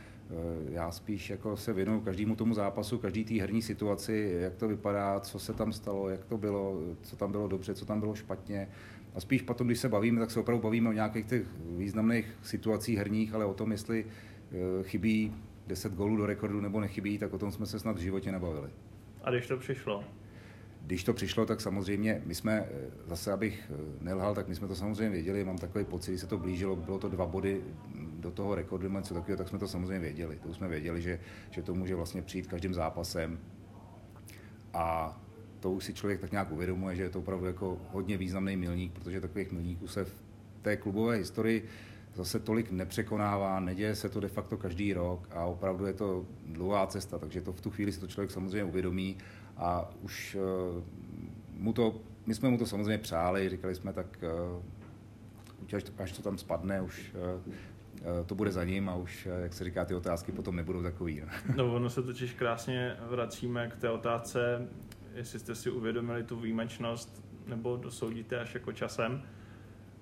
já 0.70 0.92
spíš 0.92 1.30
jako 1.30 1.58
se 1.58 1.74
věnuju 1.74 2.02
každému 2.02 2.36
tomu 2.36 2.54
zápasu, 2.54 2.98
každý 2.98 3.26
té 3.26 3.34
herní 3.34 3.62
situaci, 3.62 4.38
jak 4.40 4.56
to 4.56 4.68
vypadá, 4.68 5.20
co 5.20 5.40
se 5.40 5.54
tam 5.54 5.74
stalo, 5.74 6.10
jak 6.10 6.26
to 6.26 6.38
bylo, 6.38 6.82
co 7.02 7.16
tam 7.16 7.32
bylo 7.32 7.48
dobře, 7.48 7.74
co 7.74 7.86
tam 7.86 8.00
bylo 8.00 8.16
špatně. 8.16 8.68
A 9.16 9.20
spíš 9.20 9.42
potom, 9.42 9.68
když 9.68 9.80
se 9.80 9.90
bavíme, 9.90 10.20
tak 10.20 10.32
se 10.32 10.40
opravdu 10.40 10.64
bavíme 10.64 10.90
o 10.90 10.94
nějakých 10.94 11.26
těch 11.26 11.48
významných 11.78 12.38
situacích 12.42 12.98
herních, 12.98 13.34
ale 13.34 13.46
o 13.46 13.54
tom, 13.54 13.72
jestli 13.72 14.06
chybí 14.84 15.36
10 15.68 15.94
gólů 15.94 16.18
do 16.18 16.26
rekordu 16.26 16.62
nebo 16.62 16.80
nechybí, 16.80 17.18
tak 17.18 17.34
o 17.34 17.38
tom 17.38 17.52
jsme 17.52 17.66
se 17.66 17.80
snad 17.80 17.96
v 17.96 18.00
životě 18.00 18.32
nebavili. 18.32 18.70
A 19.24 19.32
když 19.32 19.48
to 19.48 19.58
přišlo? 19.58 20.04
Když 20.86 21.04
to 21.04 21.14
přišlo, 21.14 21.46
tak 21.46 21.62
samozřejmě, 21.62 22.22
my 22.26 22.36
jsme, 22.36 22.66
eh, 22.72 22.92
zase 23.08 23.32
abych 23.32 23.72
eh, 23.72 24.04
nelhal, 24.04 24.36
tak 24.36 24.48
my 24.48 24.56
jsme 24.56 24.68
to 24.68 24.76
samozřejmě 24.76 25.10
věděli, 25.10 25.44
mám 25.44 25.58
takový 25.58 25.86
pocit, 25.86 26.12
když 26.12 26.22
se 26.22 26.28
to 26.28 26.38
blížilo, 26.38 26.76
bylo 26.76 27.00
to 27.00 27.10
dva 27.10 27.26
body 27.26 27.62
do 27.96 28.32
toho 28.32 28.56
rekordu, 28.56 28.90
něco 28.90 29.14
takového, 29.14 29.38
tak 29.38 29.50
jsme 29.50 29.60
to 29.60 29.68
samozřejmě 29.68 30.00
věděli. 30.00 30.40
To 30.44 30.54
jsme 30.54 30.68
věděli, 30.68 31.02
že, 31.02 31.20
že 31.50 31.62
to 31.62 31.74
může 31.74 31.96
vlastně 31.96 32.22
přijít 32.22 32.48
každým 32.48 32.74
zápasem. 32.74 33.40
A 34.74 35.18
to 35.60 35.72
už 35.72 35.84
si 35.84 35.94
člověk 35.94 36.20
tak 36.20 36.32
nějak 36.32 36.52
uvědomuje, 36.52 36.96
že 36.96 37.04
je 37.04 37.10
to 37.10 37.20
opravdu 37.20 37.46
jako 37.46 37.78
hodně 37.92 38.18
významný 38.18 38.58
milník, 38.58 38.92
protože 38.94 39.22
takových 39.22 39.52
milníků 39.52 39.88
se 39.88 40.06
v 40.06 40.14
té 40.62 40.78
klubové 40.78 41.16
historii 41.16 41.66
zase 42.16 42.40
tolik 42.40 42.72
nepřekonává, 42.72 43.60
neděje 43.60 43.96
se 43.96 44.10
to 44.10 44.20
de 44.20 44.28
facto 44.28 44.58
každý 44.58 44.94
rok 44.94 45.28
a 45.32 45.46
opravdu 45.46 45.86
je 45.86 45.94
to 45.94 46.26
dlouhá 46.46 46.88
cesta, 46.88 47.20
takže 47.20 47.42
to 47.42 47.54
v 47.54 47.62
tu 47.62 47.70
chvíli 47.70 47.92
si 47.92 48.00
to 48.00 48.08
člověk 48.08 48.32
samozřejmě 48.32 48.64
uvědomí 48.64 49.18
a 49.58 49.90
už 50.02 50.38
uh, 50.76 50.84
mu 51.50 51.74
to, 51.74 51.96
my 52.26 52.36
jsme 52.36 52.50
mu 52.50 52.58
to 52.58 52.66
samozřejmě 52.66 52.98
přáli, 52.98 53.50
říkali 53.50 53.76
jsme 53.76 53.94
tak, 53.94 54.24
uh, 55.72 55.76
až, 55.76 55.84
až 55.98 56.12
to 56.12 56.22
tam 56.22 56.38
spadne, 56.38 56.82
už 56.82 57.16
uh, 57.36 57.42
to 58.26 58.36
bude 58.36 58.52
za 58.52 58.64
ním 58.64 58.90
a 58.90 58.96
už, 58.96 59.28
jak 59.44 59.54
se 59.54 59.64
říká, 59.64 59.86
ty 59.86 59.96
otázky 59.96 60.32
potom 60.32 60.56
nebudou 60.56 60.84
takový. 60.84 61.22
No 61.56 61.76
ono 61.76 61.90
se 61.90 62.04
totiž 62.04 62.34
krásně 62.34 62.96
vracíme 63.10 63.68
k 63.68 63.76
té 63.76 63.90
otázce, 63.90 64.68
jestli 65.16 65.40
jste 65.40 65.56
si 65.56 65.70
uvědomili 65.70 66.24
tu 66.24 66.36
výjimečnost, 66.40 67.26
nebo 67.48 67.78
dosoudíte 67.78 68.40
až 68.40 68.54
jako 68.54 68.74
časem, 68.74 69.22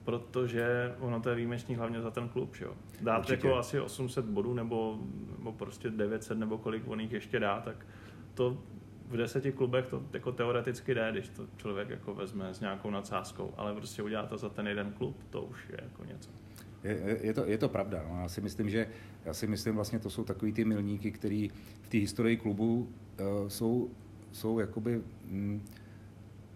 protože 0.04 0.96
ono 1.00 1.22
to 1.22 1.30
je 1.30 1.36
výjimečný 1.36 1.76
hlavně 1.76 2.02
za 2.02 2.12
ten 2.12 2.30
klub. 2.30 2.56
Že 2.56 2.66
jo? 2.66 2.74
Dát 3.02 3.20
Určitě. 3.20 3.48
jako 3.48 3.60
asi 3.60 3.80
800 3.80 4.26
bodů 4.26 4.54
nebo, 4.54 5.00
nebo 5.38 5.52
prostě 5.52 5.90
900 5.90 6.38
nebo 6.38 6.58
kolik 6.58 6.84
on 6.88 7.00
jich 7.00 7.12
ještě 7.12 7.40
dá, 7.40 7.62
tak 7.62 7.86
to 8.34 8.58
v 9.10 9.18
deseti 9.18 9.52
klubech 9.52 9.88
to 9.88 10.04
jako 10.14 10.32
teoreticky 10.32 10.94
jde, 10.94 11.12
když 11.12 11.30
to 11.30 11.48
člověk 11.58 11.90
jako 11.90 12.14
vezme 12.14 12.54
s 12.54 12.60
nějakou 12.60 12.90
nadsázkou, 12.90 13.54
ale 13.58 13.74
prostě 13.74 14.04
udělá 14.04 14.26
to 14.26 14.38
za 14.38 14.50
ten 14.50 14.68
jeden 14.68 14.92
klub, 14.92 15.24
to 15.30 15.42
už 15.42 15.70
je 15.70 15.80
jako 15.82 16.06
něco. 16.06 16.30
Je, 16.84 17.20
je, 17.22 17.34
to, 17.34 17.46
je 17.46 17.58
to 17.58 17.70
pravda. 17.70 18.06
No. 18.10 18.22
Já 18.22 18.28
si 18.28 18.42
myslím, 18.42 18.70
že 18.70 18.88
já 19.26 19.34
si 19.34 19.48
myslím 19.48 19.76
vlastně 19.76 20.00
to 20.00 20.10
jsou 20.10 20.24
takový 20.24 20.54
ty 20.54 20.66
milníky, 20.66 21.12
které 21.12 21.48
v 21.82 21.90
té 21.90 21.98
historii 21.98 22.38
klubu 22.38 22.90
uh, 23.20 23.48
jsou, 23.48 23.90
jsou 24.32 24.60
jakoby 24.60 25.02
mm, 25.26 25.62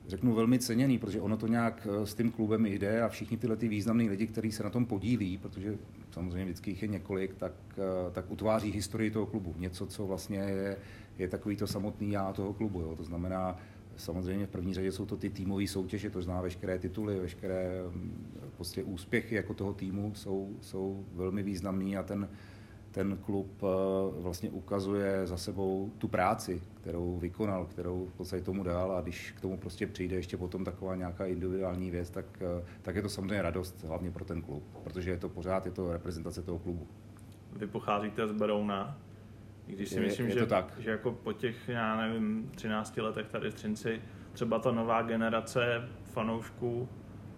řeknu, 0.07 0.33
velmi 0.33 0.59
ceněný, 0.59 0.97
protože 0.97 1.21
ono 1.21 1.37
to 1.37 1.47
nějak 1.47 1.87
eh, 1.91 2.05
s 2.05 2.13
tím 2.13 2.31
klubem 2.31 2.65
jde 2.65 3.01
a 3.01 3.09
všichni 3.09 3.37
tyhle 3.37 3.57
ty 3.57 3.67
významní 3.67 4.09
lidi, 4.09 4.27
kteří 4.27 4.51
se 4.51 4.63
na 4.63 4.69
tom 4.69 4.85
podílí, 4.85 5.37
protože 5.37 5.77
samozřejmě 6.11 6.45
vždycky 6.45 6.71
jich 6.71 6.81
je 6.81 6.87
několik, 6.87 7.35
tak, 7.35 7.53
eh, 7.77 8.11
tak 8.11 8.31
utváří 8.31 8.71
historii 8.71 9.11
toho 9.11 9.25
klubu. 9.25 9.55
Něco, 9.57 9.87
co 9.87 10.07
vlastně 10.07 10.37
je, 10.37 10.77
je 11.17 11.27
takový 11.27 11.55
to 11.55 11.67
samotný 11.67 12.11
já 12.11 12.33
toho 12.33 12.53
klubu. 12.53 12.81
Jo. 12.81 12.95
To 12.95 13.03
znamená, 13.03 13.57
samozřejmě 13.95 14.45
v 14.45 14.49
první 14.49 14.73
řadě 14.73 14.91
jsou 14.91 15.05
to 15.05 15.17
ty 15.17 15.29
týmové 15.29 15.67
soutěže, 15.67 16.09
to 16.09 16.21
znamená 16.21 16.41
veškeré 16.41 16.79
tituly, 16.79 17.19
veškeré 17.19 17.81
mm, 17.89 18.51
prostě 18.55 18.83
úspěchy 18.83 19.35
jako 19.35 19.53
toho 19.53 19.73
týmu 19.73 20.15
jsou, 20.15 20.55
jsou 20.61 21.05
velmi 21.13 21.43
významný 21.43 21.97
a 21.97 22.03
ten, 22.03 22.29
ten 22.91 23.17
klub 23.17 23.63
eh, 23.63 23.67
vlastně 24.21 24.49
ukazuje 24.49 25.27
za 25.27 25.37
sebou 25.37 25.91
tu 25.97 26.07
práci, 26.07 26.61
kterou 26.73 27.17
vykonal, 27.17 27.65
kterou 27.65 28.05
v 28.05 28.13
podstatě 28.13 28.43
tomu 28.43 28.63
dal 28.63 28.91
a 28.91 29.01
když 29.01 29.31
k 29.31 29.41
tomu 29.41 29.57
prostě 29.57 29.87
přijde 29.87 30.15
ještě 30.15 30.37
potom 30.37 30.65
taková 30.65 30.95
nějaká 30.95 31.25
individuální 31.25 31.91
věc, 31.91 32.09
tak, 32.09 32.25
eh, 32.41 32.65
tak 32.81 32.95
je 32.95 33.01
to 33.01 33.09
samozřejmě 33.09 33.41
radost 33.41 33.83
hlavně 33.83 34.11
pro 34.11 34.25
ten 34.25 34.41
klub, 34.41 34.63
protože 34.83 35.09
je 35.09 35.17
to 35.17 35.29
pořád 35.29 35.65
je 35.65 35.71
to 35.71 35.93
reprezentace 35.93 36.41
toho 36.41 36.59
klubu. 36.59 36.87
vy 37.55 37.67
pocházíte 37.67 38.27
z 38.27 38.31
Berouna, 38.31 38.97
i 39.67 39.71
když 39.73 39.89
si 39.89 39.95
Je- 39.95 40.01
myslím, 40.01 40.27
je 40.27 40.33
že, 40.33 40.39
to 40.39 40.45
tak. 40.45 40.73
že 40.79 40.89
jako 40.91 41.11
po 41.11 41.33
těch, 41.33 41.69
já 41.69 41.97
nevím, 41.97 42.51
13 42.55 42.97
letech 42.97 43.27
tady 43.27 43.51
v 43.51 43.53
Třinci, 43.53 44.01
třeba 44.33 44.59
ta 44.59 44.71
nová 44.71 45.01
generace 45.01 45.89
fanoušků 46.03 46.89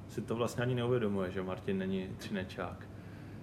si 0.07 0.21
to 0.21 0.35
vlastně 0.35 0.63
ani 0.63 0.75
neuvědomuje, 0.75 1.31
že 1.31 1.41
Martin 1.41 1.77
není 1.77 2.07
Třinečák. 2.17 2.87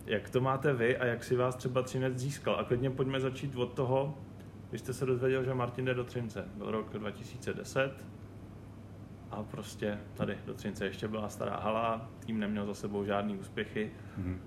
Jak 0.06 0.30
to 0.30 0.40
máte 0.40 0.72
vy 0.72 0.96
a 0.96 1.04
jak 1.06 1.24
si 1.24 1.36
vás 1.36 1.56
třeba 1.56 1.82
Třinec 1.82 2.18
získal? 2.18 2.56
A 2.56 2.64
klidně 2.64 2.90
pojďme 2.90 3.20
začít 3.20 3.56
od 3.56 3.72
toho, 3.72 4.18
když 4.70 4.80
jste 4.80 4.92
se 4.92 5.06
dozvěděl, 5.06 5.44
že 5.44 5.54
Martin 5.54 5.84
jde 5.84 5.94
do 5.94 6.04
Třince. 6.04 6.48
Byl 6.56 6.70
rok 6.70 6.92
2010 6.98 8.04
a 9.30 9.42
prostě 9.42 9.98
tady 10.14 10.38
do 10.46 10.54
Třince 10.54 10.84
ještě 10.86 11.08
byla 11.08 11.28
stará 11.28 11.56
hala, 11.56 12.10
tým 12.26 12.40
neměl 12.40 12.66
za 12.66 12.74
sebou 12.74 13.04
žádný 13.04 13.36
úspěchy. 13.38 13.90
Mhm. 14.16 14.40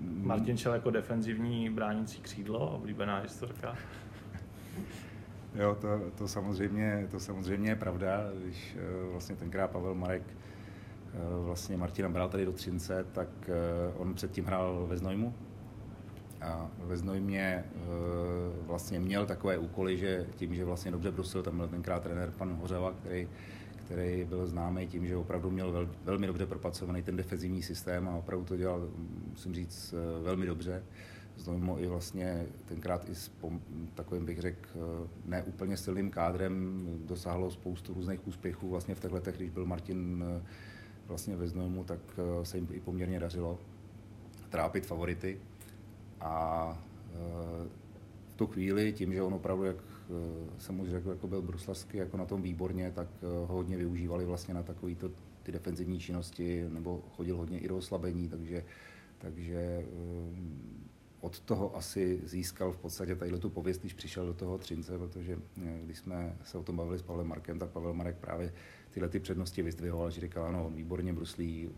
Martin 0.00 0.56
šel 0.56 0.74
jako 0.74 0.90
defenzivní 0.90 1.70
bránící 1.70 2.20
křídlo, 2.20 2.70
oblíbená 2.70 3.18
historka. 3.18 3.76
Jo, 5.54 5.76
to, 5.80 5.88
to, 6.18 6.28
samozřejmě, 6.28 7.08
to 7.10 7.20
samozřejmě 7.20 7.70
je 7.70 7.76
pravda, 7.76 8.30
když 8.42 8.76
eh, 8.76 9.10
vlastně 9.12 9.36
tenkrát 9.36 9.70
Pavel 9.70 9.94
Marek 9.94 10.22
eh, 10.26 11.18
vlastně 11.44 11.76
Martina 11.76 12.08
bral 12.08 12.28
tady 12.28 12.44
do 12.44 12.52
Třince, 12.52 13.06
tak 13.12 13.28
eh, 13.48 13.52
on 13.96 14.14
předtím 14.14 14.44
hrál 14.44 14.86
ve 14.86 14.96
Znojmu 14.96 15.34
a 16.40 16.70
ve 16.78 16.96
Znojmě 16.96 17.64
vlastně 18.66 19.00
měl 19.00 19.26
takové 19.26 19.58
úkoly, 19.58 19.98
že 19.98 20.26
tím, 20.36 20.54
že 20.54 20.64
vlastně 20.64 20.90
dobře 20.90 21.10
brusil, 21.10 21.42
tam 21.42 21.56
byl 21.56 21.68
tenkrát 21.68 22.02
trenér 22.02 22.30
pan 22.30 22.54
Hořava, 22.60 22.92
který, 22.92 23.28
který 23.90 24.24
byl 24.24 24.46
známý 24.46 24.86
tím, 24.86 25.06
že 25.06 25.16
opravdu 25.16 25.50
měl 25.50 25.72
vel, 25.72 25.90
velmi 26.04 26.26
dobře 26.26 26.46
propracovaný 26.46 27.02
ten 27.02 27.16
defenzivní 27.16 27.62
systém 27.62 28.08
a 28.08 28.16
opravdu 28.16 28.44
to 28.44 28.56
dělal, 28.56 28.88
musím 29.30 29.54
říct, 29.54 29.94
eh, 29.94 30.22
velmi 30.22 30.46
dobře. 30.46 30.82
Znojmo 31.36 31.80
i 31.80 31.86
vlastně 31.86 32.46
tenkrát 32.66 33.08
i 33.08 33.14
s 33.14 33.30
takovým, 33.94 34.26
bych 34.26 34.40
řekl, 34.40 34.68
eh, 34.74 35.08
ne 35.24 35.42
úplně 35.42 35.76
silným 35.76 36.10
kádrem 36.10 36.86
dosáhlo 37.06 37.50
spoustu 37.50 37.94
různých 37.94 38.26
úspěchů. 38.26 38.68
Vlastně 38.68 38.94
v 38.94 39.00
těch 39.00 39.12
letech, 39.12 39.36
když 39.36 39.50
byl 39.50 39.66
Martin 39.66 40.24
eh, 40.38 40.42
vlastně 41.06 41.36
ve 41.36 41.48
Znojmu, 41.48 41.84
tak 41.84 42.00
se 42.42 42.56
jim 42.56 42.68
i 42.72 42.80
poměrně 42.80 43.20
dařilo 43.20 43.58
trápit 44.50 44.86
favority. 44.86 45.38
A 46.20 46.78
v 48.28 48.34
tu 48.36 48.46
chvíli, 48.46 48.92
tím, 48.92 49.12
že 49.12 49.22
on 49.22 49.34
opravdu, 49.34 49.64
jak 49.64 49.76
jsem 50.58 50.80
už 50.80 50.88
řekl, 50.88 51.10
jako 51.10 51.26
byl 51.26 51.42
bruslavský 51.42 51.98
jako 51.98 52.16
na 52.16 52.24
tom 52.24 52.42
výborně, 52.42 52.92
tak 52.94 53.08
eh, 53.22 53.26
ho 53.26 53.46
hodně 53.46 53.76
využívali 53.76 54.24
vlastně 54.24 54.54
na 54.54 54.62
takovýto 54.62 55.10
ty 55.42 55.52
defenzivní 55.52 56.00
činnosti, 56.00 56.64
nebo 56.68 57.02
chodil 57.16 57.36
hodně 57.36 57.58
i 57.58 57.68
do 57.68 57.76
oslabení, 57.76 58.28
takže, 58.28 58.64
takže 59.18 59.56
eh, 59.56 59.86
od 61.20 61.40
toho 61.40 61.76
asi 61.76 62.20
získal 62.24 62.72
v 62.72 62.78
podstatě 62.78 63.16
tady 63.16 63.38
tu 63.38 63.50
pověst, 63.50 63.80
když 63.80 63.94
přišel 63.94 64.26
do 64.26 64.34
toho 64.34 64.58
Třince, 64.58 64.98
protože 64.98 65.38
eh, 65.62 65.80
když 65.84 65.98
jsme 65.98 66.36
se 66.44 66.58
o 66.58 66.62
tom 66.62 66.76
bavili 66.76 66.98
s 66.98 67.02
Pavlem 67.02 67.26
Markem, 67.26 67.58
tak 67.58 67.70
Pavel 67.70 67.92
Marek 67.94 68.16
právě 68.16 68.52
tyhle 68.90 69.08
ty 69.08 69.20
přednosti 69.20 69.62
vyzdvihoval, 69.62 70.10
že 70.10 70.20
říkal, 70.20 70.44
ano, 70.44 70.70
výborně 70.74 71.12
bruslí, 71.12 71.70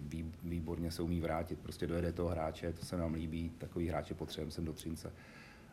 vý, 0.00 0.32
výborně 0.42 0.90
se 0.90 1.02
umí 1.02 1.20
vrátit, 1.20 1.58
prostě 1.58 1.86
dojede 1.86 2.12
toho 2.12 2.28
hráče, 2.28 2.72
to 2.72 2.86
se 2.86 2.96
nám 2.96 3.14
líbí, 3.14 3.52
takový 3.58 3.88
hráče 3.88 4.14
potřebujeme 4.14 4.50
sem 4.50 4.64
do 4.64 4.72
Třince. 4.72 5.12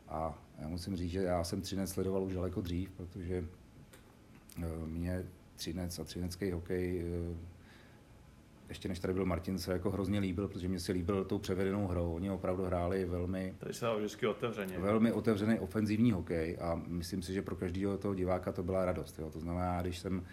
A 0.09 0.37
já 0.59 0.67
musím 0.67 0.95
říct, 0.95 1.11
že 1.11 1.19
já 1.23 1.43
jsem 1.43 1.61
Třinec 1.61 1.89
sledoval 1.89 2.23
už 2.23 2.33
daleko 2.33 2.61
dřív, 2.61 2.91
protože 2.91 3.45
eh, 4.63 4.85
mě 4.85 5.25
Třinec 5.55 5.99
a 5.99 6.03
třinecký 6.03 6.51
hokej 6.51 7.03
eh, 7.33 7.37
ještě 8.69 8.89
než 8.89 8.99
tady 8.99 9.13
byl 9.13 9.25
Martin, 9.25 9.59
se 9.59 9.73
jako 9.73 9.89
hrozně 9.91 10.19
líbil, 10.19 10.47
protože 10.47 10.67
mě 10.67 10.79
se 10.79 10.91
líbil 10.91 11.25
tou 11.25 11.37
převedenou 11.37 11.87
hrou. 11.87 12.13
Oni 12.13 12.31
opravdu 12.31 12.63
hráli 12.65 13.05
velmi, 13.05 13.55
Tady 13.59 13.73
se 13.73 13.85
vždycky 13.97 14.27
otevřeně. 14.27 14.79
velmi 14.79 15.11
otevřený 15.11 15.59
ofenzivní 15.59 16.11
hokej 16.11 16.57
a 16.61 16.81
myslím 16.87 17.21
si, 17.21 17.33
že 17.33 17.41
pro 17.41 17.55
každého 17.55 17.97
toho 17.97 18.15
diváka 18.15 18.51
to 18.51 18.63
byla 18.63 18.85
radost. 18.85 19.19
Jo. 19.19 19.29
To 19.29 19.39
znamená, 19.39 19.81
když 19.81 19.99
jsem, 19.99 20.25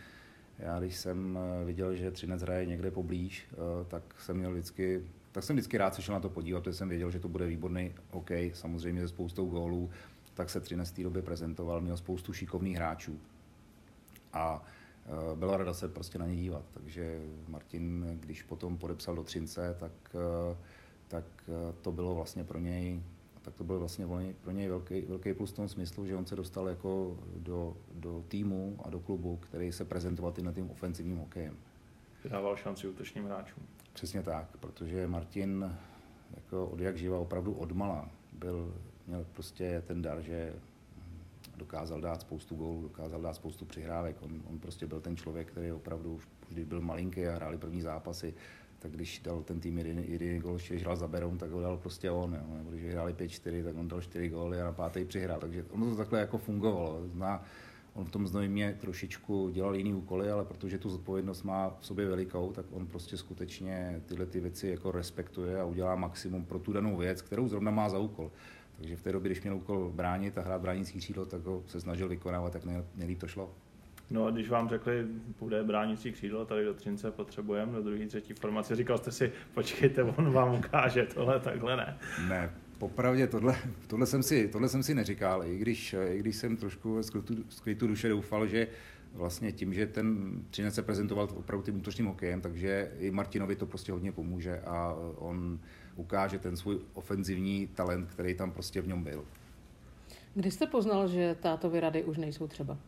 já 0.59 0.79
když 0.79 0.97
jsem 0.97 1.39
eh, 1.39 1.65
viděl, 1.65 1.95
že 1.95 2.11
Třinec 2.11 2.43
hraje 2.43 2.67
někde 2.67 2.91
poblíž, 2.91 3.49
tak 3.89 4.03
jsem 4.19 4.37
měl 4.37 4.53
vždycky 4.53 5.05
tak 5.37 5.45
jsem 5.45 5.57
vždycky 5.57 5.79
rád 5.79 5.95
se 5.95 6.03
šel 6.03 6.15
na 6.15 6.21
to 6.21 6.29
podívat, 6.29 6.61
protože 6.61 6.77
jsem 6.77 6.89
věděl, 6.89 7.11
že 7.11 7.21
to 7.21 7.29
bude 7.29 7.47
výborný 7.47 7.95
hokej, 8.11 8.53
samozřejmě 8.55 9.01
se 9.01 9.09
spoustou 9.09 9.47
gólů, 9.47 9.91
tak 10.35 10.51
se 10.51 10.61
Třinec 10.61 10.91
v 10.91 10.95
té 10.95 11.03
době 11.03 11.23
prezentoval, 11.23 11.81
měl 11.81 11.97
spoustu 11.97 12.33
šikovných 12.33 12.77
hráčů. 12.77 13.21
A 14.33 14.65
eh, 15.07 15.37
byla 15.37 15.57
rada 15.57 15.75
se 15.75 15.89
prostě 15.89 16.19
na 16.19 16.27
ně 16.27 16.37
dívat. 16.37 16.63
Takže 16.75 17.21
Martin, 17.49 18.19
když 18.21 18.43
potom 18.43 18.79
podepsal 18.79 19.17
do 19.17 19.25
Třince, 19.25 19.77
tak, 19.81 19.93
eh, 20.15 20.57
tak 21.09 21.25
eh, 21.49 21.75
to 21.83 21.93
bylo 21.93 22.15
vlastně 22.15 22.45
pro 22.45 22.59
něj 22.59 23.03
tak 23.43 23.55
to 23.55 23.65
byl 23.65 23.79
vlastně 23.79 24.07
pro 24.43 24.51
něj 24.51 24.69
velký, 24.69 25.01
velký 25.01 25.35
plus 25.35 25.53
v 25.53 25.57
tom 25.57 25.69
smyslu, 25.69 26.07
že 26.07 26.17
on 26.17 26.27
se 26.27 26.37
dostal 26.37 26.69
jako 26.69 27.19
do, 27.37 27.77
do 27.95 28.25
týmu 28.29 28.79
a 28.85 28.91
do 28.91 29.01
klubu, 29.01 29.37
který 29.37 29.73
se 29.73 29.85
prezentoval 29.85 30.33
tímhle 30.33 30.53
tím 30.53 30.71
ofenzivním 30.71 31.19
hokejem. 31.19 31.57
Dával 32.25 32.57
šanci 32.57 32.89
útočným 32.89 33.25
hráčům. 33.25 33.63
Přesně 33.97 34.23
tak, 34.23 34.57
protože 34.61 35.07
Martin 35.07 35.77
jako 36.35 36.67
od 36.67 36.81
jak 36.81 36.97
živa 36.97 37.19
opravdu 37.19 37.53
odmala 37.53 38.11
byl, 38.33 38.75
měl 39.07 39.27
prostě 39.33 39.83
ten 39.87 40.03
dar, 40.03 40.21
že 40.21 40.53
dokázal 41.57 42.01
dát 42.01 42.21
spoustu 42.21 42.55
gólů, 42.55 42.83
dokázal 42.83 43.23
dát 43.23 43.37
spoustu 43.37 43.65
přihrávek. 43.65 44.17
On, 44.23 44.43
on 44.51 44.59
prostě 44.59 44.87
byl 44.87 45.01
ten 45.01 45.17
člověk, 45.17 45.49
který 45.49 45.73
opravdu 45.73 46.21
když 46.49 46.65
byl 46.65 46.81
malinký 46.81 47.27
a 47.27 47.35
hráli 47.35 47.59
první 47.59 47.83
zápasy, 47.83 48.35
tak 48.79 48.91
když 48.91 49.21
dal 49.25 49.43
ten 49.43 49.61
tým 49.61 49.79
jeden, 49.79 49.99
jeden 49.99 50.39
gól, 50.39 50.57
když 50.69 50.83
hrál 50.83 50.97
za 50.97 51.09
Beroun, 51.09 51.39
tak 51.39 51.51
ho 51.51 51.61
dal 51.61 51.77
prostě 51.77 52.11
on. 52.11 52.35
Jo. 52.35 52.57
Nebo 52.57 52.71
když 52.71 52.93
hráli 52.93 53.15
5-4, 53.15 53.65
tak 53.65 53.77
on 53.77 53.89
dal 53.89 54.01
4 54.01 54.29
góly 54.29 54.61
a 54.61 54.65
na 54.65 54.73
pátý 54.73 55.05
přihrál. 55.05 55.41
Takže 55.41 55.65
ono 55.71 55.91
to 55.91 55.97
takhle 55.97 56.21
jako 56.21 56.39
fungovalo. 56.39 57.09
Zná, 57.09 57.45
on 57.97 58.05
v 58.05 58.11
tom 58.11 58.27
znojmě 58.27 58.77
trošičku 58.81 59.49
dělal 59.49 59.75
jiný 59.75 59.95
úkoly, 59.95 60.31
ale 60.31 60.45
protože 60.45 60.79
tu 60.79 60.91
zodpovědnost 60.91 61.43
má 61.43 61.77
v 61.81 61.87
sobě 61.87 62.09
velikou, 62.09 62.53
tak 62.53 62.67
on 62.71 62.87
prostě 62.87 63.17
skutečně 63.17 64.03
tyhle 64.07 64.27
ty 64.27 64.41
věci 64.41 64.69
jako 64.69 64.91
respektuje 64.91 65.61
a 65.61 65.65
udělá 65.65 65.95
maximum 65.95 66.45
pro 66.45 66.59
tu 66.59 66.73
danou 66.73 66.97
věc, 66.97 67.23
kterou 67.23 67.49
zrovna 67.49 67.71
má 67.71 67.89
za 67.89 67.99
úkol. 67.99 68.31
Takže 68.77 68.97
v 68.97 69.03
té 69.03 69.13
době, 69.13 69.29
když 69.29 69.43
měl 69.43 69.57
úkol 69.57 69.93
bránit 69.95 70.39
a 70.39 70.43
hrát 70.43 70.61
bránící 70.61 70.99
křídlo, 70.99 71.27
tak 71.27 71.45
ho 71.45 71.63
se 71.67 71.81
snažil 71.81 72.09
vykonávat, 72.09 72.53
tak 72.53 72.65
nej- 72.65 72.85
nejlíp 72.97 73.21
to 73.21 73.27
šlo. 73.27 73.51
No 74.11 74.27
a 74.27 74.31
když 74.31 74.49
vám 74.49 74.69
řekli, 74.69 75.07
bude 75.41 75.65
bránící 75.65 76.13
křídlo, 76.13 76.45
tady 76.45 76.65
do 76.65 76.75
Třince 76.75 77.11
potřebujeme, 77.11 77.73
do 77.73 77.83
druhé, 77.83 78.07
třetí 78.07 78.33
formace, 78.33 78.77
říkal 78.77 78.99
jste 78.99 79.13
si, 79.13 79.33
počkejte, 79.55 80.03
on 80.03 80.33
vám 80.33 80.55
ukáže, 80.55 81.07
tohle 81.15 81.41
takhle 81.41 81.77
ne. 81.77 81.99
Ne, 82.29 82.51
popravdě 82.79 83.27
tohle, 83.27 83.57
tohle, 83.87 84.07
jsem 84.07 84.23
si, 84.23 84.49
tohle 84.49 84.69
jsem 84.69 84.83
si 84.83 84.95
neříkal, 84.95 85.45
i 85.45 85.59
když, 85.59 85.95
i 86.11 86.19
když 86.19 86.37
jsem 86.37 86.57
trošku 86.57 87.03
z 87.03 87.11
klitu, 87.11 87.35
z 87.49 87.61
klitu 87.61 87.87
duše 87.87 88.09
doufal, 88.09 88.47
že 88.47 88.69
vlastně 89.15 89.53
tím, 89.53 89.75
že 89.75 89.87
ten 89.87 90.39
Třinec 90.51 90.75
se 90.75 90.83
prezentoval 90.83 91.29
opravdu 91.37 91.65
tím 91.65 91.77
útočným 91.77 92.07
hokejem, 92.07 92.41
takže 92.41 92.93
i 92.99 93.11
Martinovi 93.11 93.57
to 93.57 93.67
prostě 93.67 93.93
hodně 93.93 94.13
pomůže 94.13 94.61
a 94.61 94.95
on 95.17 95.59
ukáže 95.97 96.39
ten 96.39 96.57
svůj 96.57 96.79
ofenzivní 96.95 97.67
talent, 97.67 98.11
který 98.11 98.35
tam 98.35 98.51
prostě 98.53 98.81
v 98.81 98.89
něm 98.89 99.03
byl. 99.05 99.25
Kdy 100.35 100.51
jste 100.51 100.67
poznal, 100.67 101.09
že 101.09 101.37
tátovy 101.41 101.81
rady 101.81 102.05
už 102.05 102.17
nejsou 102.19 102.47
třeba? 102.49 102.79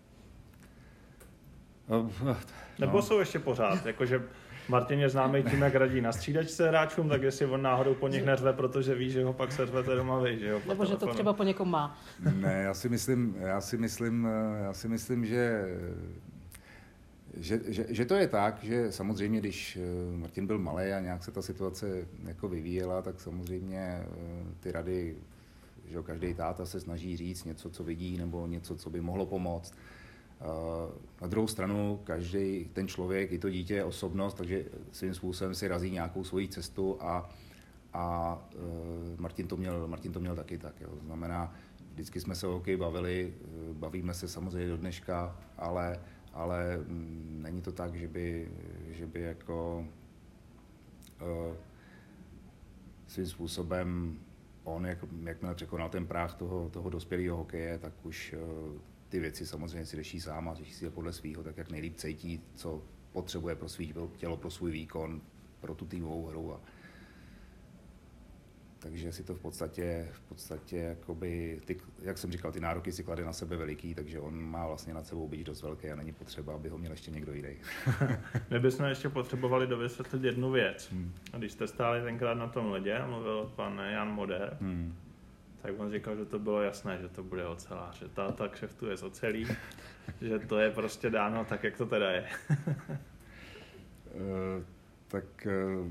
Nebo 2.78 2.96
No. 2.96 3.02
jsou 3.02 3.18
ještě 3.18 3.38
pořád, 3.38 3.86
jakože 3.86 4.22
Martin 4.68 5.00
je 5.00 5.08
známý 5.08 5.42
tím, 5.42 5.62
jak 5.62 5.74
radí 5.74 6.00
na 6.00 6.12
střídačce 6.12 6.68
hráčům, 6.68 7.08
tak 7.08 7.22
jestli 7.22 7.46
on 7.46 7.62
náhodou 7.62 7.94
po 7.94 8.08
nich 8.08 8.24
neřve, 8.24 8.52
protože 8.52 8.94
ví, 8.94 9.10
že 9.10 9.24
ho 9.24 9.32
pak 9.32 9.52
se 9.52 9.66
řvete 9.66 9.94
doma 9.94 10.18
vy, 10.18 10.38
že 10.38 10.48
jo? 10.48 10.60
Nebo 10.68 10.84
že 10.84 10.96
to 10.96 11.06
třeba 11.06 11.32
po 11.32 11.42
někom 11.42 11.70
má? 11.70 11.98
Ne, 12.34 12.62
já 12.64 12.74
si 12.74 12.88
myslím, 12.88 13.36
já 13.38 13.60
si 13.60 13.76
myslím, 13.76 14.28
já 14.62 14.72
si 14.72 14.88
myslím, 14.88 15.26
že 15.26 15.64
že, 17.36 17.60
že, 17.66 17.86
že, 17.88 18.04
to 18.04 18.14
je 18.14 18.28
tak, 18.28 18.58
že 18.62 18.92
samozřejmě, 18.92 19.40
když 19.40 19.76
eh, 19.76 20.16
Martin 20.16 20.46
byl 20.46 20.58
malý 20.58 20.92
a 20.92 21.00
nějak 21.00 21.24
se 21.24 21.30
ta 21.30 21.42
situace 21.42 22.06
jako 22.24 22.48
vyvíjela, 22.48 23.02
tak 23.02 23.20
samozřejmě 23.20 23.78
eh, 23.78 24.06
ty 24.60 24.72
rady, 24.72 25.16
že 25.88 25.96
jo, 25.96 26.02
každý 26.02 26.34
táta 26.34 26.66
se 26.66 26.80
snaží 26.80 27.16
říct 27.16 27.44
něco, 27.44 27.70
co 27.70 27.84
vidí, 27.84 28.18
nebo 28.18 28.46
něco, 28.46 28.76
co 28.76 28.90
by 28.90 29.00
mohlo 29.00 29.26
pomoct. 29.26 29.74
Na 31.20 31.26
druhou 31.26 31.46
stranu, 31.46 32.00
každý 32.04 32.70
ten 32.72 32.88
člověk, 32.88 33.32
i 33.32 33.38
to 33.38 33.50
dítě 33.50 33.74
je 33.74 33.84
osobnost, 33.84 34.34
takže 34.34 34.64
svým 34.92 35.14
způsobem 35.14 35.54
si 35.54 35.68
razí 35.68 35.90
nějakou 35.90 36.24
svoji 36.24 36.48
cestu 36.48 36.96
a, 37.00 37.30
a 37.92 38.38
eh, 38.52 38.56
Martin, 39.18 39.48
to 39.48 39.56
měl, 39.56 39.88
Martin 39.88 40.12
to 40.12 40.20
měl 40.20 40.36
taky 40.36 40.58
tak. 40.58 40.80
Jo. 40.80 40.88
Znamená, 41.06 41.54
vždycky 41.92 42.20
jsme 42.20 42.34
se 42.34 42.46
o 42.46 42.52
hokej 42.52 42.76
bavili, 42.76 43.34
eh, 43.34 43.74
bavíme 43.74 44.14
se 44.14 44.28
samozřejmě 44.28 44.68
do 44.68 44.76
dneška, 44.76 45.36
ale, 45.56 46.00
ale 46.32 46.76
mm, 46.76 47.38
není 47.42 47.62
to 47.62 47.72
tak, 47.72 47.94
že 47.94 48.08
by, 48.08 48.48
že 48.88 49.06
by 49.06 49.20
jako 49.20 49.86
eh, 51.20 51.56
svým 53.06 53.26
způsobem 53.26 54.18
on, 54.64 54.86
jak, 54.86 54.98
jakmile 55.22 55.54
překonal 55.54 55.88
ten 55.88 56.06
práh 56.06 56.34
toho, 56.34 56.68
toho 56.70 56.90
dospělého 56.90 57.36
hokeje, 57.36 57.78
tak 57.78 57.92
už 58.02 58.34
ty 59.08 59.20
věci 59.20 59.46
samozřejmě 59.46 59.86
si 59.86 59.96
řeší 59.96 60.20
sám 60.20 60.48
a 60.48 60.54
řeší 60.54 60.74
si 60.74 60.84
je 60.84 60.90
podle 60.90 61.12
svého, 61.12 61.42
tak 61.42 61.56
jak 61.56 61.70
nejlíp 61.70 61.96
cítí, 61.96 62.40
co 62.54 62.82
potřebuje 63.12 63.56
pro 63.56 63.68
svý 63.68 63.94
tělo, 64.16 64.36
pro 64.36 64.50
svůj 64.50 64.70
výkon, 64.70 65.20
pro 65.60 65.74
tu 65.74 65.86
týmovou 65.86 66.26
hru. 66.26 66.54
A 66.54 66.60
takže 68.78 69.12
si 69.12 69.24
to 69.24 69.34
v 69.34 69.40
podstatě, 69.40 70.08
v 70.12 70.20
podstatě 70.20 70.76
jakoby, 70.76 71.60
ty, 71.64 71.76
jak 72.02 72.18
jsem 72.18 72.32
říkal, 72.32 72.52
ty 72.52 72.60
nároky 72.60 72.92
si 72.92 73.04
klade 73.04 73.24
na 73.24 73.32
sebe 73.32 73.56
veliký, 73.56 73.94
takže 73.94 74.20
on 74.20 74.42
má 74.42 74.66
vlastně 74.66 74.94
nad 74.94 75.06
sebou 75.06 75.28
být 75.28 75.46
dost 75.46 75.62
velký 75.62 75.90
a 75.90 75.96
není 75.96 76.12
potřeba, 76.12 76.54
aby 76.54 76.68
ho 76.68 76.78
měl 76.78 76.92
ještě 76.92 77.10
někdo 77.10 77.32
jiný. 77.32 77.56
My 78.50 78.60
bychom 78.60 78.86
ještě 78.86 79.08
potřebovali 79.08 79.66
dovysvětlit 79.66 80.24
jednu 80.24 80.50
věc. 80.50 80.88
Hmm. 80.92 81.14
Když 81.38 81.52
jste 81.52 81.66
stáli 81.66 82.02
tenkrát 82.02 82.34
na 82.34 82.48
tom 82.48 82.70
ledě 82.70 83.02
mluvil 83.06 83.52
pan 83.56 83.78
Jan 83.78 84.10
Moder, 84.10 84.56
hmm. 84.60 84.94
Tak 85.62 85.72
on 85.78 85.90
říkal, 85.90 86.16
že 86.16 86.24
to 86.24 86.38
bylo 86.38 86.62
jasné, 86.62 86.98
že 86.98 87.08
to 87.08 87.22
bude 87.22 87.46
ocelář, 87.46 87.98
že 87.98 88.08
ta 88.08 88.48
kšeftuje 88.48 88.96
z 88.96 89.02
ocelí, 89.02 89.46
že 90.20 90.38
to 90.38 90.58
je 90.58 90.70
prostě 90.70 91.10
dáno 91.10 91.44
tak, 91.44 91.64
jak 91.64 91.76
to 91.76 91.86
teda 91.86 92.10
je. 92.10 92.28
uh, 94.14 94.64
tak 95.08 95.46
uh 95.46 95.88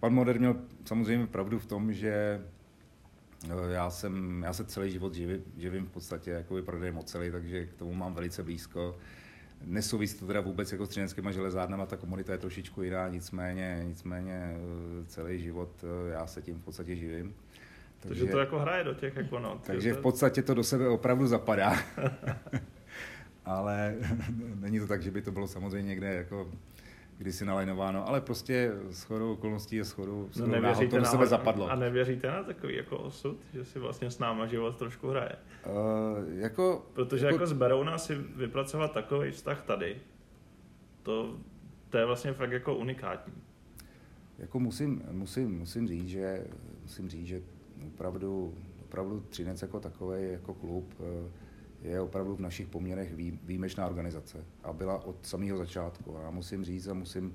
Pan 0.00 0.14
Moder 0.14 0.38
měl 0.38 0.56
samozřejmě 0.84 1.26
pravdu 1.26 1.58
v 1.58 1.66
tom, 1.66 1.92
že 1.92 2.40
eh, 3.44 3.72
já, 3.72 3.90
jsem, 3.90 4.42
já 4.42 4.52
se 4.52 4.64
celý 4.64 4.90
život 4.90 5.14
živím, 5.14 5.42
živím 5.56 5.86
v 5.86 5.90
podstatě 5.90 6.30
jako 6.30 6.62
prodejem 6.62 6.98
oceli, 6.98 7.30
takže 7.30 7.66
k 7.66 7.74
tomu 7.74 7.94
mám 7.94 8.14
velice 8.14 8.42
blízko. 8.42 8.96
Nesouvisí 9.64 10.18
to 10.18 10.26
teda 10.26 10.40
vůbec 10.40 10.72
jako 10.72 10.86
s 10.86 10.88
třineckýma 10.88 11.30
železárnama, 11.30 11.86
ta 11.86 11.96
komunita 11.96 12.32
je 12.32 12.38
trošičku 12.38 12.82
jiná, 12.82 13.08
nicméně, 13.08 13.82
nicméně 13.86 14.54
eh, 14.54 15.04
celý 15.06 15.42
život 15.42 15.84
eh, 15.84 16.12
já 16.12 16.26
se 16.26 16.42
tím 16.42 16.54
v 16.54 16.64
podstatě 16.64 16.96
živím. 16.96 17.34
Takže, 18.00 18.20
takže 18.20 18.32
to 18.32 18.38
jako 18.38 18.58
hraje 18.58 18.84
do 18.84 18.94
těch 18.94 19.16
jako 19.16 19.38
no, 19.38 19.60
Takže 19.66 19.94
v 19.94 20.00
podstatě 20.00 20.42
to 20.42 20.54
do 20.54 20.64
sebe 20.64 20.88
opravdu 20.88 21.26
zapadá. 21.26 21.76
Ale 23.44 23.94
není 24.60 24.80
to 24.80 24.86
tak, 24.86 25.02
že 25.02 25.10
by 25.10 25.22
to 25.22 25.32
bylo 25.32 25.48
samozřejmě 25.48 25.88
někde 25.88 26.14
jako 26.14 26.48
kdysi 27.18 27.44
nalajnováno, 27.44 28.08
ale 28.08 28.20
prostě 28.20 28.72
s 28.90 29.02
chodou 29.02 29.32
okolností 29.32 29.80
a 29.80 29.84
s 29.84 29.92
chodou, 29.92 30.28
s 30.32 30.40
chodou 30.40 30.52
no 30.52 30.60
náhod 30.60 30.90
to 30.90 30.98
do 30.98 31.04
sebe 31.04 31.26
zapadlo. 31.26 31.70
A 31.70 31.74
nevěříte 31.74 32.30
na 32.30 32.42
takový 32.42 32.76
jako 32.76 32.98
osud, 32.98 33.38
že 33.54 33.64
si 33.64 33.78
vlastně 33.78 34.10
s 34.10 34.18
náma 34.18 34.46
život 34.46 34.76
trošku 34.76 35.08
hraje? 35.08 35.32
Uh, 35.66 36.38
jako, 36.38 36.86
Protože 36.92 37.26
jako, 37.26 37.34
jako 37.34 37.46
z 37.46 37.52
Berouna 37.52 37.98
si 37.98 38.14
vypracovat 38.14 38.92
takový 38.92 39.30
vztah 39.30 39.62
tady, 39.62 39.96
to, 41.02 41.36
to 41.90 41.98
je 41.98 42.04
vlastně 42.04 42.32
fakt 42.32 42.52
jako 42.52 42.74
unikátní. 42.74 43.34
Jako 44.38 44.60
musím, 44.60 45.02
musím, 45.10 45.58
musím 45.58 45.88
říct, 45.88 46.08
že 46.08 46.44
musím 46.82 47.08
říct, 47.08 47.26
že 47.26 47.40
opravdu, 47.86 48.54
opravdu 48.82 49.20
Třinec 49.20 49.62
jako 49.62 49.80
takový, 49.80 50.32
jako 50.32 50.54
klub, 50.54 50.94
uh, 50.98 51.06
je 51.82 52.00
opravdu 52.00 52.36
v 52.36 52.40
našich 52.40 52.68
poměrech 52.68 53.14
výjimečná 53.44 53.86
organizace 53.86 54.44
a 54.62 54.72
byla 54.72 55.04
od 55.04 55.26
samého 55.26 55.58
začátku. 55.58 56.18
A 56.18 56.22
já 56.22 56.30
musím 56.30 56.64
říct 56.64 56.88
a 56.88 56.94
musím, 56.94 57.34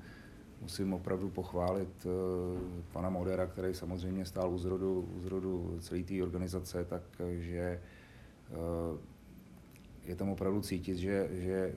musím 0.62 0.94
opravdu 0.94 1.30
pochválit 1.30 2.06
uh, 2.06 2.12
pana 2.92 3.10
Modera, 3.10 3.46
který 3.46 3.74
samozřejmě 3.74 4.26
stál 4.26 4.54
u 4.54 4.58
zrodu, 4.58 5.10
u 5.18 5.22
zrodu 5.22 5.78
celé 5.82 6.04
té 6.04 6.24
organizace, 6.24 6.88
takže 7.18 7.82
uh, 8.52 9.00
je 10.06 10.16
tam 10.16 10.30
opravdu 10.30 10.62
cítit, 10.62 10.98
že, 10.98 11.30
že 11.32 11.74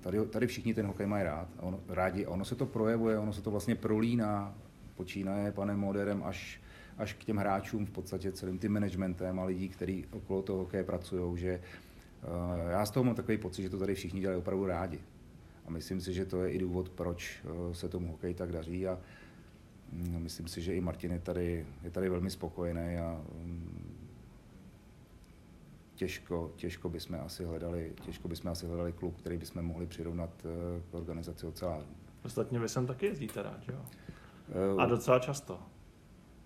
tady, 0.00 0.26
tady 0.26 0.46
všichni 0.46 0.74
ten 0.74 0.86
hokej 0.86 1.06
mají 1.06 1.24
rád, 1.24 1.48
on, 1.60 1.80
rádi 1.88 2.26
a 2.26 2.30
ono 2.30 2.44
se 2.44 2.54
to 2.54 2.66
projevuje, 2.66 3.18
ono 3.18 3.32
se 3.32 3.42
to 3.42 3.50
vlastně 3.50 3.74
prolíná, 3.74 4.54
počínaje 4.94 5.52
panem 5.52 5.78
Moderem 5.78 6.22
až 6.22 6.60
až 7.00 7.12
k 7.12 7.24
těm 7.24 7.36
hráčům, 7.36 7.86
v 7.86 7.90
podstatě 7.90 8.32
celým 8.32 8.58
tím 8.58 8.72
managementem 8.72 9.40
a 9.40 9.44
lidí, 9.44 9.68
kteří 9.68 10.06
okolo 10.10 10.42
toho 10.42 10.58
hokeje 10.58 10.84
pracují, 10.84 11.38
že 11.38 11.60
uh, 12.22 12.70
já 12.70 12.86
z 12.86 12.90
toho 12.90 13.04
mám 13.04 13.14
takový 13.14 13.38
pocit, 13.38 13.62
že 13.62 13.70
to 13.70 13.78
tady 13.78 13.94
všichni 13.94 14.20
dělají 14.20 14.38
opravdu 14.38 14.66
rádi. 14.66 15.00
A 15.66 15.70
myslím 15.70 16.00
si, 16.00 16.12
že 16.12 16.24
to 16.24 16.44
je 16.44 16.50
i 16.50 16.58
důvod, 16.58 16.88
proč 16.88 17.40
uh, 17.44 17.72
se 17.72 17.88
tomu 17.88 18.10
hokeji 18.10 18.34
tak 18.34 18.52
daří 18.52 18.86
a 18.86 18.98
um, 19.92 20.22
myslím 20.22 20.48
si, 20.48 20.62
že 20.62 20.74
i 20.74 20.80
Martin 20.80 21.12
je 21.12 21.18
tady, 21.18 21.66
je 21.82 21.90
tady 21.90 22.08
velmi 22.08 22.30
spokojený 22.30 22.98
a 22.98 23.20
um, 23.44 23.70
těžko, 25.94 26.52
těžko 26.56 26.88
bychom 26.88 27.20
asi 27.24 27.44
hledali, 27.44 27.92
těžko 28.04 28.28
bychom 28.28 28.50
asi 28.50 28.66
hledali 28.66 28.92
klub, 28.92 29.16
který 29.16 29.36
bychom 29.36 29.62
mohli 29.62 29.86
přirovnat 29.86 30.30
uh, 30.44 30.50
k 30.90 30.94
organizaci 30.94 31.46
ocelářů. 31.46 31.88
Ostatně 32.24 32.58
vy 32.58 32.68
sem 32.68 32.86
taky 32.86 33.06
jezdíte 33.06 33.42
rád, 33.42 33.68
jo? 33.68 33.84
A 34.78 34.86
docela 34.86 35.18
často 35.18 35.60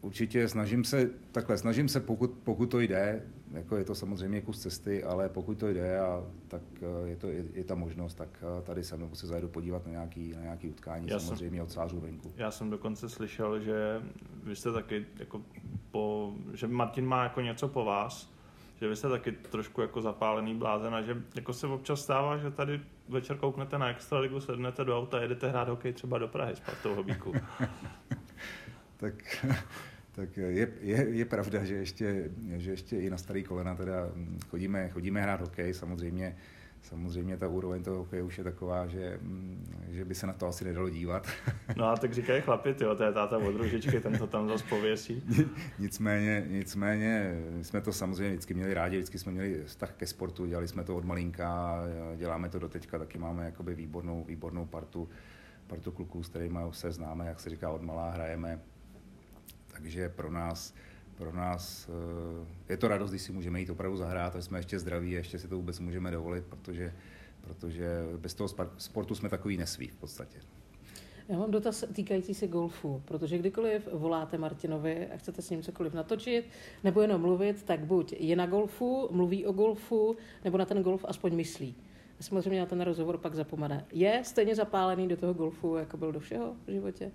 určitě 0.05 0.48
snažím 0.48 0.84
se, 0.84 1.11
takhle, 1.32 1.59
snažím 1.59 1.88
se, 1.88 2.00
pokud, 2.00 2.30
pokud 2.44 2.66
to 2.70 2.80
jde, 2.80 3.22
jako 3.52 3.76
je 3.76 3.84
to 3.84 3.94
samozřejmě 3.94 4.40
kus 4.40 4.59
cesty, 4.59 5.05
ale 5.05 5.28
pokud 5.28 5.59
to 5.59 5.68
jde, 5.68 6.00
a, 6.00 6.24
tak 6.48 6.62
eh, 6.82 7.09
je, 7.09 7.16
to, 7.16 7.28
je, 7.28 7.44
je 7.55 7.64
ta 7.64 7.74
možnost, 7.74 8.14
tak 8.14 8.28
eh, 8.59 8.62
tady 8.62 8.84
se 8.84 8.96
mnou 8.96 9.14
se 9.14 9.26
zajedu 9.26 9.48
podívat 9.48 9.86
na 9.86 9.92
nějaký, 9.92 10.32
na 10.36 10.42
nějaký 10.42 10.68
utkání, 10.68 11.09
já 11.09 11.18
samozřejmě 11.18 11.59
jsem, 11.59 11.64
od 11.64 11.72
sářů 11.72 12.00
venku. 12.00 12.32
Já 12.36 12.50
jsem 12.50 12.70
dokonce 12.70 13.09
slyšel, 13.09 13.61
že 13.61 14.02
vy 14.42 14.57
jste 14.57 14.72
taky, 14.72 15.07
jako 15.18 15.42
po, 15.90 16.32
že 16.55 16.66
Martin 16.66 17.07
má 17.07 17.22
jako 17.22 17.40
něco 17.40 17.68
po 17.68 17.84
vás, 17.84 18.32
že 18.80 18.88
vy 18.88 18.96
jste 18.96 19.09
taky 19.09 19.32
trošku 19.32 19.80
jako 19.80 20.02
zapálený 20.02 20.55
blázen 20.55 20.94
a 20.94 21.02
že 21.02 21.22
jako 21.34 21.52
se 21.52 21.66
občas 21.66 22.00
stává, 22.00 22.36
že 22.36 22.50
tady 22.50 22.80
večer 23.09 23.36
kouknete 23.36 23.78
na 23.78 23.88
Extraligu, 23.88 24.40
sednete 24.40 24.84
do 24.84 24.98
auta, 24.98 25.22
jedete 25.22 25.48
hrát 25.48 25.68
hokej 25.68 25.92
třeba 25.92 26.18
do 26.18 26.28
Prahy 26.28 26.57
s 26.57 26.61
Partou 26.61 26.94
Hobíku. 26.94 27.32
tak 28.96 29.46
tak 30.15 30.37
je, 30.37 30.69
je, 30.81 31.09
je 31.09 31.25
pravda, 31.25 31.65
že 31.65 31.75
ještě, 31.75 32.31
že 32.57 32.71
ještě 32.71 32.97
i 32.97 33.11
na 33.11 33.17
starý 33.17 33.45
kolena 33.45 33.75
teda 33.75 34.11
chodíme, 34.49 34.89
chodíme 34.89 35.23
hrát 35.23 35.41
hokej, 35.41 35.75
samozřejmě 35.75 36.37
samozřejmě 36.85 37.37
ta 37.37 37.49
úroveň 37.49 37.83
toho 37.83 37.97
hokeje 37.97 38.23
už 38.23 38.39
je 38.39 38.45
taková, 38.45 38.87
že, 38.87 39.21
že 39.89 40.05
by 40.05 40.15
se 40.15 40.27
na 40.27 40.33
to 40.33 40.47
asi 40.47 40.65
nedalo 40.65 40.91
dívat. 40.91 41.27
No 41.77 41.85
a 41.85 41.97
tak 41.97 42.15
říkají 42.15 42.43
chlapi, 42.43 42.75
tyjo, 42.75 42.95
to 42.95 43.05
je 43.05 43.12
táta 43.12 43.39
od 43.39 43.57
ružičky, 43.57 44.01
ten 44.01 44.19
to 44.19 44.27
tam 44.27 44.49
zase 44.49 44.65
pověsí. 44.69 45.23
nicméně, 45.79 46.47
nicméně 46.49 47.41
jsme 47.62 47.81
to 47.81 47.93
samozřejmě 47.93 48.31
vždycky 48.31 48.55
měli 48.55 48.75
rádi, 48.75 48.97
vždycky 48.97 49.19
jsme 49.19 49.33
měli 49.33 49.62
vztah 49.67 49.93
ke 49.93 50.07
sportu, 50.07 50.47
dělali 50.47 50.69
jsme 50.69 50.85
to 50.85 50.97
od 50.97 51.05
malinka, 51.05 51.83
děláme 52.17 52.49
to 52.49 52.59
do 52.59 52.69
teďka, 52.69 52.99
taky 52.99 53.19
máme 53.19 53.45
jakoby 53.45 53.75
výbornou, 53.75 54.25
výbornou 54.25 54.67
partu, 54.67 55.09
partu 55.67 55.93
kluků, 55.93 56.23
s 56.23 56.29
kterými 56.29 56.59
se 56.71 56.93
známe, 56.93 57.27
jak 57.27 57.41
se 57.41 57.51
říká, 57.51 57.71
od 57.71 57.83
malá 57.83 58.11
hrajeme 58.11 58.61
takže 59.75 60.09
pro 60.09 60.31
nás, 60.31 60.75
pro 61.14 61.33
nás 61.33 61.89
eh, 61.89 62.72
je 62.72 62.77
to 62.77 62.89
radost, 62.89 63.11
když 63.11 63.22
si 63.22 63.33
můžeme 63.33 63.61
jít 63.61 63.70
opravdu 63.70 63.97
zahrát, 63.97 64.37
a 64.37 64.43
jsme 64.43 64.59
ještě 64.59 64.79
zdraví 64.79 65.14
a 65.14 65.18
ještě 65.18 65.39
si 65.39 65.49
to 65.49 65.57
vůbec 65.57 65.81
můžeme 65.81 66.11
dovolit, 66.11 66.45
protože, 66.45 66.93
protože 67.41 67.89
bez 68.16 68.35
toho 68.35 68.49
sportu 68.79 69.14
jsme 69.14 69.29
takový 69.29 69.57
nesví 69.57 69.89
v 69.89 69.97
podstatě. 69.97 70.39
Já 71.29 71.39
mám 71.39 71.51
dotaz 71.51 71.85
týkající 71.93 72.35
se 72.35 72.47
golfu, 72.47 73.03
protože 73.05 73.39
kdykoliv 73.39 73.89
voláte 73.93 74.39
Martinovi 74.39 75.07
a 75.07 75.16
chcete 75.16 75.43
s 75.43 75.51
ním 75.51 75.62
cokoliv 75.62 75.95
natočit, 75.95 76.45
nebo 76.85 77.01
jenom 77.01 77.20
mluvit, 77.20 77.62
tak 77.62 77.81
buď 77.81 78.14
je 78.18 78.37
na 78.37 78.47
golfu, 78.47 79.09
mluví 79.11 79.47
o 79.47 79.53
golfu, 79.53 80.16
nebo 80.45 80.59
na 80.59 80.64
ten 80.64 80.83
golf 80.83 81.05
aspoň 81.09 81.35
myslí. 81.35 81.75
A 82.20 82.22
samozřejmě 82.22 82.61
na 82.61 82.66
ten 82.66 82.81
rozhovor 82.81 83.18
pak 83.18 83.35
zapomene. 83.35 83.87
Je 83.93 84.20
stejně 84.25 84.55
zapálený 84.55 85.09
do 85.09 85.16
toho 85.16 85.35
golfu, 85.35 85.77
jako 85.77 85.97
byl 85.97 86.12
do 86.12 86.20
všeho 86.20 86.57
v 86.66 86.70
životě? 86.70 87.12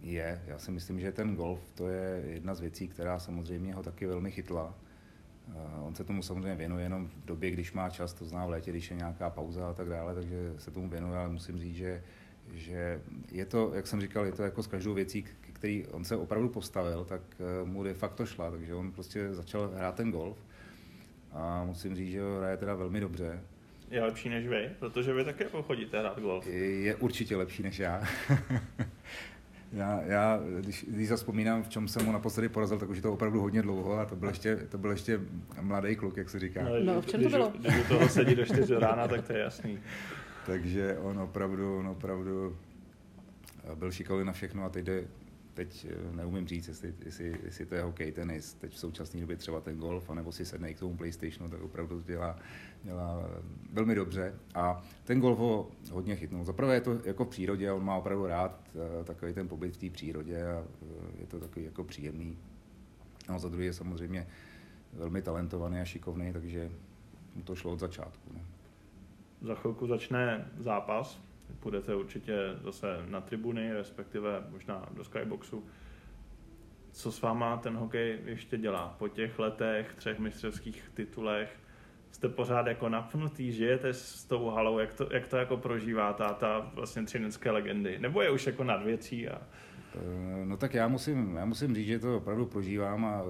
Je. 0.00 0.42
Já 0.46 0.58
si 0.58 0.70
myslím, 0.70 1.00
že 1.00 1.12
ten 1.12 1.36
golf 1.36 1.72
to 1.74 1.88
je 1.88 2.22
jedna 2.26 2.54
z 2.54 2.60
věcí, 2.60 2.88
která 2.88 3.18
samozřejmě 3.18 3.74
ho 3.74 3.82
taky 3.82 4.06
velmi 4.06 4.30
chytla. 4.30 4.74
On 5.82 5.94
se 5.94 6.04
tomu 6.04 6.22
samozřejmě 6.22 6.54
věnuje 6.54 6.84
jenom 6.84 7.08
v 7.08 7.24
době, 7.24 7.50
když 7.50 7.72
má 7.72 7.90
čas, 7.90 8.12
to 8.12 8.24
zná 8.24 8.46
v 8.46 8.50
létě, 8.50 8.70
když 8.70 8.90
je 8.90 8.96
nějaká 8.96 9.30
pauza 9.30 9.70
a 9.70 9.72
tak 9.72 9.88
dále, 9.88 10.14
takže 10.14 10.54
se 10.58 10.70
tomu 10.70 10.88
věnuje, 10.88 11.18
ale 11.18 11.28
musím 11.28 11.58
říct, 11.58 11.76
že, 11.76 12.02
že 12.52 13.00
je 13.32 13.46
to, 13.46 13.72
jak 13.74 13.86
jsem 13.86 14.00
říkal, 14.00 14.24
je 14.24 14.32
to 14.32 14.42
jako 14.42 14.62
s 14.62 14.66
každou 14.66 14.94
věcí, 14.94 15.24
který 15.52 15.86
on 15.86 16.04
se 16.04 16.16
opravdu 16.16 16.48
postavil, 16.48 17.04
tak 17.04 17.22
eh, 17.40 17.64
mu 17.64 17.82
de 17.82 17.94
facto 17.94 18.26
šla, 18.26 18.50
takže 18.50 18.74
on 18.74 18.92
prostě 18.92 19.34
začal 19.34 19.70
hrát 19.74 19.94
ten 19.94 20.10
golf 20.10 20.38
a 21.32 21.64
musím 21.64 21.96
říct, 21.96 22.10
že 22.10 22.22
ho 22.22 22.38
hraje 22.38 22.56
teda 22.56 22.74
velmi 22.74 23.00
dobře. 23.00 23.40
Je 23.90 24.02
lepší 24.02 24.28
než 24.28 24.46
vy, 24.46 24.70
protože 24.78 25.12
vy 25.12 25.24
také 25.24 25.44
chodíte 25.62 26.00
hrát 26.00 26.20
golf. 26.20 26.46
Je 26.46 26.94
určitě 26.94 27.36
lepší 27.36 27.62
než 27.62 27.78
já. 27.78 28.02
Já, 29.72 30.00
já 30.02 30.40
když, 30.60 30.86
když 30.88 31.08
zaspomínám, 31.08 31.62
v 31.62 31.68
čem 31.68 31.88
jsem 31.88 32.06
mu 32.06 32.12
naposledy 32.12 32.48
porazil, 32.48 32.78
tak 32.78 32.90
už 32.90 32.96
je 32.96 33.02
to 33.02 33.12
opravdu 33.12 33.40
hodně 33.40 33.62
dlouho 33.62 33.98
a 33.98 34.04
to 34.04 34.16
byl 34.16 34.28
ještě, 34.28 34.56
to 34.56 34.78
byl 34.78 34.90
ještě 34.90 35.20
mladý 35.60 35.96
kluk, 35.96 36.16
jak 36.16 36.30
se 36.30 36.38
říká. 36.38 36.62
No, 36.62 36.94
no 36.94 37.00
v 37.00 37.06
čem 37.06 37.22
to 37.22 37.28
bylo? 37.28 37.52
Když, 37.58 37.72
když 37.72 37.84
u 37.84 37.88
toho 37.88 38.08
sedí 38.08 38.34
do 38.34 38.44
4 38.44 38.74
rána, 38.74 39.08
tak 39.08 39.26
to 39.26 39.32
je 39.32 39.38
jasný. 39.38 39.78
Takže 40.46 40.98
on 40.98 41.18
opravdu, 41.18 41.78
on 41.78 41.88
opravdu 41.88 42.56
byl 43.74 43.90
šikovný 43.92 44.24
na 44.24 44.32
všechno 44.32 44.64
a 44.64 44.68
teď 44.68 44.84
jde, 44.84 45.04
teď 45.54 45.86
eh, 45.90 46.16
neumím 46.16 46.48
říct, 46.48 46.68
jestli, 46.68 46.94
jestli, 47.04 47.38
jestli 47.44 47.66
to 47.66 47.74
je 47.74 47.82
hokej, 47.82 48.12
tenis, 48.12 48.54
teď 48.54 48.72
v 48.72 48.78
současné 48.78 49.20
době 49.20 49.36
třeba 49.36 49.60
ten 49.60 49.78
golf, 49.78 50.10
anebo 50.10 50.32
si 50.32 50.44
sedne 50.44 50.74
k 50.74 50.78
tomu 50.78 50.96
PlayStationu, 50.96 51.50
tak 51.50 51.62
opravdu 51.62 52.00
dělá, 52.00 52.38
dělá 52.82 53.30
velmi 53.72 53.94
dobře. 53.94 54.34
A 54.54 54.82
ten 55.04 55.20
golf 55.20 55.38
ho 55.38 55.70
hodně 55.92 56.16
chytnul. 56.16 56.44
Za 56.44 56.52
prvé 56.52 56.74
je 56.74 56.80
to 56.80 57.00
jako 57.04 57.24
v 57.24 57.28
přírodě, 57.28 57.72
on 57.72 57.84
má 57.84 57.96
opravdu 57.96 58.26
rád 58.26 58.70
eh, 58.74 59.04
takový 59.04 59.32
ten 59.32 59.48
pobyt 59.48 59.76
v 59.76 59.76
té 59.76 59.90
přírodě 59.90 60.46
a 60.46 60.64
eh, 60.82 61.20
je 61.20 61.26
to 61.26 61.40
takový 61.40 61.64
jako 61.64 61.84
příjemný. 61.84 62.38
No 63.28 63.34
a 63.34 63.38
za 63.38 63.48
druhé 63.48 63.64
je 63.64 63.72
samozřejmě 63.72 64.26
velmi 64.92 65.22
talentovaný 65.22 65.80
a 65.80 65.84
šikovný, 65.84 66.32
takže 66.32 66.70
mu 67.34 67.42
to 67.42 67.54
šlo 67.54 67.72
od 67.72 67.78
začátku. 67.78 68.32
Ne? 68.34 68.40
Za 69.42 69.54
chvilku 69.54 69.86
začne 69.86 70.50
zápas, 70.58 71.20
půjdete 71.60 71.94
určitě 71.94 72.36
zase 72.64 72.86
na 73.08 73.20
tribuny, 73.20 73.72
respektive 73.72 74.44
možná 74.50 74.88
do 74.90 75.04
skyboxu. 75.04 75.64
co 76.92 77.12
s 77.12 77.22
váma 77.22 77.56
ten 77.56 77.76
hokej 77.76 78.18
ještě 78.24 78.58
dělá. 78.58 78.94
Po 78.98 79.08
těch 79.08 79.38
letech, 79.38 79.94
třech 79.94 80.18
mistrovských 80.18 80.90
titulech, 80.94 81.58
jste 82.10 82.28
pořád 82.28 82.66
jako 82.66 82.88
napnutý, 82.88 83.52
žijete 83.52 83.92
s 83.92 84.24
tou 84.24 84.48
halou, 84.50 84.78
jak 84.78 84.94
to, 84.94 85.08
jak 85.12 85.26
to 85.26 85.36
jako 85.36 85.56
prožívá 85.56 86.12
ta, 86.12 86.34
ta 86.34 86.70
vlastně 86.74 87.02
třinecké 87.02 87.50
legendy? 87.50 87.98
Nebo 87.98 88.22
je 88.22 88.30
už 88.30 88.46
jako 88.46 88.64
nad 88.64 88.82
věcí 88.82 89.28
a 89.28 89.42
Eh, 89.94 90.44
No 90.44 90.56
tak 90.56 90.74
já 90.74 90.88
musím, 90.88 91.36
já 91.36 91.44
musím 91.44 91.74
říct, 91.74 91.86
že 91.86 91.98
to 91.98 92.16
opravdu 92.16 92.46
prožívám 92.46 93.04
a 93.04 93.22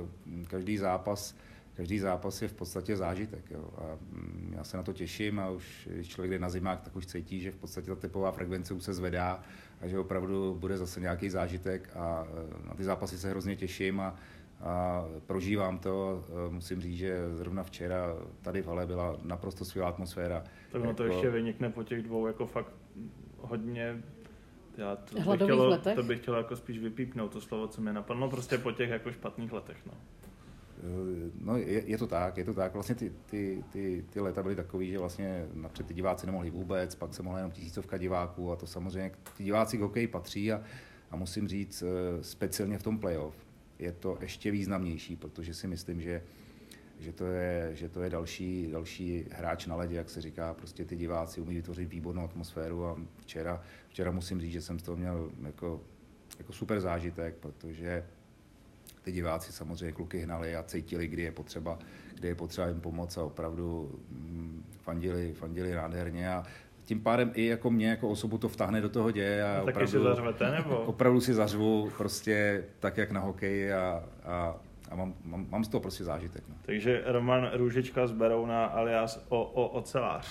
každý 0.49 0.77
zápas, 0.77 1.37
každý 1.75 1.99
zápas 1.99 2.43
je 2.43 2.49
v 2.49 2.53
podstatě 2.53 2.97
zážitek. 2.97 3.51
Jo. 3.51 3.71
A 3.77 3.83
mm, 4.11 4.53
já 4.57 4.65
se 4.65 4.77
na 4.77 4.83
to 4.83 4.93
těším 4.93 5.41
a 5.41 5.51
už 5.51 5.89
když 5.93 6.09
člověk 6.09 6.31
jde 6.31 6.39
na 6.39 6.49
zimák, 6.49 6.81
tak 6.81 6.97
už 6.97 7.07
cítí, 7.07 7.41
že 7.41 7.51
v 7.51 7.57
podstatě 7.57 7.87
ta 7.87 7.95
tepová 7.97 8.33
frekvence 8.33 8.75
už 8.75 8.83
se 8.83 8.95
zvedá 8.95 9.43
a 9.81 9.87
že 9.89 9.99
opravdu 9.99 10.57
bude 10.61 10.77
zase 10.77 11.01
nějaký 11.01 11.31
zážitek 11.31 11.91
a 11.97 12.27
eh, 12.65 12.69
na 12.69 12.75
ty 12.75 12.85
zápasy 12.85 13.19
se 13.19 13.31
hrozně 13.31 13.57
těším 13.57 14.01
a, 14.01 14.17
a 14.61 15.05
prožívám 15.27 15.79
to. 15.79 16.25
Eh, 16.49 16.53
Musím 16.53 16.81
říct, 16.81 16.97
že 16.97 17.37
zrovna 17.37 17.63
včera 17.63 18.07
tady 18.43 18.63
v 18.63 18.67
hale 18.67 18.87
byla 18.87 19.17
naprosto 19.23 19.65
skvělá 19.65 19.89
atmosféra. 19.89 20.45
tak 20.73 20.83
ono 20.83 20.95
to 20.95 21.03
Jako- 21.03 21.15
ještě 21.15 21.31
vynikne 21.31 21.71
po 21.71 21.83
těch 21.85 22.03
dvou 22.03 22.27
jako 22.27 22.47
fakt 22.47 22.73
hodně 23.39 24.03
já 24.77 24.97
to 24.97 25.15
bych, 25.17 25.43
chtělo, 25.43 25.69
letech? 25.69 25.95
to 25.95 26.03
bych 26.03 26.21
chtěl 26.21 26.35
jako 26.35 26.57
spíš 26.57 26.79
vypípnout, 26.79 27.33
to 27.33 27.41
slovo, 27.41 27.69
co 27.69 27.81
mi 27.81 27.93
napadlo, 27.93 28.21
no 28.21 28.31
prostě 28.31 28.59
po 28.59 28.73
těch 28.73 28.91
jako 28.91 29.13
špatných 29.13 29.53
letech, 29.53 29.77
no. 29.87 29.93
Eh, 30.81 31.31
No, 31.41 31.57
je, 31.57 31.83
je, 31.87 31.99
to 31.99 32.07
tak, 32.07 32.37
je 32.37 32.45
to 32.45 32.55
tak. 32.55 32.75
Vlastně 32.75 32.95
ty, 32.95 33.13
ty, 33.27 33.65
ty, 33.73 34.05
ty 34.11 34.21
léta 34.21 34.43
byly 34.43 34.57
takový, 34.57 34.91
že 34.91 34.99
vlastně 34.99 35.47
napřed 35.55 35.87
ty 35.87 35.95
diváci 35.95 36.27
nemohli 36.27 36.51
vůbec, 36.51 36.95
pak 36.95 37.15
se 37.15 37.23
mohla 37.23 37.39
jenom 37.39 37.53
tisícovka 37.53 37.99
diváků 37.99 38.53
a 38.53 38.57
to 38.57 38.67
samozřejmě, 38.67 39.11
ty 39.37 39.45
diváci 39.45 39.77
k 39.79 39.81
hokeji 39.81 40.07
patří 40.07 40.53
a, 40.53 40.63
a 41.11 41.17
musím 41.17 41.49
říct, 41.49 41.83
eh, 41.83 42.25
speciálně 42.25 42.79
v 42.79 42.83
tom 42.83 42.99
playoff 42.99 43.35
je 43.79 43.93
to 43.93 44.19
ještě 44.21 44.51
významnější, 44.51 45.17
protože 45.17 45.55
si 45.55 45.67
myslím, 45.67 46.01
že 46.01 46.23
že 47.01 47.13
to 47.13 47.27
je, 47.27 47.71
že 47.75 47.89
to 47.89 48.03
je 48.03 48.11
další, 48.11 48.69
další 48.73 49.25
hráč 49.33 49.67
na 49.67 49.77
ledě, 49.77 49.97
jak 49.97 50.11
se 50.11 50.21
říká, 50.21 50.55
prostě 50.55 50.85
ty 50.85 50.97
diváci 50.97 51.41
umí 51.41 51.55
vytvořit 51.55 51.89
výbornou 51.89 52.25
atmosféru 52.25 52.87
a 52.87 52.97
včera, 53.19 53.63
včera 53.89 54.11
musím 54.11 54.41
říct, 54.41 54.53
že 54.53 54.63
jsem 54.63 54.79
z 54.79 54.83
toho 54.83 54.97
měl 54.97 55.31
jako, 55.43 55.81
jako 56.39 56.53
super 56.53 56.81
zážitek, 56.81 57.35
protože 57.35 58.05
ty 59.03 59.13
diváci 59.13 59.53
samozřejmě 59.53 59.93
kluky 59.93 60.19
hnali 60.19 60.57
a 60.57 60.63
cítili, 60.63 61.09
kdy 61.09 61.23
je 61.23 61.33
potřeba, 61.33 61.79
kdy 62.15 62.29
je 62.29 62.35
potřeba 62.35 62.69
jim 62.69 62.81
pomoct 62.81 63.19
a 63.19 63.25
opravdu 63.25 63.99
mm, 64.11 64.65
fandili, 64.79 65.33
fandili 65.33 65.75
nádherně 65.75 66.31
a 66.31 66.45
tím 66.85 67.01
pádem 67.01 67.31
i 67.35 67.47
jako 67.47 67.71
mě 67.71 67.89
jako 67.89 68.09
osobu 68.09 68.39
to 68.39 68.49
vtáhne 68.49 68.81
do 68.81 68.89
toho 68.89 69.11
děje 69.11 69.45
a 69.45 69.55
taky 69.55 69.71
opravdu, 69.71 69.91
si 69.91 69.99
zařvete, 69.99 70.51
nebo? 70.51 70.77
opravdu 70.87 71.21
si 71.21 71.35
zařvu 71.35 71.91
prostě 71.97 72.65
tak, 72.79 72.97
jak 72.97 73.11
na 73.11 73.21
hokeji 73.21 73.73
a, 73.73 74.05
a, 74.25 74.57
a 74.91 74.95
mám, 74.97 75.15
mám, 75.25 75.47
mám 75.51 75.65
z 75.65 75.69
toho 75.69 75.81
prostě 75.81 76.05
zážitek. 76.05 76.45
No. 76.49 76.55
Takže 76.63 77.03
Roman 77.07 77.51
Růžička 77.53 78.07
z 78.07 78.13
Berouna 78.13 78.65
alias 78.65 79.27
o, 79.29 79.45
o, 79.45 79.69
ocelář. 79.69 80.29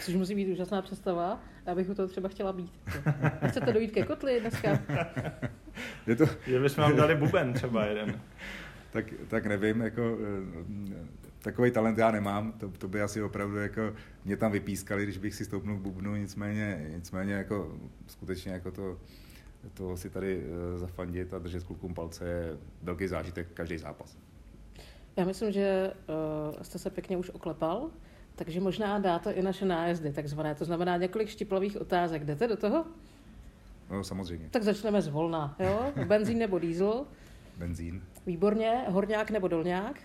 Což 0.00 0.14
musí 0.14 0.34
být 0.34 0.52
úžasná 0.52 0.82
představa. 0.82 1.40
Já 1.66 1.74
bych 1.74 1.88
u 1.88 1.94
toho 1.94 2.08
třeba 2.08 2.28
chtěla 2.28 2.52
být. 2.52 2.72
Chcete 3.48 3.72
dojít 3.72 3.90
ke 3.90 4.02
kotli 4.02 4.40
dneska? 4.40 4.78
Je 6.06 6.16
to... 6.16 6.26
Že 6.46 6.60
bychom 6.60 6.82
vám 6.84 6.96
dali 6.96 7.14
buben 7.14 7.52
třeba 7.52 7.84
jeden. 7.84 8.20
tak, 8.90 9.04
tak 9.28 9.46
nevím, 9.46 9.80
jako 9.80 10.18
takový 11.42 11.70
talent 11.70 11.98
já 11.98 12.10
nemám, 12.10 12.52
to, 12.52 12.68
to 12.68 12.88
by 12.88 13.02
asi 13.02 13.22
opravdu 13.22 13.56
jako 13.56 13.94
mě 14.24 14.36
tam 14.36 14.52
vypískali, 14.52 15.02
když 15.02 15.18
bych 15.18 15.34
si 15.34 15.44
stoupnul 15.44 15.76
k 15.76 15.80
bubnu, 15.80 16.16
nicméně, 16.16 16.90
nicméně 16.94 17.34
jako 17.34 17.76
skutečně 18.06 18.52
jako 18.52 18.70
to, 18.70 18.98
to 19.74 19.96
si 19.96 20.10
tady 20.10 20.42
eh, 20.44 20.78
zafandit 20.78 21.34
a 21.34 21.38
držet 21.38 21.64
klukům 21.64 21.94
palce 21.94 22.28
je 22.28 22.58
velký 22.82 23.08
zážitek 23.08 23.48
každý 23.54 23.78
zápas. 23.78 24.18
Já 25.16 25.24
myslím, 25.24 25.52
že 25.52 25.92
uh, 26.54 26.62
jste 26.62 26.78
se 26.78 26.90
pěkně 26.90 27.16
už 27.16 27.30
oklepal, 27.30 27.90
takže 28.34 28.60
možná 28.60 28.98
dáte 28.98 29.32
i 29.32 29.42
naše 29.42 29.64
nájezdy, 29.64 30.12
takzvané. 30.12 30.54
To 30.54 30.64
znamená 30.64 30.96
několik 30.96 31.28
štiplavých 31.28 31.80
otázek. 31.80 32.24
Jdete 32.24 32.48
do 32.48 32.56
toho? 32.56 32.84
No 33.92 34.04
samozřejmě. 34.04 34.48
Tak 34.50 34.62
začneme 34.62 35.02
z 35.02 35.08
volna, 35.08 35.56
jo? 35.58 35.92
Benzín 36.06 36.38
nebo 36.38 36.58
diesel? 36.58 37.04
Benzín. 37.56 38.02
Výborně. 38.26 38.84
Horňák 38.88 39.30
nebo 39.30 39.48
dolňák? 39.48 40.00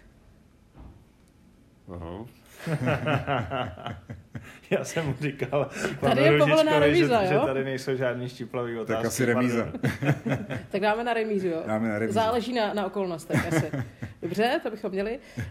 Aha. 1.95 2.25
Já 4.69 4.83
jsem 4.83 5.05
mu 5.05 5.15
říkal, 5.21 5.69
Tady 6.01 6.21
je 6.21 6.37
povolená 6.37 6.79
remíza, 6.79 7.21
že, 7.21 7.27
že 7.27 7.33
jo? 7.33 7.45
tady 7.45 7.63
nejsou 7.63 7.95
žádný 7.95 8.29
štiplavý 8.29 8.77
otázky. 8.79 9.07
asi 9.07 9.25
remíza. 9.25 9.67
Tak 10.69 10.81
dáme 10.81 11.03
na 11.03 11.13
remízu, 11.13 11.47
jo? 11.47 11.63
Dáme 11.67 11.89
na 11.89 11.99
remízu. 11.99 12.13
Záleží 12.13 12.53
na, 12.53 12.73
na 12.73 12.85
okolnostech 12.85 13.47
asi. 13.47 13.71
Dobře, 14.21 14.59
to 14.63 14.71
bychom 14.71 14.91
měli. 14.91 15.19
Uh, 15.37 15.43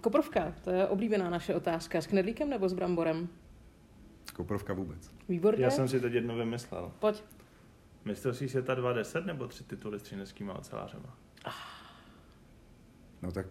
koprovka, 0.00 0.54
to 0.64 0.70
je 0.70 0.86
oblíbená 0.86 1.30
naše 1.30 1.54
otázka. 1.54 2.00
S 2.00 2.06
knedlíkem 2.06 2.50
nebo 2.50 2.68
s 2.68 2.72
bramborem? 2.72 3.28
Koprovka 4.34 4.72
vůbec. 4.72 5.10
Výborně. 5.28 5.64
Já 5.64 5.70
jsem 5.70 5.88
si 5.88 6.00
teď 6.00 6.12
jedno 6.12 6.36
vymyslel. 6.36 6.92
Pojď. 6.98 7.22
Mistrovství 8.04 8.48
světa 8.48 8.74
2.10 8.74 9.26
nebo 9.26 9.46
tři 9.46 9.64
tituly 9.64 10.00
s 10.00 10.02
třineckýma 10.02 10.58
ocelářema? 10.58 11.18
No 13.22 13.32
tak 13.32 13.46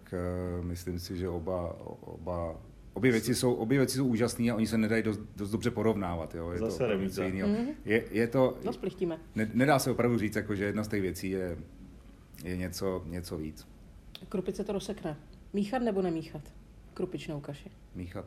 uh, 0.60 0.66
myslím 0.66 1.00
si, 1.00 1.18
že 1.18 1.30
oba, 1.30 1.80
oba 2.02 2.56
Obě 2.94 3.12
věci, 3.12 3.36
jsou, 3.36 3.54
obě 3.54 3.78
věci 3.78 3.98
jsou 3.98 4.08
úžasné 4.08 4.52
a 4.52 4.56
oni 4.56 4.68
se 4.68 4.78
nedají 4.78 5.04
dost, 5.04 5.20
dost 5.36 5.50
dobře 5.50 5.72
porovnávat. 5.72 6.36
Jo? 6.36 6.52
Je 6.52 6.60
Zase 6.60 6.88
to 6.88 6.94
něco 6.94 7.24
jiného. 7.24 7.50
Mhm. 7.50 7.68
Je, 7.86 8.04
je 8.12 8.28
to, 8.28 8.58
No, 8.64 8.74
splichtíme. 8.74 9.20
ne, 9.36 9.52
nedá 9.54 9.80
se 9.80 9.92
opravdu 9.92 10.18
říct, 10.18 10.36
jako, 10.36 10.56
že 10.56 10.66
jedna 10.66 10.84
z 10.84 10.88
těch 10.88 11.02
věcí 11.02 11.30
je, 11.30 11.58
je 12.44 12.58
něco, 12.58 13.04
něco 13.06 13.38
víc. 13.38 13.68
Krupice 14.30 14.64
to 14.64 14.74
rozsekne. 14.74 15.18
Míchat 15.54 15.82
nebo 15.82 16.02
nemíchat? 16.02 16.42
Krupičnou 16.94 17.40
kaši. 17.40 17.72
Míchat. 17.96 18.26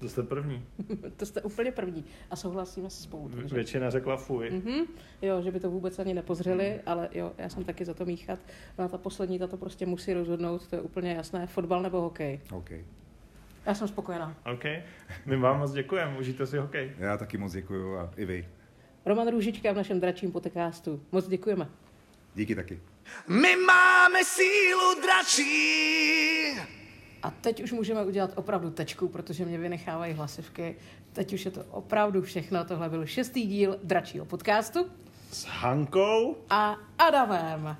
To 0.00 0.08
jste 0.08 0.22
první. 0.22 0.64
to 1.16 1.26
jste 1.26 1.42
úplně 1.42 1.72
první. 1.72 2.04
A 2.30 2.36
souhlasíme 2.36 2.90
se 2.90 3.02
spolu. 3.02 3.28
Takže- 3.28 3.54
Většina 3.54 3.90
řekla 3.90 4.16
fuj. 4.16 4.50
Mhm. 4.50 4.84
Jo, 5.22 5.42
že 5.42 5.50
by 5.50 5.60
to 5.60 5.70
vůbec 5.70 5.98
ani 5.98 6.14
nepozřeli, 6.14 6.80
ale 6.86 7.08
jo, 7.12 7.32
já 7.38 7.48
jsem 7.48 7.64
taky 7.64 7.84
za 7.84 7.94
to 7.94 8.04
míchat. 8.04 8.38
No 8.78 8.84
a 8.84 8.88
ta 8.88 8.98
poslední, 8.98 9.38
ta 9.38 9.46
to 9.46 9.56
prostě 9.56 9.86
musí 9.86 10.12
rozhodnout, 10.14 10.66
to 10.66 10.76
je 10.76 10.82
úplně 10.82 11.12
jasné. 11.12 11.46
Fotbal 11.46 11.82
nebo 11.82 12.00
hokej? 12.00 12.40
OK. 12.52 12.70
Já 13.66 13.74
jsem 13.74 13.88
spokojená. 13.88 14.36
OK. 14.52 14.64
My 15.26 15.36
vám 15.36 15.58
moc 15.58 15.72
děkujeme, 15.72 16.18
užijte 16.18 16.46
si 16.46 16.56
hokej. 16.58 16.92
Já 16.98 17.16
taky 17.16 17.38
moc 17.38 17.52
děkuju 17.52 17.96
a 17.96 18.10
i 18.16 18.24
vy. 18.24 18.48
Roman 19.06 19.28
Růžička 19.30 19.72
v 19.72 19.76
našem 19.76 20.00
dračím 20.00 20.32
podcastu. 20.32 21.00
Moc 21.12 21.28
děkujeme. 21.28 21.68
Díky 22.34 22.54
taky. 22.54 22.80
My 23.28 23.56
máme 23.56 24.24
sílu 24.24 25.00
dračí. 25.02 25.54
A 27.24 27.30
teď 27.30 27.62
už 27.62 27.72
můžeme 27.72 28.04
udělat 28.04 28.30
opravdu 28.34 28.70
tečku, 28.70 29.08
protože 29.08 29.44
mě 29.44 29.58
vynechávají 29.58 30.14
hlasivky. 30.14 30.76
Teď 31.12 31.32
už 31.32 31.44
je 31.44 31.50
to 31.50 31.64
opravdu 31.64 32.22
všechno. 32.22 32.64
Tohle 32.64 32.88
byl 32.88 33.06
šestý 33.06 33.46
díl 33.46 33.78
dračího 33.84 34.24
podcastu. 34.24 34.86
S 35.30 35.44
Hankou 35.44 36.36
A 36.50 36.76
Adamem. 36.98 37.76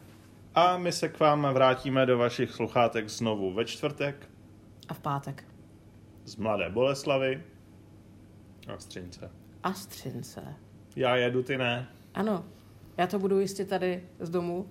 a 0.55 0.77
my 0.79 0.93
se 0.93 1.09
k 1.09 1.21
vám 1.21 1.43
vrátíme 1.55 2.07
do 2.07 2.19
vašich 2.19 2.51
sluchátek 2.51 3.09
znovu 3.09 3.53
ve 3.53 3.65
čtvrtek 3.65 4.29
A 4.89 4.95
v 4.95 5.01
pátek. 5.01 5.45
z 6.25 6.37
Mladé 6.37 6.71
Boleslavy 6.71 7.43
a 8.75 8.79
Střince. 8.79 9.31
A 9.63 9.73
Střince. 9.73 10.55
Já 10.97 11.17
jedu, 11.17 11.43
ty 11.43 11.59
ne. 11.59 11.89
Ano, 12.15 12.45
já 12.97 13.07
to 13.07 13.19
budu 13.19 13.41
jistě 13.41 13.65
tady 13.65 14.05
z 14.21 14.31
domu. 14.31 14.69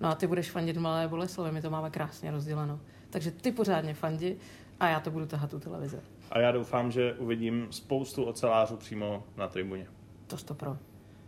No 0.00 0.08
a 0.08 0.14
ty 0.14 0.26
budeš 0.26 0.50
fandit 0.50 0.76
Malé 0.76 1.08
Boleslavi, 1.08 1.52
my 1.52 1.62
to 1.62 1.70
máme 1.70 1.90
krásně 1.90 2.30
rozděleno. 2.30 2.80
Takže 3.12 3.30
ty 3.30 3.52
pořádně 3.52 3.94
fandi 3.94 4.36
a 4.80 4.88
já 4.88 5.00
to 5.00 5.10
budu 5.10 5.26
tahat 5.26 5.54
u 5.54 5.60
televize. 5.60 6.00
A 6.30 6.38
já 6.38 6.52
doufám, 6.52 6.92
že 6.92 7.12
uvidím 7.12 7.66
spoustu 7.70 8.24
ocelářů 8.24 8.76
přímo 8.76 9.24
na 9.36 9.48
tribuně. 9.48 9.86
To 10.26 10.36
stopro. 10.36 10.76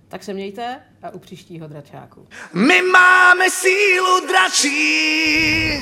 Tak 0.09 0.23
se 0.23 0.35
mějte 0.35 0.81
a 1.03 1.11
u 1.11 1.19
příštího 1.19 1.69
dračáku. 1.69 2.27
My 2.55 2.83
máme 2.83 3.51
sílu 3.51 4.27
dračí. 4.29 5.81